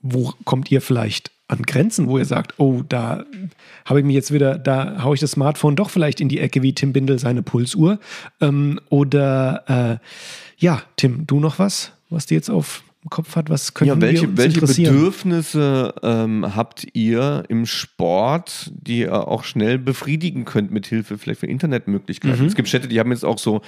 wo 0.00 0.32
kommt 0.44 0.70
ihr 0.70 0.80
vielleicht 0.80 1.32
an 1.48 1.64
Grenzen, 1.64 2.06
wo 2.06 2.18
ihr 2.18 2.24
sagt, 2.24 2.60
oh, 2.60 2.82
da 2.88 3.24
habe 3.84 3.98
ich 3.98 4.06
mich 4.06 4.14
jetzt 4.14 4.32
wieder, 4.32 4.58
da 4.58 5.02
haue 5.02 5.16
ich 5.16 5.20
das 5.20 5.32
Smartphone 5.32 5.74
doch 5.74 5.90
vielleicht 5.90 6.20
in 6.20 6.28
die 6.28 6.38
Ecke 6.38 6.62
wie 6.62 6.72
Tim 6.72 6.92
Bindel 6.92 7.18
seine 7.18 7.42
Pulsuhr. 7.42 7.98
Ähm, 8.40 8.78
oder 8.90 9.98
äh, 10.00 10.06
ja, 10.56 10.82
Tim, 10.94 11.26
du 11.26 11.40
noch 11.40 11.58
was? 11.58 11.93
Was 12.10 12.26
die 12.26 12.34
jetzt 12.34 12.50
auf 12.50 12.82
im 13.04 13.10
Kopf 13.10 13.36
hat, 13.36 13.50
was 13.50 13.74
können 13.74 13.88
ja, 13.88 14.00
welche, 14.00 14.26
uns 14.26 14.38
welche 14.38 14.60
Bedürfnisse 14.62 15.94
ähm, 16.02 16.56
habt 16.56 16.86
ihr 16.94 17.44
im 17.50 17.66
Sport, 17.66 18.72
die 18.74 19.00
ihr 19.00 19.28
auch 19.28 19.44
schnell 19.44 19.78
befriedigen 19.78 20.46
könnt 20.46 20.70
mit 20.70 20.86
Hilfe 20.86 21.18
vielleicht 21.18 21.40
von 21.40 21.50
Internetmöglichkeiten? 21.50 22.40
Mhm. 22.40 22.46
Es 22.46 22.54
gibt 22.54 22.66
Städte, 22.66 22.88
die 22.88 22.98
haben 22.98 23.10
jetzt 23.10 23.24
auch 23.24 23.38
so 23.38 23.60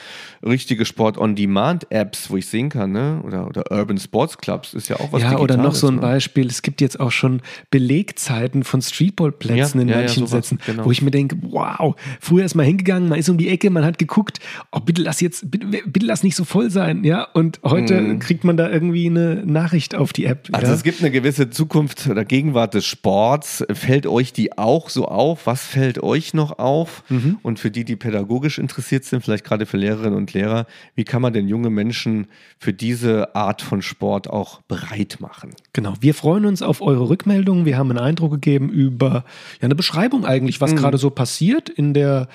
richtige 0.43 0.87
Sport-on-Demand-Apps, 0.87 2.31
wo 2.31 2.39
ich 2.39 2.47
sehen 2.47 2.71
kann, 2.71 2.93
ne? 2.93 3.21
Oder, 3.25 3.47
oder 3.47 3.71
Urban 3.71 3.99
Sports 3.99 4.39
Clubs 4.39 4.73
ist 4.73 4.89
ja 4.89 4.97
auch 4.97 5.13
was 5.13 5.21
Ja, 5.21 5.29
Digitales, 5.29 5.43
oder 5.43 5.57
noch 5.63 5.75
so 5.75 5.89
ein 5.89 5.97
ne? 5.97 6.01
Beispiel, 6.01 6.47
es 6.47 6.63
gibt 6.63 6.81
jetzt 6.81 6.99
auch 6.99 7.13
schon 7.13 7.43
Belegzeiten 7.71 8.65
von 8.65 8.81
Streetballplätzen 8.81 9.81
ja, 9.81 9.83
in 9.83 9.89
ja, 9.89 9.97
manchen 9.99 10.23
ja, 10.23 10.29
Sätzen, 10.29 10.61
genau. 10.65 10.87
wo 10.87 10.91
ich 10.91 11.03
mir 11.03 11.11
denke, 11.11 11.37
wow, 11.43 11.95
früher 12.21 12.47
ist 12.47 12.55
man 12.55 12.65
hingegangen, 12.65 13.11
man 13.11 13.19
ist 13.19 13.29
um 13.29 13.37
die 13.37 13.51
Ecke, 13.51 13.69
man 13.69 13.85
hat 13.85 13.99
geguckt, 13.99 14.41
oh, 14.73 14.81
bitte 14.81 15.03
lass 15.03 15.21
jetzt, 15.21 15.51
bitte, 15.51 15.67
bitte 15.67 16.07
lass 16.07 16.23
nicht 16.23 16.37
so 16.37 16.45
voll 16.45 16.71
sein, 16.71 17.05
ja, 17.05 17.25
und 17.35 17.61
heute 17.63 18.01
mhm. 18.01 18.19
kriegt 18.19 18.43
man 18.43 18.57
da 18.57 18.71
irgendwie 18.71 19.05
eine 19.07 19.26
Nachricht 19.45 19.95
auf 19.95 20.13
die 20.13 20.25
App. 20.25 20.49
Also 20.53 20.69
ja? 20.69 20.75
es 20.75 20.83
gibt 20.83 21.01
eine 21.01 21.11
gewisse 21.11 21.51
Zukunft 21.51 22.09
oder 22.09 22.25
Gegenwart 22.25 22.75
des 22.75 22.87
Sports. 22.87 23.65
Fällt 23.73 24.07
euch 24.07 24.33
die 24.33 24.57
auch 24.57 24.89
so 24.89 25.07
auf? 25.07 25.47
Was 25.47 25.65
fällt 25.65 26.03
euch 26.03 26.35
noch 26.35 26.59
auf? 26.59 27.03
Mhm. 27.09 27.39
Und 27.43 27.59
für 27.59 27.71
die, 27.71 27.85
die 27.85 27.97
pädagogisch 27.97 28.59
interessiert 28.59 29.05
sind, 29.05 29.23
vielleicht 29.23 29.45
gerade 29.45 29.67
für 29.67 29.77
Lehrerinnen 29.77 30.17
und 30.17 30.33
Lehrer, 30.33 30.67
wie 30.95 31.05
kann 31.05 31.23
man 31.23 31.33
denn 31.33 31.49
junge 31.49 31.71
Menschen 31.71 32.27
für 32.59 32.73
diese 32.73 33.35
Art 33.35 33.63
von 33.63 33.83
Sport 33.83 34.31
auch 34.31 34.63
bereit 34.63 35.19
machen? 35.21 35.51
Genau, 35.73 35.95
wir 36.01 36.15
freuen 36.15 36.47
uns 36.47 36.63
auf 36.63 36.81
eure 36.81 37.09
Rückmeldungen. 37.09 37.65
Wir 37.65 37.77
haben 37.77 37.91
einen 37.91 37.99
Eindruck 37.99 38.33
gegeben 38.33 38.69
über 38.71 39.25
ja, 39.61 39.63
eine 39.63 39.75
Beschreibung 39.75 40.25
eigentlich, 40.25 40.61
was 40.61 40.73
mhm. 40.73 40.77
gerade 40.77 40.99
so 40.99 41.11
passiert 41.11 41.69
in 41.69 41.95
der 41.95 42.29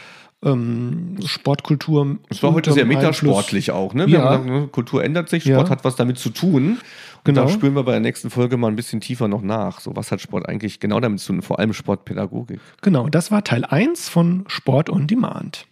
ähm, 0.44 1.18
Sportkultur. 1.26 2.18
Es 2.30 2.42
war 2.42 2.54
heute 2.54 2.72
sehr 2.74 2.86
metasportlich 2.86 3.72
auch, 3.72 3.94
ne? 3.94 4.08
Ja. 4.08 4.38
Gesagt, 4.38 4.46
ne? 4.46 4.68
Kultur 4.72 5.04
ändert 5.04 5.30
sich, 5.30 5.44
Sport 5.44 5.68
ja. 5.68 5.70
hat 5.70 5.84
was 5.84 5.96
damit 5.96 6.18
zu 6.18 6.30
tun. 6.30 6.72
Und 6.74 6.80
genau. 7.24 7.46
da 7.46 7.50
spüren 7.50 7.76
wir 7.76 7.84
bei 7.84 7.92
der 7.92 8.00
nächsten 8.00 8.32
Folge 8.32 8.58
mal 8.58 8.68
ein 8.68 8.76
bisschen 8.76 9.00
tiefer 9.00 9.28
noch 9.28 9.44
nach. 9.44 9.80
So, 9.80 9.96
was 9.96 10.12
hat 10.12 10.22
Sport 10.22 10.50
eigentlich 10.50 10.80
genau 10.80 11.00
damit 11.00 11.20
zu 11.20 11.34
tun, 11.34 11.42
vor 11.44 11.60
allem 11.60 11.74
Sportpädagogik. 11.74 12.60
Genau, 12.82 13.10
das 13.10 13.30
war 13.30 13.44
Teil 13.44 13.64
1 13.64 14.10
von 14.10 14.46
Sport 14.48 14.90
on 14.90 15.06
Demand. 15.06 15.68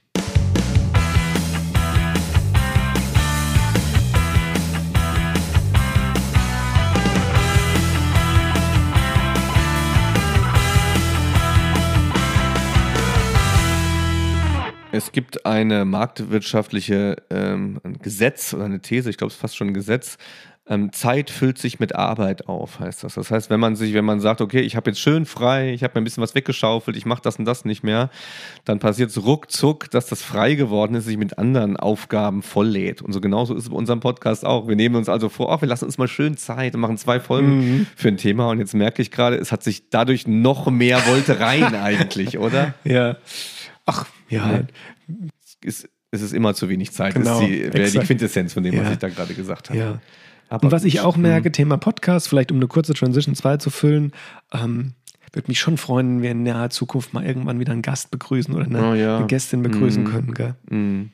Es 14.92 15.12
gibt 15.12 15.46
eine 15.46 15.86
marktwirtschaftliche 15.86 17.18
ähm, 17.30 17.80
ein 17.84 18.00
Gesetz 18.00 18.54
oder 18.56 18.66
eine 18.66 18.82
These, 18.82 19.10
ich 19.10 19.18
glaube, 19.18 19.30
es 19.30 19.36
ist 19.36 19.42
fast 19.42 19.56
schon 19.56 19.68
ein 19.68 19.74
Gesetz, 19.76 20.18
ähm, 20.70 20.92
Zeit 20.94 21.32
füllt 21.32 21.58
sich 21.58 21.80
mit 21.80 21.96
Arbeit 21.96 22.48
auf, 22.48 22.80
heißt 22.80 23.04
das. 23.04 23.16
Das 23.16 23.32
heißt, 23.32 23.50
wenn 23.50 23.60
man 23.60 23.76
sich, 23.76 23.94
wenn 23.94 24.06
man 24.06 24.20
sagt, 24.20 24.40
okay, 24.40 24.62
ich 24.62 24.76
habe 24.76 24.92
jetzt 24.92 25.00
schön 25.00 25.26
frei, 25.26 25.74
ich 25.74 25.84
habe 25.84 25.94
mir 25.96 26.02
ein 26.02 26.04
bisschen 26.04 26.22
was 26.22 26.36
weggeschaufelt, 26.36 26.96
ich 26.96 27.08
mache 27.08 27.22
das 27.24 27.38
und 27.38 27.46
das 27.46 27.66
nicht 27.66 27.84
mehr, 27.84 28.12
dann 28.66 28.78
passiert 28.78 29.10
es 29.10 29.24
ruckzuck, 29.24 29.90
dass 29.90 30.08
das 30.08 30.22
frei 30.22 30.54
geworden 30.54 30.94
ist, 30.96 31.06
sich 31.06 31.18
mit 31.18 31.40
anderen 31.40 31.76
Aufgaben 31.76 32.44
volllädt. 32.44 33.02
Und 33.02 33.14
so 33.14 33.22
genauso 33.22 33.56
ist 33.56 33.64
es 33.64 33.70
bei 33.70 33.76
unserem 33.76 34.00
Podcast 34.00 34.46
auch. 34.46 34.68
Wir 34.68 34.76
nehmen 34.76 34.96
uns 34.96 35.10
also 35.10 35.30
vor, 35.30 35.52
ach, 35.52 35.62
wir 35.62 35.68
lassen 35.68 35.86
uns 35.86 35.98
mal 35.98 36.08
schön 36.08 36.38
Zeit 36.38 36.76
und 36.76 36.82
machen 36.82 36.98
zwei 36.98 37.20
Folgen 37.20 37.58
mhm. 37.58 37.88
für 37.96 38.10
ein 38.10 38.18
Thema. 38.18 38.50
Und 38.50 38.60
jetzt 38.60 38.76
merke 38.76 39.02
ich 39.02 39.10
gerade, 39.10 39.38
es 39.38 39.52
hat 39.52 39.64
sich 39.64 39.90
dadurch 39.90 40.28
noch 40.28 40.70
mehr 40.70 41.00
Voltereien 41.08 41.76
eigentlich, 41.76 42.38
oder? 42.38 42.76
Ja. 42.84 43.18
Ach, 43.88 44.06
ja. 44.30 44.61
Es, 45.63 45.88
es 46.11 46.21
ist 46.21 46.34
immer 46.34 46.53
zu 46.53 46.69
wenig 46.69 46.91
Zeit. 46.91 47.13
Genau, 47.13 47.39
das 47.39 47.49
ist 47.49 47.93
die, 47.93 47.99
Quintessenz 47.99 48.53
von 48.53 48.63
dem, 48.63 48.73
ja. 48.73 48.84
was 48.84 48.93
ich 48.93 48.97
da 48.97 49.09
gerade 49.09 49.34
gesagt 49.34 49.69
habe. 49.69 49.80
Ja. 49.80 49.99
Aber 50.49 50.65
und 50.65 50.71
was 50.71 50.84
ich 50.84 51.01
auch 51.01 51.15
merke, 51.15 51.51
Thema 51.51 51.77
Podcast, 51.77 52.27
vielleicht 52.27 52.51
um 52.51 52.57
eine 52.57 52.67
kurze 52.67 52.93
Transition 52.93 53.36
2 53.36 53.57
zu 53.57 53.69
füllen, 53.69 54.13
ähm, 54.51 54.93
würde 55.32 55.47
mich 55.47 55.59
schon 55.59 55.77
freuen, 55.77 56.17
wenn 56.17 56.23
wir 56.23 56.32
in 56.32 56.43
naher 56.43 56.71
Zukunft 56.71 57.13
mal 57.13 57.23
irgendwann 57.23 57.59
wieder 57.59 57.71
einen 57.71 57.84
Gast 57.84 58.09
begrüßen 58.09 58.53
oder 58.53 58.65
eine, 58.65 58.89
oh, 58.89 58.93
ja. 58.95 59.17
eine 59.17 59.27
Gästin 59.27 59.61
begrüßen 59.61 60.03
mm. 60.03 60.07
können. 60.07 60.34
Gell? 60.34 60.55
Mm. 60.69 61.11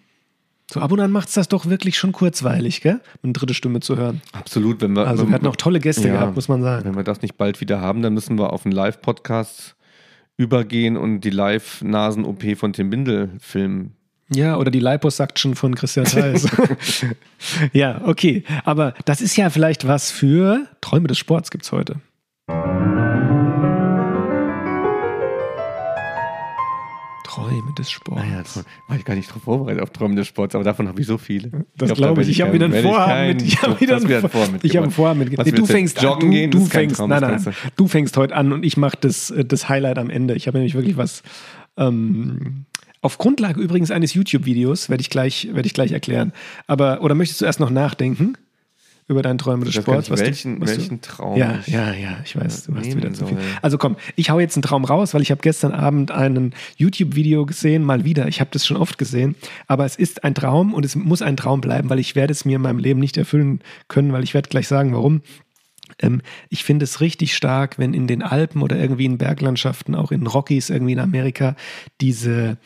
So 0.71 0.79
ab 0.79 0.91
und 0.91 0.99
an 1.01 1.11
macht 1.11 1.27
es 1.27 1.35
das 1.35 1.49
doch 1.49 1.65
wirklich 1.67 1.97
schon 1.97 2.11
kurzweilig, 2.11 2.81
gell? 2.81 3.01
Eine 3.23 3.33
dritte 3.33 3.53
Stimme 3.53 3.81
zu 3.81 3.97
hören. 3.97 4.21
Absolut. 4.31 4.81
Wenn 4.81 4.93
wir, 4.93 5.05
also 5.05 5.27
wir 5.27 5.33
hatten 5.33 5.47
auch 5.47 5.57
tolle 5.57 5.79
Gäste 5.79 6.07
ja, 6.07 6.13
gehabt, 6.13 6.35
muss 6.35 6.47
man 6.47 6.63
sagen. 6.63 6.85
Wenn 6.85 6.95
wir 6.95 7.03
das 7.03 7.21
nicht 7.21 7.37
bald 7.37 7.61
wieder 7.61 7.81
haben, 7.81 8.01
dann 8.01 8.13
müssen 8.13 8.39
wir 8.39 8.51
auf 8.51 8.65
einen 8.65 8.71
Live-Podcast 8.71 9.74
übergehen 10.37 10.97
und 10.97 11.21
die 11.21 11.29
Live-Nasen-OP 11.29 12.57
von 12.57 12.73
Tim 12.73 12.89
Bindel 12.89 13.31
filmen. 13.39 13.95
Ja, 14.29 14.57
oder 14.57 14.71
die 14.71 14.79
Liposuction 14.79 15.55
von 15.55 15.75
Christian 15.75 16.05
Theis. 16.05 16.47
ja, 17.73 18.01
okay. 18.05 18.43
Aber 18.63 18.95
das 19.05 19.21
ist 19.21 19.37
ja 19.37 19.49
vielleicht 19.49 19.87
was 19.87 20.11
für 20.11 20.65
Träume 20.81 21.07
des 21.07 21.19
Sports 21.19 21.51
gibt 21.51 21.63
es 21.63 21.71
heute. 21.71 22.01
Träume 27.55 27.73
des 27.73 27.91
Sports. 27.91 28.21
Naja, 28.21 28.43
war 28.87 28.97
ich 28.97 29.05
gar 29.05 29.15
nicht 29.15 29.33
drauf 29.33 29.43
vorbereitet 29.43 29.81
auf 29.81 29.89
Träume 29.91 30.15
des 30.15 30.27
Sports, 30.27 30.55
aber 30.55 30.63
davon 30.63 30.87
habe 30.87 30.99
ich 30.99 31.07
so 31.07 31.17
viele. 31.17 31.65
Das 31.77 31.93
glaube 31.93 32.21
ich. 32.21 32.29
Ich 32.29 32.41
habe 32.41 32.53
wieder 32.53 32.65
ein 32.65 32.73
Vorhaben 32.73 33.27
mit. 33.27 33.41
Ich 33.41 33.61
habe 33.61 33.79
wieder 33.79 33.95
ein 33.95 34.29
Vorhaben 34.29 34.53
mit. 34.53 34.63
Ich 34.63 34.75
habe 34.75 34.87
ein 34.87 34.91
Vorhaben 34.91 35.19
mit. 35.19 35.57
Du 35.57 35.65
fängst 35.65 36.03
an. 36.03 36.19
Du, 36.19 36.29
gehen, 36.29 36.51
du 36.51 36.65
fängst. 36.65 36.97
Traum, 36.97 37.09
nein, 37.09 37.21
nein. 37.21 37.55
Du 37.75 37.87
fängst 37.87 38.17
heute 38.17 38.35
an 38.35 38.51
und 38.51 38.63
ich 38.63 38.77
mache 38.77 38.97
das, 38.99 39.33
das 39.45 39.69
Highlight 39.69 39.97
am 39.97 40.09
Ende. 40.09 40.35
Ich 40.35 40.47
habe 40.47 40.57
nämlich 40.57 40.75
wirklich 40.75 40.97
was. 40.97 41.23
Ähm, 41.77 42.65
auf 43.01 43.19
Grundlage 43.19 43.61
übrigens 43.61 43.91
eines 43.91 44.15
YouTube-Videos, 44.15 44.89
werde 44.89 45.01
ich, 45.01 45.11
gleich, 45.11 45.47
ich 45.53 45.73
gleich 45.73 45.91
erklären. 45.91 46.33
Aber, 46.65 47.03
oder 47.03 47.13
möchtest 47.13 47.39
du 47.39 47.45
erst 47.45 47.59
noch 47.59 47.69
nachdenken 47.69 48.35
über 49.07 49.21
deine 49.21 49.37
Träume 49.37 49.65
des 49.65 49.75
Sports? 49.75 50.09
Was 50.09 50.19
welchen, 50.19 50.59
du, 50.59 50.67
welchen 50.67 51.01
du, 51.01 51.07
Traum? 51.07 51.37
Ja, 51.37 51.59
ja, 51.67 51.93
ja, 51.93 52.17
ich 52.23 52.35
weiß, 52.35 52.65
du 52.65 52.75
hast 52.75 52.95
wieder 52.95 53.13
zu 53.13 53.27
viel. 53.27 53.37
Also 53.61 53.77
komm, 53.77 53.97
ich 54.15 54.29
hau 54.29 54.39
jetzt 54.39 54.55
einen 54.55 54.63
Traum 54.63 54.83
raus, 54.83 55.13
weil 55.13 55.21
ich 55.21 55.31
habe 55.31 55.41
gestern 55.41 55.71
Abend 55.71 56.11
ein 56.11 56.53
YouTube-Video 56.77 57.45
gesehen, 57.45 57.83
mal 57.83 58.03
wieder. 58.03 58.27
Ich 58.27 58.39
habe 58.39 58.49
das 58.51 58.65
schon 58.65 58.77
oft 58.77 58.97
gesehen, 58.97 59.35
aber 59.67 59.85
es 59.85 59.95
ist 59.95 60.23
ein 60.23 60.33
Traum 60.33 60.73
und 60.73 60.85
es 60.85 60.95
muss 60.95 61.21
ein 61.21 61.37
Traum 61.37 61.61
bleiben, 61.61 61.89
weil 61.89 61.99
ich 61.99 62.15
werde 62.15 62.31
es 62.31 62.45
mir 62.45 62.55
in 62.55 62.61
meinem 62.61 62.79
Leben 62.79 62.99
nicht 62.99 63.17
erfüllen 63.17 63.59
können, 63.87 64.11
weil 64.11 64.23
ich 64.23 64.33
werde 64.33 64.49
gleich 64.49 64.67
sagen, 64.67 64.93
warum. 64.93 65.21
Ähm, 65.99 66.21
ich 66.49 66.63
finde 66.63 66.83
es 66.83 66.99
richtig 66.99 67.35
stark, 67.35 67.77
wenn 67.77 67.93
in 67.93 68.07
den 68.07 68.23
Alpen 68.23 68.63
oder 68.63 68.77
irgendwie 68.77 69.05
in 69.05 69.19
Berglandschaften, 69.19 69.93
auch 69.93 70.11
in 70.11 70.25
Rockies 70.25 70.71
irgendwie 70.71 70.93
in 70.93 70.99
Amerika, 70.99 71.55
diese 72.01 72.57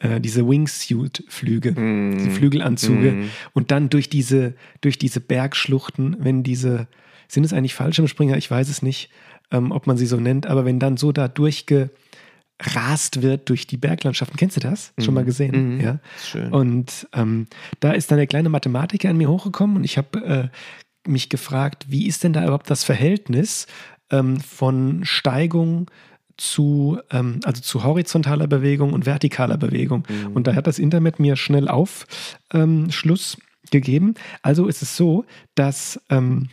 äh, 0.00 0.20
diese 0.20 0.46
Wingsuit-Flüge, 0.46 1.72
mm. 1.72 2.18
diese 2.18 2.30
Flügelanzüge 2.30 3.12
mm. 3.12 3.30
und 3.52 3.70
dann 3.70 3.90
durch 3.90 4.08
diese, 4.08 4.54
durch 4.80 4.98
diese 4.98 5.20
Bergschluchten, 5.20 6.16
wenn 6.20 6.42
diese, 6.42 6.86
sind 7.26 7.44
es 7.44 7.52
eigentlich 7.52 7.74
Fallschirmspringer? 7.74 8.36
Ich 8.36 8.50
weiß 8.50 8.68
es 8.68 8.82
nicht, 8.82 9.10
ähm, 9.50 9.72
ob 9.72 9.86
man 9.86 9.96
sie 9.96 10.06
so 10.06 10.18
nennt, 10.18 10.46
aber 10.46 10.64
wenn 10.64 10.78
dann 10.78 10.96
so 10.96 11.10
da 11.10 11.26
durchgerast 11.26 13.22
wird 13.22 13.48
durch 13.48 13.66
die 13.66 13.76
Berglandschaften. 13.76 14.36
Kennst 14.36 14.56
du 14.56 14.60
das? 14.60 14.92
Mm. 14.96 15.02
Schon 15.02 15.14
mal 15.14 15.24
gesehen? 15.24 15.78
Mm. 15.78 15.80
Ja. 15.80 15.98
Schön. 16.22 16.52
Und 16.52 17.08
ähm, 17.12 17.48
da 17.80 17.92
ist 17.92 18.10
dann 18.10 18.18
der 18.18 18.28
kleine 18.28 18.50
Mathematiker 18.50 19.10
an 19.10 19.16
mir 19.16 19.28
hochgekommen 19.28 19.76
und 19.76 19.84
ich 19.84 19.98
habe 19.98 20.24
äh, 20.24 21.08
mich 21.08 21.28
gefragt, 21.28 21.86
wie 21.88 22.06
ist 22.06 22.22
denn 22.22 22.32
da 22.32 22.44
überhaupt 22.44 22.70
das 22.70 22.84
Verhältnis 22.84 23.66
ähm, 24.10 24.38
von 24.38 25.04
Steigung 25.04 25.90
zu, 26.38 26.98
ähm, 27.10 27.40
also 27.44 27.60
zu 27.60 27.84
horizontaler 27.84 28.46
Bewegung 28.46 28.92
und 28.94 29.04
vertikaler 29.04 29.58
Bewegung. 29.58 30.04
Mhm. 30.08 30.32
Und 30.32 30.46
da 30.46 30.54
hat 30.54 30.66
das 30.66 30.78
Internet 30.78 31.20
mir 31.20 31.36
schnell 31.36 31.68
Aufschluss 31.68 33.36
ähm, 33.36 33.42
gegeben. 33.70 34.14
Also 34.42 34.66
ist 34.66 34.80
es 34.80 34.96
so, 34.96 35.24
dass 35.54 36.00
ähm, 36.08 36.48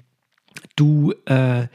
du 0.75 1.13
äh, 1.25 1.67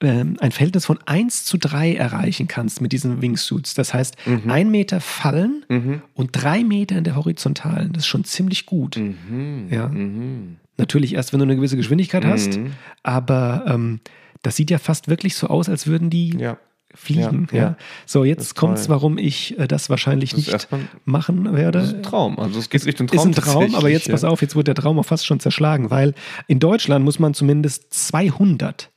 ähm, 0.00 0.36
ein 0.40 0.52
Verhältnis 0.52 0.86
von 0.86 0.98
1 1.04 1.44
zu 1.44 1.58
3 1.58 1.94
erreichen 1.94 2.48
kannst 2.48 2.80
mit 2.80 2.92
diesen 2.92 3.20
Wingsuits. 3.20 3.74
Das 3.74 3.92
heißt, 3.92 4.16
mhm. 4.26 4.50
ein 4.50 4.70
Meter 4.70 5.00
fallen 5.00 5.64
mhm. 5.68 6.02
und 6.14 6.30
drei 6.32 6.64
Meter 6.64 6.96
in 6.96 7.04
der 7.04 7.16
Horizontalen. 7.16 7.92
Das 7.92 8.04
ist 8.04 8.08
schon 8.08 8.24
ziemlich 8.24 8.66
gut. 8.66 8.96
Mhm. 8.96 9.66
Ja. 9.70 9.88
Mhm. 9.88 10.56
Natürlich 10.78 11.14
erst, 11.14 11.32
wenn 11.32 11.40
du 11.40 11.44
eine 11.44 11.56
gewisse 11.56 11.76
Geschwindigkeit 11.76 12.24
hast, 12.24 12.56
mhm. 12.56 12.72
aber 13.02 13.64
ähm, 13.66 14.00
das 14.42 14.56
sieht 14.56 14.70
ja 14.70 14.78
fast 14.78 15.06
wirklich 15.06 15.36
so 15.36 15.48
aus, 15.48 15.68
als 15.68 15.86
würden 15.86 16.08
die 16.08 16.36
ja 16.36 16.58
fliegen. 16.94 17.48
Ja, 17.52 17.58
ja. 17.58 17.76
So, 18.06 18.24
jetzt 18.24 18.54
kommt 18.54 18.78
es, 18.78 18.88
warum 18.88 19.18
ich 19.18 19.58
äh, 19.58 19.66
das 19.66 19.90
wahrscheinlich 19.90 20.30
das 20.30 20.46
nicht 20.46 20.68
machen 21.04 21.52
werde. 21.54 21.78
Das 21.78 21.88
ist 21.88 21.94
ein 21.94 22.02
Traum. 22.02 22.38
Also 22.38 22.58
es 22.58 22.70
geht 22.70 22.84
Richtung 22.86 23.06
Traum. 23.06 23.30
Ist 23.30 23.38
ein 23.38 23.44
Traum, 23.44 23.74
aber 23.74 23.88
jetzt 23.88 24.10
pass 24.10 24.24
auf, 24.24 24.42
jetzt 24.42 24.56
wird 24.56 24.68
der 24.68 24.74
Traum 24.74 24.98
auch 24.98 25.06
fast 25.06 25.26
schon 25.26 25.40
zerschlagen, 25.40 25.90
weil 25.90 26.14
in 26.48 26.58
Deutschland 26.58 27.04
muss 27.04 27.18
man 27.18 27.34
zumindest 27.34 27.92
200 27.94 28.90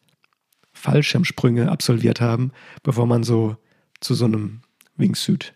Fallschirmsprünge 0.74 1.72
absolviert 1.72 2.22
haben, 2.22 2.52
bevor 2.84 3.08
man 3.08 3.24
so 3.24 3.58
zu 4.02 4.14
so 4.14 4.26
einem 4.26 4.62
Wingsuit 4.98 5.54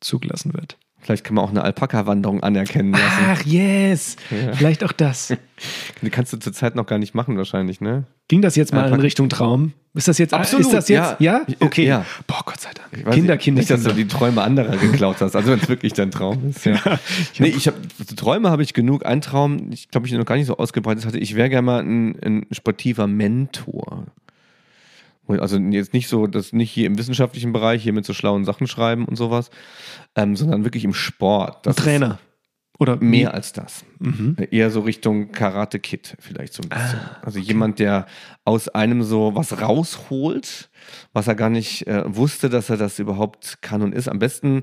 zugelassen 0.00 0.54
wird. 0.54 0.78
Vielleicht 1.00 1.24
kann 1.24 1.34
man 1.34 1.44
auch 1.44 1.50
eine 1.50 1.62
Alpaka-Wanderung 1.62 2.42
anerkennen 2.42 2.92
lassen. 2.92 3.24
Ach, 3.28 3.42
yes. 3.44 4.16
Ja. 4.30 4.52
Vielleicht 4.52 4.84
auch 4.84 4.92
das. 4.92 5.34
Die 6.02 6.10
kannst 6.10 6.32
du 6.32 6.38
zurzeit 6.38 6.74
noch 6.74 6.86
gar 6.86 6.98
nicht 6.98 7.14
machen, 7.14 7.36
wahrscheinlich, 7.36 7.80
ne? 7.80 8.04
Ging 8.28 8.42
das 8.42 8.54
jetzt 8.56 8.72
mal 8.72 8.80
Alpaka 8.80 8.96
in 8.96 9.00
Richtung 9.00 9.28
Traum? 9.28 9.72
Ist 9.94 10.08
das 10.08 10.18
jetzt 10.18 10.32
absolut? 10.34 10.66
Ist 10.66 10.72
das 10.72 10.88
jetzt? 10.88 11.20
Ja? 11.20 11.42
ja? 11.48 11.54
Okay. 11.58 11.84
Ja. 11.84 12.04
Boah, 12.26 12.42
Gott 12.44 12.60
sei 12.60 12.70
Dank. 12.74 12.90
Kinder, 12.92 13.12
Kinder, 13.12 13.36
Kinder. 13.38 13.60
Nicht, 13.60 13.70
dass 13.70 13.82
du 13.82 13.92
die 13.92 14.06
Träume 14.06 14.42
anderer 14.42 14.76
geklaut 14.76 15.16
hast. 15.20 15.34
Also, 15.34 15.50
wenn 15.50 15.58
es 15.58 15.68
wirklich 15.68 15.94
dein 15.94 16.10
Traum 16.10 16.50
ist. 16.50 16.64
Ja. 16.64 16.74
ja 16.84 16.98
ich 17.32 17.40
nee, 17.40 17.48
ich 17.48 17.66
habe 17.66 17.76
Träume 18.14 18.50
habe 18.50 18.62
ich 18.62 18.72
genug. 18.72 19.04
Ein 19.04 19.20
Traum, 19.20 19.72
ich 19.72 19.88
glaube, 19.88 20.06
ich 20.06 20.12
noch 20.12 20.24
gar 20.24 20.36
nicht 20.36 20.46
so 20.46 20.56
ausgebreitet 20.58 21.06
hatte. 21.06 21.18
Ich 21.18 21.34
wäre 21.34 21.48
gerne 21.48 21.66
mal 21.66 21.82
ein, 21.82 22.16
ein 22.22 22.46
sportiver 22.52 23.06
Mentor. 23.06 24.06
Also 25.38 25.58
jetzt 25.58 25.92
nicht 25.92 26.08
so, 26.08 26.26
das 26.26 26.52
nicht 26.52 26.70
hier 26.70 26.86
im 26.86 26.98
wissenschaftlichen 26.98 27.52
Bereich, 27.52 27.82
hier 27.82 27.92
mit 27.92 28.04
so 28.04 28.12
schlauen 28.12 28.44
Sachen 28.44 28.66
schreiben 28.66 29.04
und 29.04 29.16
sowas, 29.16 29.50
ähm, 30.16 30.36
sondern 30.36 30.64
wirklich 30.64 30.84
im 30.84 30.94
Sport. 30.94 31.66
Das 31.66 31.76
Trainer. 31.76 32.18
Oder 32.78 32.96
mehr 32.96 33.34
als 33.34 33.52
das. 33.52 33.84
Mhm. 33.98 34.36
Eher 34.50 34.70
so 34.70 34.80
Richtung 34.80 35.32
Karate 35.32 35.78
Kid 35.78 36.16
vielleicht 36.18 36.54
so 36.54 36.62
ein 36.62 36.70
bisschen. 36.70 36.98
Ah, 36.98 37.18
also 37.20 37.38
okay. 37.38 37.48
jemand, 37.48 37.78
der 37.78 38.06
aus 38.46 38.68
einem 38.68 39.02
so 39.02 39.34
was 39.34 39.60
rausholt, 39.60 40.70
was 41.12 41.28
er 41.28 41.34
gar 41.34 41.50
nicht 41.50 41.86
äh, 41.86 42.02
wusste, 42.06 42.48
dass 42.48 42.70
er 42.70 42.78
das 42.78 42.98
überhaupt 42.98 43.58
kann 43.60 43.82
und 43.82 43.94
ist. 43.94 44.08
Am 44.08 44.18
besten 44.18 44.62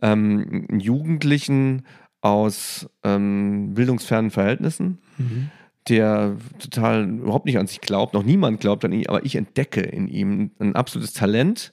ähm, 0.00 0.66
Jugendlichen 0.80 1.84
aus 2.22 2.88
ähm, 3.04 3.74
bildungsfernen 3.74 4.30
Verhältnissen. 4.30 5.02
Mhm 5.18 5.50
der 5.88 6.36
total 6.58 7.08
überhaupt 7.08 7.46
nicht 7.46 7.58
an 7.58 7.66
sich 7.66 7.80
glaubt, 7.80 8.14
noch 8.14 8.22
niemand 8.22 8.60
glaubt 8.60 8.84
an 8.84 8.92
ihn, 8.92 9.06
aber 9.08 9.24
ich 9.24 9.36
entdecke 9.36 9.80
in 9.80 10.08
ihm 10.08 10.50
ein 10.58 10.74
absolutes 10.76 11.12
Talent 11.12 11.72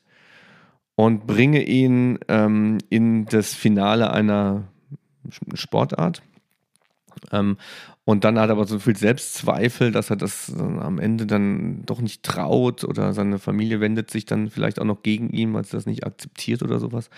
und 0.95 1.27
bringe 1.27 1.63
ihn 1.63 2.19
ähm, 2.27 2.77
in 2.89 3.25
das 3.25 3.53
Finale 3.53 4.11
einer 4.11 4.63
Sportart. 5.53 6.21
Ähm, 7.31 7.57
und 8.03 8.23
dann 8.23 8.39
hat 8.39 8.49
er 8.49 8.53
aber 8.53 8.67
so 8.67 8.77
viel 8.77 8.95
Selbstzweifel, 8.95 9.91
dass 9.91 10.11
er 10.11 10.15
das 10.15 10.53
am 10.55 10.99
Ende 10.99 11.25
dann 11.25 11.83
doch 11.85 12.01
nicht 12.01 12.21
traut 12.21 12.83
oder 12.83 13.13
seine 13.13 13.39
Familie 13.39 13.79
wendet 13.79 14.11
sich 14.11 14.25
dann 14.25 14.51
vielleicht 14.51 14.79
auch 14.79 14.85
noch 14.85 15.01
gegen 15.01 15.31
ihn, 15.31 15.53
weil 15.53 15.65
sie 15.65 15.71
das 15.71 15.87
nicht 15.87 16.05
akzeptiert 16.05 16.61
oder 16.61 16.79
sowas. 16.79 17.09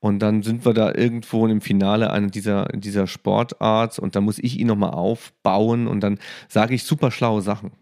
Und 0.00 0.20
dann 0.20 0.42
sind 0.42 0.64
wir 0.64 0.74
da 0.74 0.94
irgendwo 0.94 1.46
im 1.46 1.60
Finale 1.60 2.12
einer 2.12 2.28
dieser, 2.28 2.66
dieser 2.66 3.06
Sportart 3.06 3.98
und 3.98 4.14
da 4.14 4.20
muss 4.20 4.38
ich 4.38 4.58
ihn 4.58 4.68
nochmal 4.68 4.90
aufbauen 4.90 5.88
und 5.88 6.00
dann 6.00 6.18
sage 6.48 6.74
ich 6.74 6.84
super 6.84 7.10
schlaue 7.10 7.42
Sachen. 7.42 7.72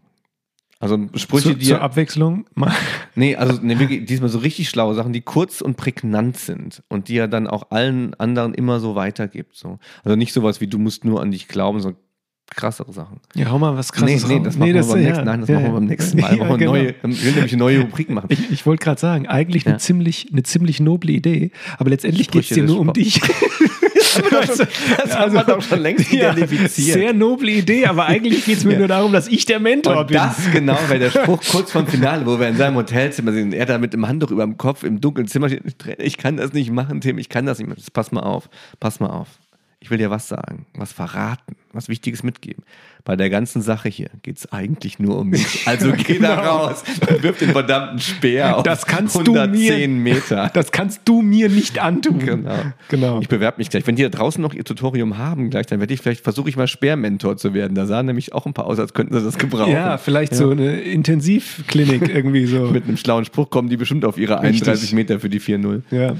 Also 0.79 0.99
Sprüche, 1.15 1.51
Zu, 1.51 1.55
die. 1.55 1.67
Zur 1.67 1.81
Abwechslung? 1.81 2.47
nee, 3.15 3.35
also 3.35 3.59
nee, 3.63 3.79
wirklich, 3.79 4.05
diesmal 4.05 4.29
so 4.29 4.39
richtig 4.39 4.69
schlaue 4.69 4.95
Sachen, 4.95 5.13
die 5.13 5.23
kurz 5.23 5.61
und 5.61 5.77
prägnant 5.77 6.37
sind 6.37 6.83
und 6.89 7.09
die 7.09 7.17
er 7.17 7.29
dann 7.29 7.47
auch 7.47 7.71
allen 7.71 8.15
anderen 8.15 8.53
immer 8.53 8.79
so 8.81 8.95
weitergibt. 8.95 9.57
So. 9.57 9.79
Also 10.05 10.17
nicht 10.17 10.33
sowas 10.33 10.61
wie 10.61 10.67
du 10.67 10.79
musst 10.79 11.05
nur 11.05 11.23
an 11.23 11.31
dich 11.31 11.49
glauben, 11.49 11.81
sondern 11.81 12.01
krassere 12.55 12.93
Sachen. 12.93 13.21
Ja, 13.35 13.51
hau 13.51 13.59
mal 13.59 13.77
was 13.77 13.93
krasses 13.93 14.27
nee, 14.27 14.39
nee, 14.39 14.45
das 14.45 14.57
machen 14.57 14.73
wir 14.73 14.83
beim 14.83 15.01
ja, 15.01 15.09
nächsten, 15.09 15.25
nein, 15.25 15.41
das 15.41 15.49
ja, 15.49 15.55
machen 15.57 15.67
wir 15.67 15.73
beim 15.73 15.85
nächsten 15.87 16.21
Mal. 16.21 16.37
Ja, 16.37 16.49
wir, 16.49 16.57
genau. 16.59 16.73
neue, 16.73 16.95
wir 17.03 17.23
will 17.25 17.33
nämlich 17.33 17.53
eine 17.53 17.59
neue 17.59 17.81
Rubrik 17.81 18.11
machen. 18.11 18.27
Ich, 18.31 18.51
ich 18.51 18.67
wollte 18.67 18.85
gerade 18.85 19.01
sagen, 19.01 19.27
eigentlich 19.27 19.67
eine, 19.67 19.79
ziemlich, 19.79 20.29
eine 20.33 20.43
ziemlich 20.43 20.81
noble 20.81 21.13
Idee, 21.13 21.51
aber 21.79 21.91
letztendlich 21.91 22.31
geht 22.31 22.45
es 22.45 22.49
dir 22.51 22.63
nur 22.63 22.81
um 22.81 22.93
dich. 22.93 23.21
das 24.31 25.17
haben 25.17 25.35
wir 25.35 25.43
doch 25.43 25.61
schon 25.63 25.81
längst 25.81 26.13
identifiziert. 26.13 26.95
Sehr 26.95 27.13
noble 27.13 27.51
Idee, 27.51 27.87
aber 27.87 28.07
eigentlich 28.07 28.45
geht 28.45 28.59
es 28.59 28.65
mir 28.65 28.79
nur 28.79 28.89
darum, 28.89 29.13
dass 29.13 29.29
ich 29.29 29.45
der 29.47 29.61
Mentor 29.61 30.01
Und 30.01 30.07
bin. 30.09 30.17
das 30.17 30.37
genau, 30.53 30.79
weil 30.89 30.99
der 30.99 31.11
Spruch 31.11 31.41
kurz 31.51 31.73
vorm 31.73 31.87
Finale, 31.87 32.25
wo 32.27 32.39
wir 32.39 32.49
in 32.49 32.57
seinem 32.57 32.77
Hotelzimmer 32.77 33.33
sind, 33.33 33.53
er 33.53 33.67
da 33.67 33.79
mit 33.79 33.93
dem 33.93 34.07
Handtuch 34.07 34.31
über 34.31 34.45
dem 34.45 34.57
Kopf 34.57 34.83
im 34.85 35.01
dunklen 35.01 35.27
Zimmer 35.27 35.49
steht, 35.49 35.63
ich 35.99 36.17
kann 36.17 36.37
das 36.37 36.53
nicht 36.53 36.71
machen, 36.71 37.01
Tim, 37.01 37.19
ich 37.19 37.29
kann 37.29 37.47
das 37.47 37.59
nicht 37.59 37.69
machen. 37.69 37.83
Pass 37.93 38.13
mal 38.13 38.23
auf, 38.23 38.49
pass 38.81 39.01
mal 39.01 39.11
auf. 39.11 39.29
Ich 39.79 39.91
will 39.91 39.99
dir 39.99 40.11
was 40.11 40.27
sagen, 40.27 40.65
was 40.75 40.93
verraten, 40.93 41.55
was 41.73 41.89
Wichtiges 41.91 42.23
mitgeben. 42.23 42.65
Bei 43.05 43.15
der 43.15 43.29
ganzen 43.29 43.61
Sache 43.61 43.91
hier 43.91 44.09
geht 44.23 44.39
es 44.39 44.51
eigentlich 44.51 44.99
nur 44.99 45.19
um 45.19 45.29
mich. 45.29 45.63
Also 45.67 45.93
geh 45.93 46.19
da 46.19 46.35
Genau. 46.37 46.57
raus 46.65 46.83
und 47.09 47.23
wirf 47.23 47.39
den 47.39 47.51
verdammten 47.53 47.99
Speer 48.01 48.57
auf 48.57 48.63
Das 48.63 48.87
kannst 48.87 49.15
du 49.17 49.35
110 49.37 50.03
mir- 50.03 50.15
Meter. 50.15 50.51
Das 50.55 50.73
kannst 50.73 51.03
du 51.05 51.21
mir 51.21 51.51
nicht 51.51 51.79
antun. 51.79 52.19
Genau. 52.21 52.55
Genau. 52.89 53.21
Ich 53.21 53.29
bewerbe 53.29 53.59
mich 53.59 53.69
gleich. 53.69 53.87
Wenn 53.87 53.97
die 53.97 54.03
da 54.03 54.09
draußen 54.09 54.41
noch 54.43 54.55
ihr 54.55 54.65
Tutorium 54.65 55.19
haben, 55.19 55.51
gleich, 55.51 55.67
dann 55.67 55.79
werde 55.79 55.93
ich 55.93 56.01
vielleicht, 56.01 56.25
versuche 56.25 56.49
ich 56.49 56.57
mal 56.57 56.67
Speermentor 56.67 57.37
zu 57.37 57.53
werden. 57.53 57.75
Da 57.75 57.85
sahen 57.87 58.07
nämlich 58.07 58.33
auch 58.33 58.47
ein 58.47 58.55
paar 58.55 58.67
aus, 58.67 58.79
als 58.81 58.95
könnten 58.95 59.13
sie 59.17 59.23
das 59.25 59.37
gebrauchen. 59.37 59.73
Ja, 59.73 59.99
vielleicht 59.99 60.35
so 60.35 60.51
eine 60.51 60.81
Intensivklinik 60.81 62.09
irgendwie 62.09 62.47
so. 62.47 62.61
Mit 62.73 62.85
einem 62.85 62.97
schlauen 62.97 63.27
Spruch 63.27 63.51
kommen 63.51 63.69
die 63.69 63.77
bestimmt 63.77 64.05
auf 64.07 64.17
ihre 64.17 64.41
Richtig. 64.43 64.63
31 64.63 64.93
Meter 64.95 65.21
für 65.21 65.29
die 65.29 65.41
4-0. 65.41 65.83
ja. 65.91 66.17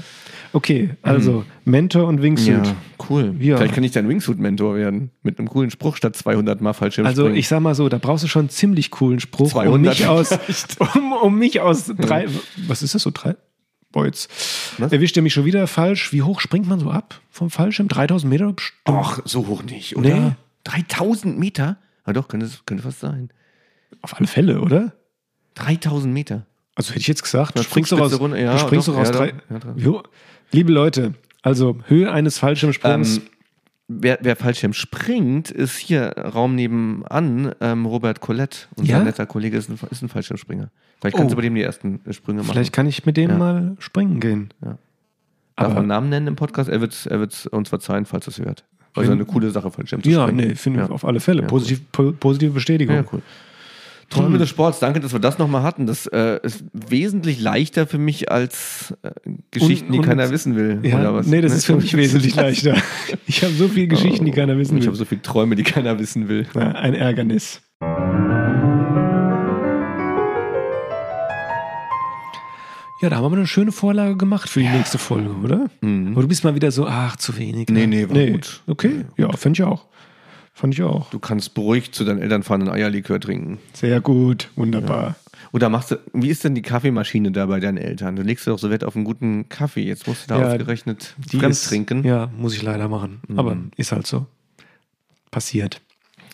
Okay, 0.53 0.91
also 1.01 1.45
Mentor 1.65 2.07
und 2.07 2.21
Wingsuit. 2.21 2.73
cool. 3.09 3.35
Ja. 3.39 3.57
Vielleicht 3.57 3.73
kann 3.75 3.83
ich 3.83 3.91
dein 3.91 4.07
Wingsuit-Mentor 4.07 4.75
werden. 4.75 5.11
Mit 5.23 5.39
einem 5.39 5.49
coolen 5.49 5.69
Spruch 5.71 5.95
statt 5.97 6.15
200 6.15 6.61
Mal 6.61 6.73
Fallschirm 6.73 7.05
Also 7.05 7.29
ich 7.29 7.47
sag 7.47 7.59
mal 7.59 7.75
so, 7.75 7.89
da 7.89 7.97
brauchst 7.97 8.23
du 8.23 8.27
schon 8.27 8.41
einen 8.43 8.49
ziemlich 8.49 8.91
coolen 8.91 9.19
Spruch, 9.19 9.45
um 9.45 9.51
200 9.51 9.81
mich 9.81 10.07
aus, 10.07 10.29
um, 10.95 11.13
um 11.13 11.37
mich 11.37 11.61
aus 11.61 11.85
drei, 11.97 12.27
was 12.67 12.83
ist 12.83 12.95
das 12.95 13.03
so, 13.03 13.11
drei, 13.13 13.35
Was? 13.93 14.27
erwischt 14.91 15.17
er 15.17 15.23
mich 15.23 15.33
schon 15.33 15.45
wieder 15.45 15.65
falsch. 15.67 16.13
Wie 16.13 16.21
hoch 16.21 16.39
springt 16.39 16.67
man 16.67 16.79
so 16.79 16.89
ab 16.91 17.19
vom 17.29 17.49
Fallschirm? 17.49 17.87
3000 17.87 18.29
Meter? 18.29 18.53
Och, 18.87 19.21
so 19.25 19.47
hoch 19.47 19.63
nicht, 19.63 19.97
oder? 19.97 20.15
Nee. 20.15 20.31
3000 20.65 21.39
Meter? 21.39 21.77
Ja 22.05 22.13
doch, 22.13 22.27
könnte, 22.27 22.45
es- 22.45 22.63
könnte 22.65 22.83
fast 22.83 22.99
sein. 22.99 23.29
Auf 24.01 24.15
alle 24.17 24.27
Fälle, 24.27 24.61
oder? 24.61 24.93
3000 25.55 26.13
Meter. 26.13 26.45
Also 26.75 26.91
hätte 26.91 26.99
ich 26.99 27.07
jetzt 27.07 27.23
gesagt, 27.23 27.57
du 27.57 27.63
springst 27.63 27.91
doch 27.91 27.99
aus, 27.99 28.19
runter, 28.19 28.37
ja, 28.37 28.53
du 28.53 28.59
springst 28.59 28.87
doch, 28.87 28.95
aus 28.97 29.07
ja, 29.07 29.13
drei. 29.13 29.33
ja. 29.77 30.03
Liebe 30.51 30.71
Leute, 30.71 31.13
also 31.41 31.77
Höhe 31.87 32.11
eines 32.11 32.37
Fallschirmsprungs. 32.39 33.17
Ähm, 33.17 33.23
wer, 33.87 34.17
wer 34.21 34.35
Fallschirm 34.35 34.73
springt, 34.73 35.51
ist 35.51 35.77
hier 35.77 36.09
Raum 36.17 36.55
nebenan 36.55 37.53
ähm, 37.61 37.85
Robert 37.85 38.21
Colette. 38.21 38.59
Unser 38.75 38.91
Ja? 38.99 39.03
netter 39.03 39.25
Kollege 39.25 39.57
ist 39.57 39.69
ein, 39.69 39.79
ist 39.91 40.01
ein 40.01 40.09
Fallschirmspringer. 40.09 40.69
Vielleicht 40.99 41.15
kannst 41.17 41.27
Oh. 41.31 41.35
du 41.35 41.35
bei 41.37 41.41
dem 41.43 41.55
die 41.55 41.61
ersten 41.61 41.99
äh, 42.05 42.13
Sprünge 42.13 42.39
machen. 42.41 42.51
vielleicht 42.53 42.73
kann 42.73 42.87
ich 42.87 43.05
mit 43.05 43.17
dem 43.17 43.31
Ja. 43.31 43.37
mal 43.37 43.75
springen 43.79 44.19
gehen. 44.19 44.49
Ja. 44.63 44.77
Darf 45.57 45.73
man 45.73 45.87
Namen 45.87 46.09
nennen 46.09 46.27
im 46.27 46.35
Podcast? 46.35 46.69
Er 46.69 46.81
wird 46.81 47.07
er 47.09 47.19
wird's 47.19 47.47
uns 47.47 47.69
verzeihen, 47.69 48.05
falls 48.05 48.27
es 48.27 48.37
hört. 48.39 48.63
Also 48.95 49.11
eine 49.11 49.25
coole 49.25 49.49
Sache, 49.51 49.69
Fallschirm 49.71 50.01
zu 50.01 50.09
Ja, 50.09 50.23
springen. 50.23 50.47
nee, 50.49 50.55
finde 50.55 50.81
ich 50.81 50.87
Ja. 50.87 50.93
auf 50.93 51.03
alle 51.05 51.19
Fälle. 51.19 51.41
Ja, 51.43 51.47
Positiv, 51.47 51.81
po 51.91 52.11
positive 52.13 52.51
Bestätigung. 52.51 52.95
Ja, 52.95 53.03
cool. 53.11 53.21
Träume 54.09 54.37
des 54.37 54.47
Sports, 54.49 54.79
danke, 54.79 54.99
dass 55.01 55.11
wir 55.13 55.19
das 55.19 55.37
nochmal 55.37 55.63
hatten. 55.63 55.85
Das 55.85 56.05
äh, 56.07 56.39
ist 56.41 56.63
wesentlich 56.71 57.41
leichter 57.41 57.85
für 57.87 57.97
mich 57.97 58.31
als 58.31 58.93
äh, 59.03 59.11
Geschichten, 59.51 59.87
Und- 59.87 59.93
die 59.93 59.99
und- 59.99 60.05
keiner 60.05 60.29
wissen 60.31 60.55
will. 60.55 60.79
Ja, 60.83 60.99
oder 61.01 61.13
was? 61.15 61.27
nee, 61.27 61.41
das 61.41 61.51
Ne? 61.51 61.57
ist 61.57 61.65
für 61.65 61.75
mich 61.75 61.95
wesentlich 61.95 62.35
leichter. 62.37 62.75
Ich 63.25 63.43
habe 63.43 63.53
so 63.53 63.67
viele 63.67 63.87
Geschichten, 63.87 64.23
die 64.25 64.31
keiner 64.31 64.57
wissen 64.57 64.77
Ich 64.77 64.83
will. 64.83 64.87
habe 64.87 64.97
so 64.97 65.05
viele 65.05 65.21
Träume, 65.21 65.55
die 65.55 65.63
keiner 65.63 65.99
wissen 65.99 66.29
will. 66.29 66.45
Ja, 66.55 66.71
ein 66.71 66.93
Ärgernis. 66.93 67.61
Ja, 72.99 73.09
da 73.11 73.17
haben 73.17 73.25
wir 73.25 73.29
mal 73.29 73.37
eine 73.37 73.45
schöne 73.47 73.71
Vorlage 73.71 74.17
gemacht 74.17 74.49
für 74.49 74.59
die 74.59 74.67
nächste 74.69 74.97
Folge, 74.97 75.29
oder? 75.43 75.69
Aber 75.83 76.21
du 76.23 76.27
bist 76.27 76.43
mal 76.43 76.55
wieder 76.55 76.71
so, 76.71 76.87
ach, 76.87 77.15
zu 77.17 77.37
wenig. 77.37 77.67
Nee, 77.69 77.85
ne? 77.85 78.07
nee, 78.07 78.09
war 78.09 78.31
gut. 78.31 78.63
Okay, 78.65 79.05
ja, 79.17 79.31
fand 79.33 79.59
ich 79.59 79.63
auch. 79.63 79.85
Fand 80.57 80.73
ich 80.73 80.81
auch. 80.81 81.11
Du 81.11 81.19
kannst 81.19 81.53
beruhigt 81.53 81.93
zu 81.93 82.03
deinen 82.03 82.19
Eltern 82.19 82.41
fahren 82.41 82.63
und 82.63 82.69
Eierlikör 82.69 83.19
trinken. 83.19 83.59
Sehr 83.73 84.01
gut, 84.01 84.49
wunderbar. 84.55 85.15
Oder 85.51 85.69
machst 85.69 85.91
du, 85.91 85.97
wie 86.13 86.29
ist 86.29 86.43
denn 86.43 86.55
die 86.55 86.63
Kaffeemaschine 86.63 87.31
da 87.31 87.45
bei 87.45 87.59
deinen 87.59 87.77
Eltern? 87.77 88.15
Du 88.15 88.23
legst 88.23 88.47
doch 88.47 88.57
so 88.57 88.71
Wert 88.71 88.83
auf 88.83 88.95
einen 88.95 89.05
guten 89.05 89.49
Kaffee. 89.49 89.83
Jetzt 89.83 90.07
musst 90.07 90.23
du 90.23 90.33
da 90.33 90.41
Ja, 90.41 90.47
ausgerechnet 90.47 91.13
Die 91.31 91.37
fremd 91.37 91.51
ist- 91.51 91.67
trinken. 91.67 92.03
Ja, 92.03 92.31
muss 92.35 92.55
ich 92.55 92.63
leider 92.63 92.87
machen. 92.87 93.21
Aber 93.35 93.55
ist 93.75 93.91
halt 93.91 94.07
so. 94.07 94.25
Passiert. 95.29 95.79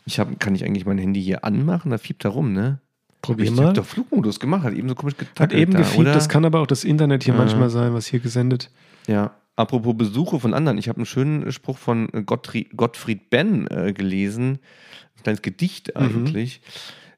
Ich 0.06 0.20
hab, 0.20 0.40
kann 0.40 0.56
ich 0.56 0.64
eigentlich 0.64 0.86
mein 0.86 0.98
Handy 0.98 1.22
hier 1.22 1.44
anmachen? 1.44 1.92
Da 1.92 1.98
fiebt 1.98 2.24
er 2.24 2.32
rum, 2.32 2.54
ne? 2.54 2.80
Probier 3.22 3.46
ich 3.46 3.52
mal. 3.52 3.66
habe 3.66 3.74
doch 3.74 3.86
Flugmodus 3.86 4.40
gemacht, 4.40 4.64
hat 4.64 4.74
eben 4.74 4.88
so 4.90 4.96
komisch 4.96 5.18
getackelt. 5.18 5.52
Hat 5.52 5.58
eben 5.60 5.72
da, 5.74 5.80
gefiebt, 5.80 6.00
oder? 6.00 6.14
das 6.14 6.30
kann 6.30 6.46
aber 6.46 6.62
auch 6.62 6.68
das 6.68 6.86
Internet 6.86 7.24
hier 7.24 7.34
Ah. 7.34 7.38
manchmal 7.38 7.70
sein, 7.70 7.94
was 7.94 8.06
hier 8.08 8.20
gesendet. 8.20 8.70
Ja, 9.08 9.32
apropos 9.56 9.96
Besuche 9.98 10.40
von 10.40 10.54
anderen. 10.54 10.78
Ich 10.78 10.90
habe 10.90 10.98
einen 10.98 11.06
schönen 11.06 11.52
Spruch 11.52 11.78
von 11.78 12.08
Gottfried, 12.26 12.76
Gottfried 12.76 13.30
Benn 13.30 13.68
äh, 13.68 13.94
gelesen. 13.94 14.60
Ein 15.18 15.24
kleines 15.24 15.42
Gedicht 15.42 15.96
eigentlich. 15.96 16.62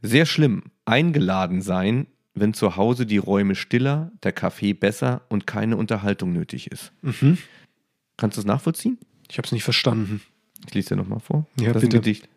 Sehr 0.01 0.25
schlimm. 0.25 0.63
Eingeladen 0.86 1.61
sein, 1.61 2.07
wenn 2.33 2.53
zu 2.53 2.75
Hause 2.75 3.05
die 3.05 3.17
Räume 3.17 3.55
stiller, 3.55 4.11
der 4.23 4.31
Kaffee 4.33 4.73
besser 4.73 5.21
und 5.29 5.47
keine 5.47 5.77
Unterhaltung 5.77 6.33
nötig 6.33 6.71
ist. 6.71 6.91
Mhm. 7.01 7.38
Kannst 8.17 8.38
du 8.38 8.41
es 8.41 8.45
nachvollziehen? 8.47 8.97
Ich 9.29 9.38
habe 9.38 9.45
es 9.45 9.51
nicht 9.51 9.63
verstanden. 9.63 10.21
Ich 10.67 10.73
lese 10.73 10.89
dir 10.89 10.95
nochmal 10.97 11.19
vor. 11.19 11.47
Ja, 11.59 11.73
das 11.73 11.81
bitte. 11.83 11.97
Gedicht. 11.97 12.27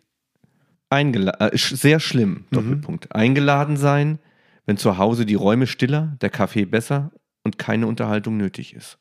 Eingela 0.89 1.33
äh, 1.39 1.57
sehr 1.57 1.99
schlimm, 1.99 2.45
Mhm. 2.49 2.55
Doppelpunkt. 2.55 3.15
Eingeladen 3.15 3.77
sein, 3.77 4.19
wenn 4.65 4.77
zu 4.77 4.97
Hause 4.97 5.25
die 5.25 5.35
Räume 5.35 5.67
stiller, 5.67 6.15
der 6.21 6.29
Kaffee 6.29 6.65
besser 6.65 7.11
und 7.43 7.57
keine 7.57 7.87
Unterhaltung 7.87 8.37
nötig 8.37 8.73
ist. 8.75 8.98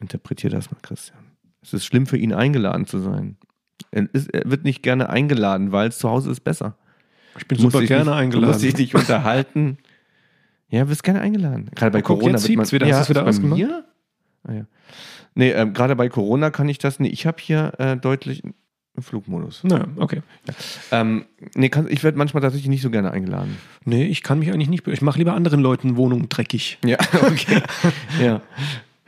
Interpretier 0.00 0.50
das 0.50 0.70
mal, 0.70 0.78
Christian. 0.82 1.18
Es 1.62 1.72
ist 1.72 1.84
schlimm 1.84 2.06
für 2.06 2.16
ihn, 2.16 2.32
eingeladen 2.32 2.86
zu 2.86 2.98
sein. 2.98 3.36
Er, 3.90 4.06
ist, 4.12 4.28
er 4.34 4.50
wird 4.50 4.64
nicht 4.64 4.82
gerne 4.82 5.08
eingeladen, 5.08 5.72
weil 5.72 5.88
es 5.88 5.98
zu 5.98 6.08
Hause 6.10 6.30
ist 6.30 6.40
besser. 6.40 6.76
Ich 7.38 7.46
bin 7.48 7.56
Du 7.58 7.62
super 7.64 7.82
gerne 7.84 8.04
nicht, 8.04 8.12
eingeladen. 8.12 8.42
Du 8.46 8.52
musst 8.52 8.62
dich 8.62 8.76
nicht 8.76 8.94
unterhalten. 8.94 9.78
Ja, 10.68 10.84
du 10.84 10.90
wirst 10.90 11.02
gerne 11.02 11.20
eingeladen. 11.20 11.70
Gerade 11.74 11.92
bei 11.92 11.98
Oh, 12.00 12.02
guck, 12.02 12.18
Corona 12.20 12.36
jetzt 12.38 12.48
wird 12.48 12.56
man, 12.58 12.70
wieder. 12.72 12.86
Hast 12.86 12.92
Ja, 12.92 13.22
du's 13.22 13.40
wieder 13.40 13.48
bei 13.48 13.56
mir? 13.56 13.84
Ah, 14.44 14.52
ja. 14.52 14.66
Nee, 15.34 15.50
ähm, 15.50 15.72
gerade 15.72 15.96
bei 15.96 16.08
Corona 16.08 16.50
kann 16.50 16.68
ich 16.68 16.78
das 16.78 17.00
nicht. 17.00 17.12
Ich 17.12 17.26
habe 17.26 17.38
hier 17.40 17.72
äh, 17.78 17.96
deutlich 17.96 18.44
einen 18.44 18.54
Flugmodus. 19.00 19.60
Na, 19.64 19.88
okay. 19.96 20.22
Ähm, 20.92 21.24
nee, 21.56 21.68
kann, 21.68 21.88
ich 21.88 22.04
werde 22.04 22.18
manchmal 22.18 22.40
tatsächlich 22.42 22.68
nicht 22.68 22.82
so 22.82 22.90
gerne 22.90 23.10
eingeladen. 23.10 23.56
Nee, 23.84 24.04
ich 24.06 24.22
kann 24.22 24.38
mich 24.38 24.52
eigentlich 24.52 24.68
nicht. 24.68 24.86
Ich 24.86 25.02
mache 25.02 25.18
lieber 25.18 25.34
anderen 25.34 25.60
Leuten 25.60 25.96
Wohnungen 25.96 26.28
dreckig. 26.28 26.78
Ja, 26.84 26.98
okay. 27.22 27.62
ja. 28.22 28.42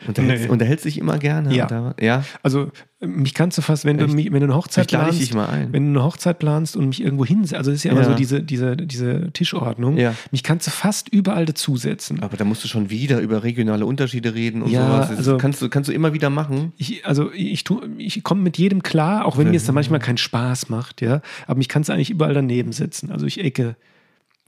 Unterhältst, 0.06 0.44
Nee. 0.44 0.50
unterhältst 0.50 0.84
dich 0.84 0.98
immer 0.98 1.18
gerne? 1.18 1.54
Ja. 1.54 1.64
Oder? 1.66 1.94
ja. 2.00 2.24
Also 2.42 2.70
mich 3.00 3.32
kannst 3.34 3.56
du 3.56 3.62
fast, 3.62 3.84
wenn 3.86 3.96
du, 3.98 4.04
Echt? 4.04 4.14
mi- 4.14 4.30
wenn 4.30 4.40
du 4.40 4.44
eine 4.46 4.54
Hochzeit 4.54 4.88
planst, 4.88 5.20
dich 5.20 5.32
mal 5.32 5.46
ein. 5.46 5.72
wenn 5.72 5.84
du 5.92 5.98
eine 5.98 6.04
Hochzeit 6.06 6.38
planst 6.38 6.76
und 6.76 6.88
mich 6.88 7.02
irgendwo 7.02 7.24
hinsetzt, 7.24 7.54
also 7.56 7.70
das 7.70 7.78
ist 7.80 7.84
ja 7.84 7.92
immer 7.92 8.02
Ja. 8.02 8.08
so 8.10 8.14
diese, 8.14 8.42
diese, 8.42 8.76
diese 8.76 9.30
Tischordnung, 9.32 9.96
Ja. 9.96 10.14
mich 10.32 10.42
kannst 10.42 10.66
du 10.66 10.70
fast 10.70 11.08
überall 11.08 11.46
dazusetzen. 11.46 12.22
Aber 12.22 12.36
da 12.36 12.44
musst 12.44 12.62
du 12.62 12.68
schon 12.68 12.90
wieder 12.90 13.20
über 13.20 13.42
regionale 13.42 13.86
Unterschiede 13.86 14.34
reden 14.34 14.60
und 14.62 14.70
Ja, 14.70 14.86
sowas. 14.86 15.08
Das 15.08 15.18
also- 15.18 15.36
kannst, 15.38 15.62
du, 15.62 15.68
kannst 15.70 15.88
du 15.88 15.94
immer 15.94 16.12
wieder 16.12 16.28
machen. 16.28 16.72
Ich, 16.76 17.06
also 17.06 17.30
ich, 17.32 17.64
tu- 17.64 17.82
ich 17.96 18.22
komme 18.22 18.42
mit 18.42 18.58
jedem 18.58 18.82
klar, 18.82 19.24
auch 19.24 19.38
wenn 19.38 19.48
mir 19.50 19.56
es 19.56 19.64
dann 19.64 19.74
manchmal 19.74 20.00
keinen 20.00 20.18
Spaß 20.18 20.68
macht, 20.68 21.00
ja. 21.00 21.22
Aber 21.46 21.56
mich 21.58 21.68
kannst 21.68 21.88
du 21.88 21.94
eigentlich 21.94 22.10
überall 22.10 22.34
daneben 22.34 22.72
setzen. 22.72 23.10
Also 23.10 23.24
ich 23.24 23.42
ecke, 23.42 23.76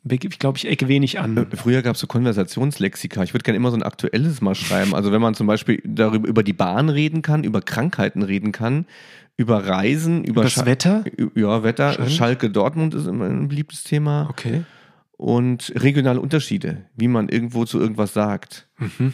glaube, 0.09 0.59
ich 0.59 0.67
ecke 0.69 0.89
wenig 0.89 1.19
an. 1.21 1.47
Früher 1.55 1.83
gab 1.83 1.95
es 1.95 2.01
so 2.01 2.07
Konversationslexika. 2.07 3.23
Ich 3.23 3.35
würde 3.35 3.43
gerne 3.45 3.57
immer 3.57 3.71
so 3.71 3.77
ein 3.77 3.83
aktuelles 3.83 4.41
mal 4.41 4.55
schreiben. 4.55 4.95
Also 4.95 5.13
wenn 5.13 5.21
man 5.21 5.35
zum 5.35 5.47
Beispiel 5.47 5.81
darüber 5.85 6.29
über 6.29 6.43
die 6.43 6.53
Bahn 6.53 6.89
reden 6.89 7.23
kann, 7.23 7.45
über 7.45 7.61
Krankheiten 7.61 8.23
reden 8.23 8.53
kann, 8.53 8.87
über 9.37 9.67
Reisen, 9.67 10.21
über, 10.25 10.41
Über 10.41 10.43
das 10.45 10.57
Scha- 10.59 10.67
Wetter? 10.67 11.05
Ja, 11.35 11.63
Wetter. 11.63 11.93
Schön. 11.93 12.11
Schalke 12.11 12.51
Dortmund 12.51 12.95
ist 12.95 13.07
immer 13.07 13.27
ein 13.27 13.49
beliebtes 13.49 13.85
Thema. 13.85 14.27
Okay. 14.31 14.63
Und 15.17 15.73
regionale 15.77 16.21
Unterschiede, 16.21 16.79
wie 16.97 17.09
man 17.09 17.29
irgendwo 17.29 17.65
zu 17.65 17.79
irgendwas 17.81 18.13
sagt. 18.15 18.67
Mhm. 18.79 19.13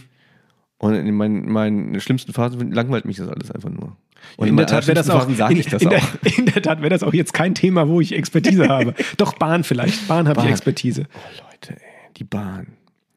Und 0.84 0.94
in 0.94 1.14
meinen, 1.14 1.50
meinen 1.50 2.00
schlimmsten 2.00 2.32
Phasen 2.32 2.72
langweilt 2.72 3.04
mich 3.04 3.16
das 3.16 3.28
alles 3.28 3.50
einfach 3.50 3.70
nur. 3.70 3.96
Und 4.36 4.48
in 4.48 4.56
der 4.56 4.66
Tat 4.66 4.86
wäre 4.86 4.94
das 4.94 5.08
auch, 5.08 5.26
in, 5.28 5.56
ich 5.56 5.66
das 5.66 5.82
in, 5.82 5.88
auch. 5.88 5.92
Der, 5.92 6.38
in 6.38 6.46
der 6.46 6.62
Tat 6.62 6.80
wäre 6.80 6.90
das 6.90 7.02
auch 7.02 7.14
jetzt 7.14 7.32
kein 7.32 7.54
Thema, 7.54 7.88
wo 7.88 8.00
ich 8.00 8.14
Expertise 8.14 8.68
habe. 8.68 8.94
Doch 9.16 9.34
Bahn 9.34 9.64
vielleicht. 9.64 10.06
Bahn 10.08 10.28
habe 10.28 10.42
ich. 10.42 10.48
Expertise. 10.48 11.06
Oh 11.14 11.42
Leute, 11.50 11.80
ey, 11.80 12.10
die 12.16 12.24
Bahn. 12.24 12.66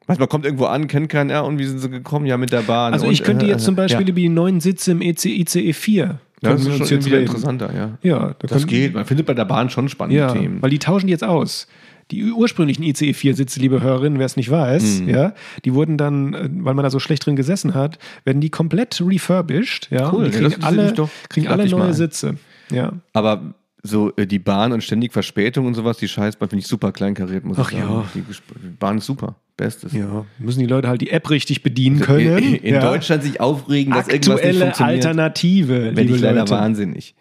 Man 0.06 0.16
kommt 0.30 0.46
irgendwo 0.46 0.64
an, 0.64 0.86
kennt 0.86 1.10
keinen, 1.10 1.28
ja, 1.28 1.42
und 1.42 1.58
wie 1.58 1.66
sind 1.66 1.80
sie 1.80 1.90
gekommen? 1.90 2.24
Ja, 2.24 2.38
mit 2.38 2.50
der 2.50 2.62
Bahn. 2.62 2.94
Also 2.94 3.06
und, 3.06 3.12
ich 3.12 3.22
könnte 3.22 3.44
äh, 3.44 3.50
jetzt 3.50 3.64
zum 3.64 3.74
Beispiel 3.76 4.06
Ja, 4.06 4.10
über 4.10 4.20
die 4.20 4.30
neuen 4.30 4.60
Sitze 4.60 4.92
im 4.92 5.02
EC, 5.02 5.26
ICE 5.26 5.74
4 5.74 6.20
das 6.40 6.60
ist 6.60 6.76
schon 6.78 6.86
jetzt 6.86 7.06
interessanter, 7.06 7.70
ja. 7.74 7.98
Ja, 8.02 8.34
da 8.38 8.46
Das 8.46 8.66
geht. 8.66 8.94
Man 8.94 9.04
findet 9.04 9.26
bei 9.26 9.34
der 9.34 9.44
Bahn 9.44 9.70
schon 9.70 9.88
spannende 9.88 10.20
Ja, 10.20 10.32
Themen. 10.32 10.62
weil 10.62 10.70
die 10.70 10.78
tauschen 10.78 11.06
die 11.06 11.10
jetzt 11.10 11.24
aus. 11.24 11.66
Die 12.10 12.32
ursprünglichen 12.32 12.82
ICE 12.82 13.12
4 13.12 13.34
Sitze, 13.34 13.60
liebe 13.60 13.82
Hörerinnen, 13.82 14.18
wer 14.18 14.26
es 14.26 14.36
nicht 14.36 14.50
weiß, 14.50 15.00
Mhm. 15.00 15.08
ja, 15.10 15.34
die 15.64 15.74
wurden 15.74 15.98
dann, 15.98 16.34
äh, 16.34 16.48
weil 16.50 16.74
man 16.74 16.82
da 16.82 16.90
so 16.90 16.98
schlecht 16.98 17.26
drin 17.26 17.36
gesessen 17.36 17.74
hat, 17.74 17.98
werden 18.24 18.40
die 18.40 18.50
komplett 18.50 19.00
refurbished, 19.00 19.88
ja. 19.90 20.12
Cool, 20.12 20.24
und 20.24 20.34
ja, 20.34 20.40
das 20.40 20.52
kriegen 20.52 20.54
interessiert 20.54 20.64
alle, 20.64 20.92
doch. 20.94 21.10
kriegen 21.28 21.48
alle 21.48 21.68
neue. 21.68 21.92
Sitze. 21.94 22.36
Ja. 22.70 22.92
Aber 23.12 23.54
so 23.82 24.12
äh, 24.16 24.26
die 24.26 24.38
Bahn 24.38 24.72
und 24.72 24.82
ständig 24.82 25.12
Verspätung 25.12 25.66
und 25.66 25.74
sowas, 25.74 25.98
die 25.98 26.08
Scheißbahn 26.08 26.48
finde 26.48 26.60
ich 26.60 26.66
super 26.66 26.92
kleinkariert, 26.92 27.44
muss 27.44 27.58
Ach 27.60 27.70
ich 27.70 27.78
sagen. 27.78 27.90
ja. 27.90 28.04
Die 28.14 28.24
Bahn 28.78 28.98
ist 28.98 29.06
super. 29.06 29.36
Bestes. 29.56 29.92
Ja, 29.92 30.24
müssen 30.38 30.60
die 30.60 30.66
Leute 30.66 30.86
halt 30.88 31.00
die 31.00 31.10
App 31.10 31.28
richtig 31.30 31.64
bedienen 31.64 31.98
können. 31.98 32.38
In, 32.38 32.54
in 32.54 32.74
ja. 32.74 32.80
Deutschland 32.80 33.24
sich 33.24 33.40
aufregen, 33.40 33.92
dass 33.92 34.06
irgendwas 34.06 34.28
nicht 34.36 34.44
Aktuelle 34.44 34.60
funktioniert. 34.66 35.04
Alternative, 35.04 35.90
Wenn 35.96 36.14
ich 36.14 36.20
leider 36.20 36.48
wahnsinnig. 36.48 37.16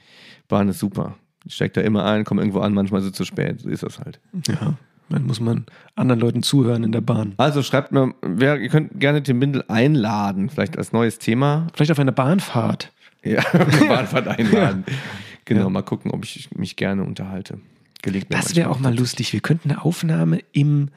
Bahn 0.48 0.70
ist 0.70 0.78
super. 0.80 1.16
Ich 1.48 1.56
steig 1.56 1.74
da 1.74 1.82
immer 1.82 2.06
ein, 2.06 2.24
komme 2.24 2.42
irgendwo 2.42 2.60
an, 2.60 2.74
manchmal 2.74 3.02
ist 3.02 3.08
es 3.08 3.14
zu 3.14 3.26
spät. 3.26 3.62
So 3.62 3.70
ist 3.70 3.84
das 3.84 4.00
halt. 4.00 4.20
Ja, 4.48 4.76
dann 5.10 5.26
muss 5.26 5.40
man 5.40 5.66
anderen 5.96 6.20
Leuten 6.20 6.44
zuhören 6.44 6.84
in 6.84 6.92
der 6.92 7.02
Bahn. 7.02 7.34
Also 7.38 7.64
schreibt 7.64 7.92
mir, 7.92 8.14
wer, 8.22 8.60
ihr 8.60 8.70
könnt 8.70 9.00
gerne 9.00 9.24
Tim 9.24 9.40
Bindel 9.40 9.64
einladen, 9.68 10.50
vielleicht 10.50 10.78
als 10.78 10.92
neues 10.92 11.20
Thema. 11.20 11.68
Vielleicht 11.74 11.92
auf 11.92 12.00
einer 12.00 12.12
Bahnfahrt. 12.12 12.92
Ja, 13.24 13.42
Bahnfahrt 13.88 14.28
einladen. 14.28 14.84
Genau, 15.46 15.70
mal 15.70 15.82
gucken, 15.82 16.12
ob 16.12 16.26
ich 16.26 16.50
mich 16.56 16.76
gerne 16.76 17.04
unterhalte. 17.04 17.60
Gelingt 18.02 18.28
Das 18.30 18.56
wäre 18.56 18.70
auch 18.70 18.80
mal 18.80 18.96
lustig. 18.96 19.34
Wir 19.34 19.40
könnten 19.40 19.72
eine 19.72 19.84
Aufnahme 19.84 20.40
im, 20.52 20.90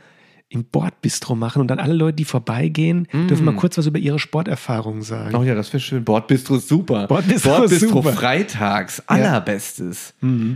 im 0.53 0.64
Bordbistro 0.64 1.36
machen 1.36 1.62
und 1.62 1.68
dann 1.68 1.78
alle 1.78 1.94
Leute, 1.94 2.16
die 2.16 2.24
vorbeigehen, 2.24 3.07
dürfen 3.12 3.44
mal 3.44 3.55
kurz 3.55 3.78
was 3.78 3.86
über 3.86 4.01
ihre 4.01 4.18
Sporterfahrungen 4.18 5.01
sagen. 5.03 5.34
Oh 5.36 5.44
ja, 5.44 5.55
das 5.55 5.72
wäre 5.72 5.80
schön. 5.80 6.05
Bordbistro 6.05 6.57
ist 6.57 6.66
super. 6.68 7.07
Bordbistro 7.07 7.62
ist 7.62 7.80
super. 7.80 8.12
freitags, 8.12 9.01
allerbestes. 9.07 10.12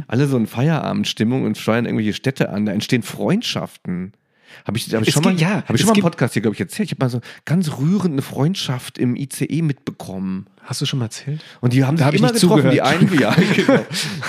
Alle 0.09 0.27
so 0.27 0.37
in 0.37 0.49
Feierabendstimmung 0.49 1.45
und 1.45 1.57
steuern 1.57 1.87
irgendwelche 1.87 2.13
Städte 2.13 2.51
an. 2.51 2.67
Da 2.67 2.73
entstehen 2.73 3.03
Freundschaften. 3.03 4.13
Habe 4.67 4.77
ich, 4.79 4.93
hab 4.95 5.03
ich 5.03 5.09
Es 5.09 5.15
schon 5.15 5.25
mal, 5.25 5.35
ja, 5.35 5.63
hab 5.67 5.71
ich 5.75 5.81
schon 5.81 5.87
mal 5.87 5.91
im 5.93 5.95
gibt- 5.95 6.05
Podcast 6.05 6.33
hier, 6.35 6.43
glaube 6.43 6.55
ich, 6.55 6.61
erzählt. 6.61 6.87
Ich 6.89 6.93
habe 6.97 7.05
mal 7.05 7.11
so 7.11 7.21
ganz 7.45 7.71
rührende 7.79 8.23
Freundschaft 8.23 8.99
im 8.99 9.17
ICE 9.17 9.63
mitbekommen. 9.63 10.47
Hast 10.63 10.81
du 10.81 10.87
schon 10.87 10.99
mal 10.99 11.07
erzählt? 11.07 11.43
Und 11.61 11.75
die 11.75 11.85
haben 11.85 11.97
Da 11.99 12.05
sich 12.05 12.07
hab 12.07 12.15
ich 12.15 12.21
immer 12.21 12.33
nicht 12.33 12.41
getroffen. 12.41 12.71
Die 12.71 12.79
zugehört. 12.79 13.13
einen, 13.13 13.21
ja, 13.21 13.35
genau, 13.55 13.81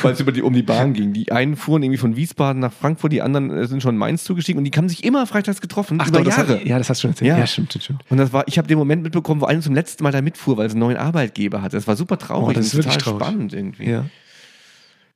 weil 0.02 0.14
es 0.14 0.20
über 0.20 0.34
die, 0.34 0.42
um 0.42 0.54
die 0.54 0.64
Bahn 0.64 0.94
ging. 0.94 1.14
Die 1.14 1.32
einen 1.32 1.56
fuhren 1.56 1.82
irgendwie 1.82 1.98
von 1.98 2.18
Wiesbaden 2.18 2.60
nach 2.60 2.74
Frankfurt, 2.74 3.14
die 3.14 3.22
anderen 3.22 3.50
äh, 3.52 3.68
sind 3.68 3.82
schon 3.82 3.96
in 3.96 4.00
Mainz 4.00 4.26
zugestiegen 4.26 4.58
und 4.58 4.66
die 4.66 4.72
haben 4.78 4.90
sich 4.90 5.06
immer 5.06 5.26
freitags 5.28 5.62
getroffen. 5.62 5.98
über 6.06 6.24
doch, 6.24 6.26
Jahre. 6.30 6.56
hat, 6.60 6.66
ja, 6.66 6.78
das 6.78 6.90
hast 6.90 6.98
du 7.00 7.02
schon 7.04 7.12
erzählt. 7.12 7.30
Ja. 7.30 7.38
Ja, 7.38 7.48
stimmt, 7.48 7.72
stimmt. 7.82 8.04
Und 8.10 8.18
das 8.18 8.34
war, 8.34 8.44
ich 8.48 8.58
habe 8.58 8.68
den 8.68 8.78
Moment 8.78 9.04
mitbekommen, 9.04 9.40
wo 9.40 9.46
einer 9.46 9.62
zum 9.62 9.74
letzten 9.74 10.04
Mal 10.04 10.12
da 10.12 10.22
mitfuhr, 10.22 10.58
weil 10.58 10.66
es 10.68 10.74
einen 10.74 10.82
neuen 10.82 10.98
Arbeitgeber 10.98 11.62
hatte. 11.62 11.78
Das 11.78 11.88
war 11.88 11.96
super 11.96 12.18
traurig 12.18 12.58
Oh, 12.58 12.60
das 12.60 12.66
ist 12.68 12.74
und 12.74 12.80
wirklich 12.84 12.98
total 12.98 13.14
traurig. 13.20 13.28
spannend 13.28 13.54
irgendwie. 13.54 13.90
Ja. 13.90 14.06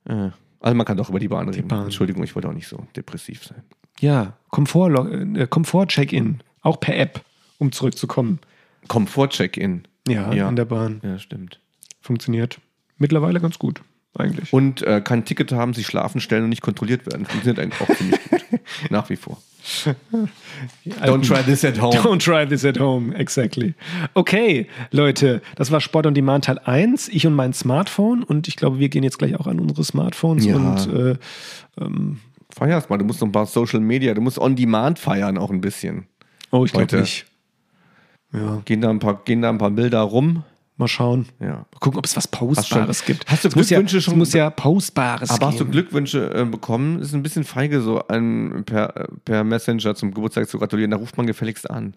Ja. 0.08 0.32
Also 0.60 0.74
man 0.74 0.86
kann 0.86 0.96
doch 0.96 1.10
über 1.10 1.18
die 1.18 1.28
Bahn 1.28 1.48
reden. 1.50 1.68
Bahn. 1.68 1.84
Entschuldigung, 1.84 2.22
ich 2.24 2.34
wollte 2.34 2.48
auch 2.48 2.54
nicht 2.54 2.68
so 2.68 2.86
depressiv 2.96 3.44
sein. 3.44 3.62
Ja, 4.00 4.32
Komfort, 4.50 4.90
äh, 5.36 5.46
Komfort-Check-In, 5.48 6.40
auch 6.62 6.80
per 6.80 6.96
App, 6.96 7.20
um 7.58 7.70
zurückzukommen. 7.72 8.40
Komfort-Check-in. 8.88 9.82
Ja, 10.08 10.32
Ja. 10.32 10.48
in 10.48 10.56
der 10.56 10.64
Bahn. 10.64 11.00
Ja, 11.04 11.18
stimmt. 11.18 11.60
Funktioniert 12.00 12.58
mittlerweile 12.98 13.40
ganz 13.40 13.58
gut, 13.58 13.82
eigentlich. 14.18 14.52
Und 14.52 14.82
äh, 14.82 15.00
kein 15.02 15.24
Ticket 15.24 15.52
haben, 15.52 15.74
sich 15.74 15.86
schlafen 15.86 16.20
stellen 16.20 16.44
und 16.44 16.48
nicht 16.50 16.62
kontrolliert 16.62 17.06
werden. 17.06 17.26
Funktioniert 17.26 17.58
eigentlich 17.60 17.80
auch 17.80 17.94
ziemlich 17.96 18.20
gut. 18.30 18.40
Nach 18.90 19.08
wie 19.10 19.16
vor. 19.16 19.38
Don't 21.04 21.26
try 21.26 21.42
this 21.42 21.64
at 21.64 21.80
home. 21.80 21.94
Don't 21.96 22.18
try 22.24 22.46
this 22.46 22.64
at 22.64 22.78
home, 22.80 23.14
exactly. 23.14 23.74
Okay, 24.14 24.66
Leute, 24.90 25.42
das 25.56 25.70
war 25.70 25.80
Sport 25.80 26.06
on 26.06 26.14
Demand 26.14 26.46
Teil 26.46 26.58
1. 26.58 27.08
Ich 27.08 27.26
und 27.26 27.34
mein 27.34 27.52
Smartphone. 27.52 28.22
Und 28.22 28.48
ich 28.48 28.56
glaube, 28.56 28.78
wir 28.78 28.88
gehen 28.88 29.02
jetzt 29.02 29.18
gleich 29.18 29.38
auch 29.38 29.46
an 29.46 29.60
unsere 29.60 29.84
Smartphones 29.84 30.46
Ja. 30.46 30.56
und 30.56 30.86
äh, 30.94 31.16
Feierst 32.54 32.90
mal, 32.90 32.96
du 32.98 33.04
musst 33.04 33.20
noch 33.20 33.28
ein 33.28 33.32
paar 33.32 33.46
Social 33.46 33.80
Media, 33.80 34.14
du 34.14 34.20
musst 34.20 34.38
on 34.38 34.56
demand 34.56 34.98
feiern 34.98 35.38
auch 35.38 35.50
ein 35.50 35.60
bisschen. 35.60 36.06
oh, 36.50 36.64
ich 36.64 36.72
glaube 36.72 37.00
nicht. 37.00 37.26
Ja, 38.32 38.62
Gehen 38.64 38.80
da 38.80 38.90
ein 38.90 38.98
paar, 39.00 39.22
gehen 39.24 39.42
da 39.42 39.48
ein 39.48 39.58
paar 39.58 39.70
Bilder 39.70 40.00
rum. 40.02 40.44
mal 40.76 40.86
schauen. 40.88 41.26
Ja. 41.40 41.46
Mal 41.48 41.66
gucken, 41.80 41.98
ob 41.98 42.04
es 42.06 42.16
was 42.16 42.28
Postbares 42.28 42.98
schon- 42.98 43.06
gibt. 43.06 43.30
hast 43.30 43.44
du 43.44 43.48
Es 43.48 43.56
muss 43.56 43.68
ja, 43.70 43.78
Glückwünsche 43.78 43.98
es 43.98 44.04
schon- 44.04 44.18
muss 44.18 44.32
ja 44.32 44.48
Postbares 44.50 45.30
Aber 45.30 45.48
hast 45.48 45.54
du 45.60 45.64
geben. 45.64 45.72
Glückwünsche 45.72 46.32
äh, 46.32 46.44
bekommen? 46.44 47.00
Ist 47.00 47.12
ein 47.12 47.22
bisschen 47.22 47.44
feige, 47.44 47.80
so 47.82 48.06
ein, 48.08 48.62
per, 48.64 49.08
per 49.24 49.42
Messenger 49.44 49.94
zum 49.94 50.14
Geburtstag 50.14 50.48
zu 50.48 50.58
gratulieren. 50.58 50.90
Da 50.92 50.96
ruft 50.96 51.16
man 51.16 51.26
gefälligst 51.26 51.68
an. 51.70 51.94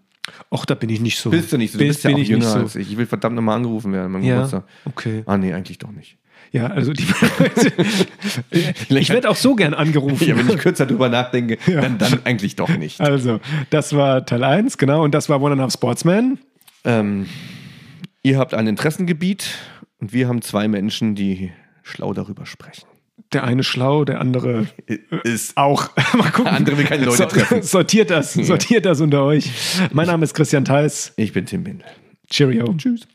Och, 0.52 0.66
da 0.66 0.74
bin 0.76 0.90
ich 0.90 1.00
nicht 1.02 1.20
so. 1.20 1.30
Bist 1.30 1.54
du 1.54 1.58
nicht 1.58 1.72
so? 1.72 1.78
Du 1.78 1.86
Bist- 1.86 1.98
bist 2.02 2.04
ja 2.06 2.16
auch 2.16 2.18
ich 2.20 2.28
jünger 2.28 2.44
nicht 2.46 2.54
so. 2.54 2.60
als 2.60 2.76
ich. 2.76 2.92
Ich 2.92 2.98
will 2.98 3.06
verdammt 3.06 3.36
nochmal 3.36 3.58
angerufen 3.58 3.94
werden 3.94 4.12
beim 4.12 4.24
Ja, 4.24 4.36
Geburtstag. 4.36 4.64
okay. 4.86 5.24
Ah, 5.28 5.38
nee, 5.38 5.54
eigentlich 5.54 5.78
doch 5.78 5.92
nicht. 5.92 6.18
Ja, 6.54 6.68
also 6.68 6.94
die, 6.94 7.04
ich 8.90 9.10
werde 9.10 9.28
auch 9.28 9.36
so 9.36 9.56
gern 9.56 9.74
angerufen. 9.74 10.28
Ja, 10.28 10.38
wenn 10.38 10.48
ich 10.48 10.60
kürzer 10.60 10.86
drüber 10.86 11.10
nachdenke, 11.10 11.58
dann, 11.66 11.98
dann 11.98 12.20
eigentlich 12.26 12.56
doch 12.56 12.70
nicht. 12.70 13.02
Also, 13.02 13.40
das 13.72 13.96
war 13.96 14.24
Teil 14.28 14.44
1, 14.44 14.78
genau. 14.78 15.04
Und 15.04 15.16
das 15.16 15.30
war 15.30 15.42
One 15.42 15.54
and 15.54 15.62
a 15.62 15.64
Half 15.64 15.74
Sportsman. 15.74 16.38
Ähm, 16.86 17.26
ihr 18.22 18.38
habt 18.38 18.54
ein 18.54 18.68
Interessengebiet 18.68 19.56
und 20.00 20.14
wir 20.14 20.28
haben 20.28 20.44
zwei 20.44 20.68
Menschen, 20.68 21.16
die 21.16 21.52
schlau 21.82 22.14
darüber 22.14 22.46
sprechen. 22.46 22.86
Der 23.34 23.46
eine 23.46 23.64
schlau, 23.64 24.06
der 24.06 24.22
andere 24.22 24.68
Ist 25.24 25.58
auch. 25.58 25.90
Mal 26.14 26.30
gucken. 26.30 26.46
Der 26.46 26.54
andere 26.54 26.78
will 26.78 26.86
keine 26.86 27.06
Leute 27.06 27.28
treffen. 27.28 27.62
Sortiert 27.64 28.12
das, 28.12 28.34
sortiert 28.34 28.86
das 28.86 29.02
unter 29.02 29.24
euch. 29.24 29.50
Mein 29.92 30.06
Name 30.06 30.24
ist 30.24 30.36
Christian 30.36 30.66
Theis. 30.66 31.14
Ich 31.16 31.34
bin 31.34 31.48
Tim 31.48 31.64
Bindel. 31.64 31.88
Cheerio. 32.30 32.76
Tschüss. 32.78 33.08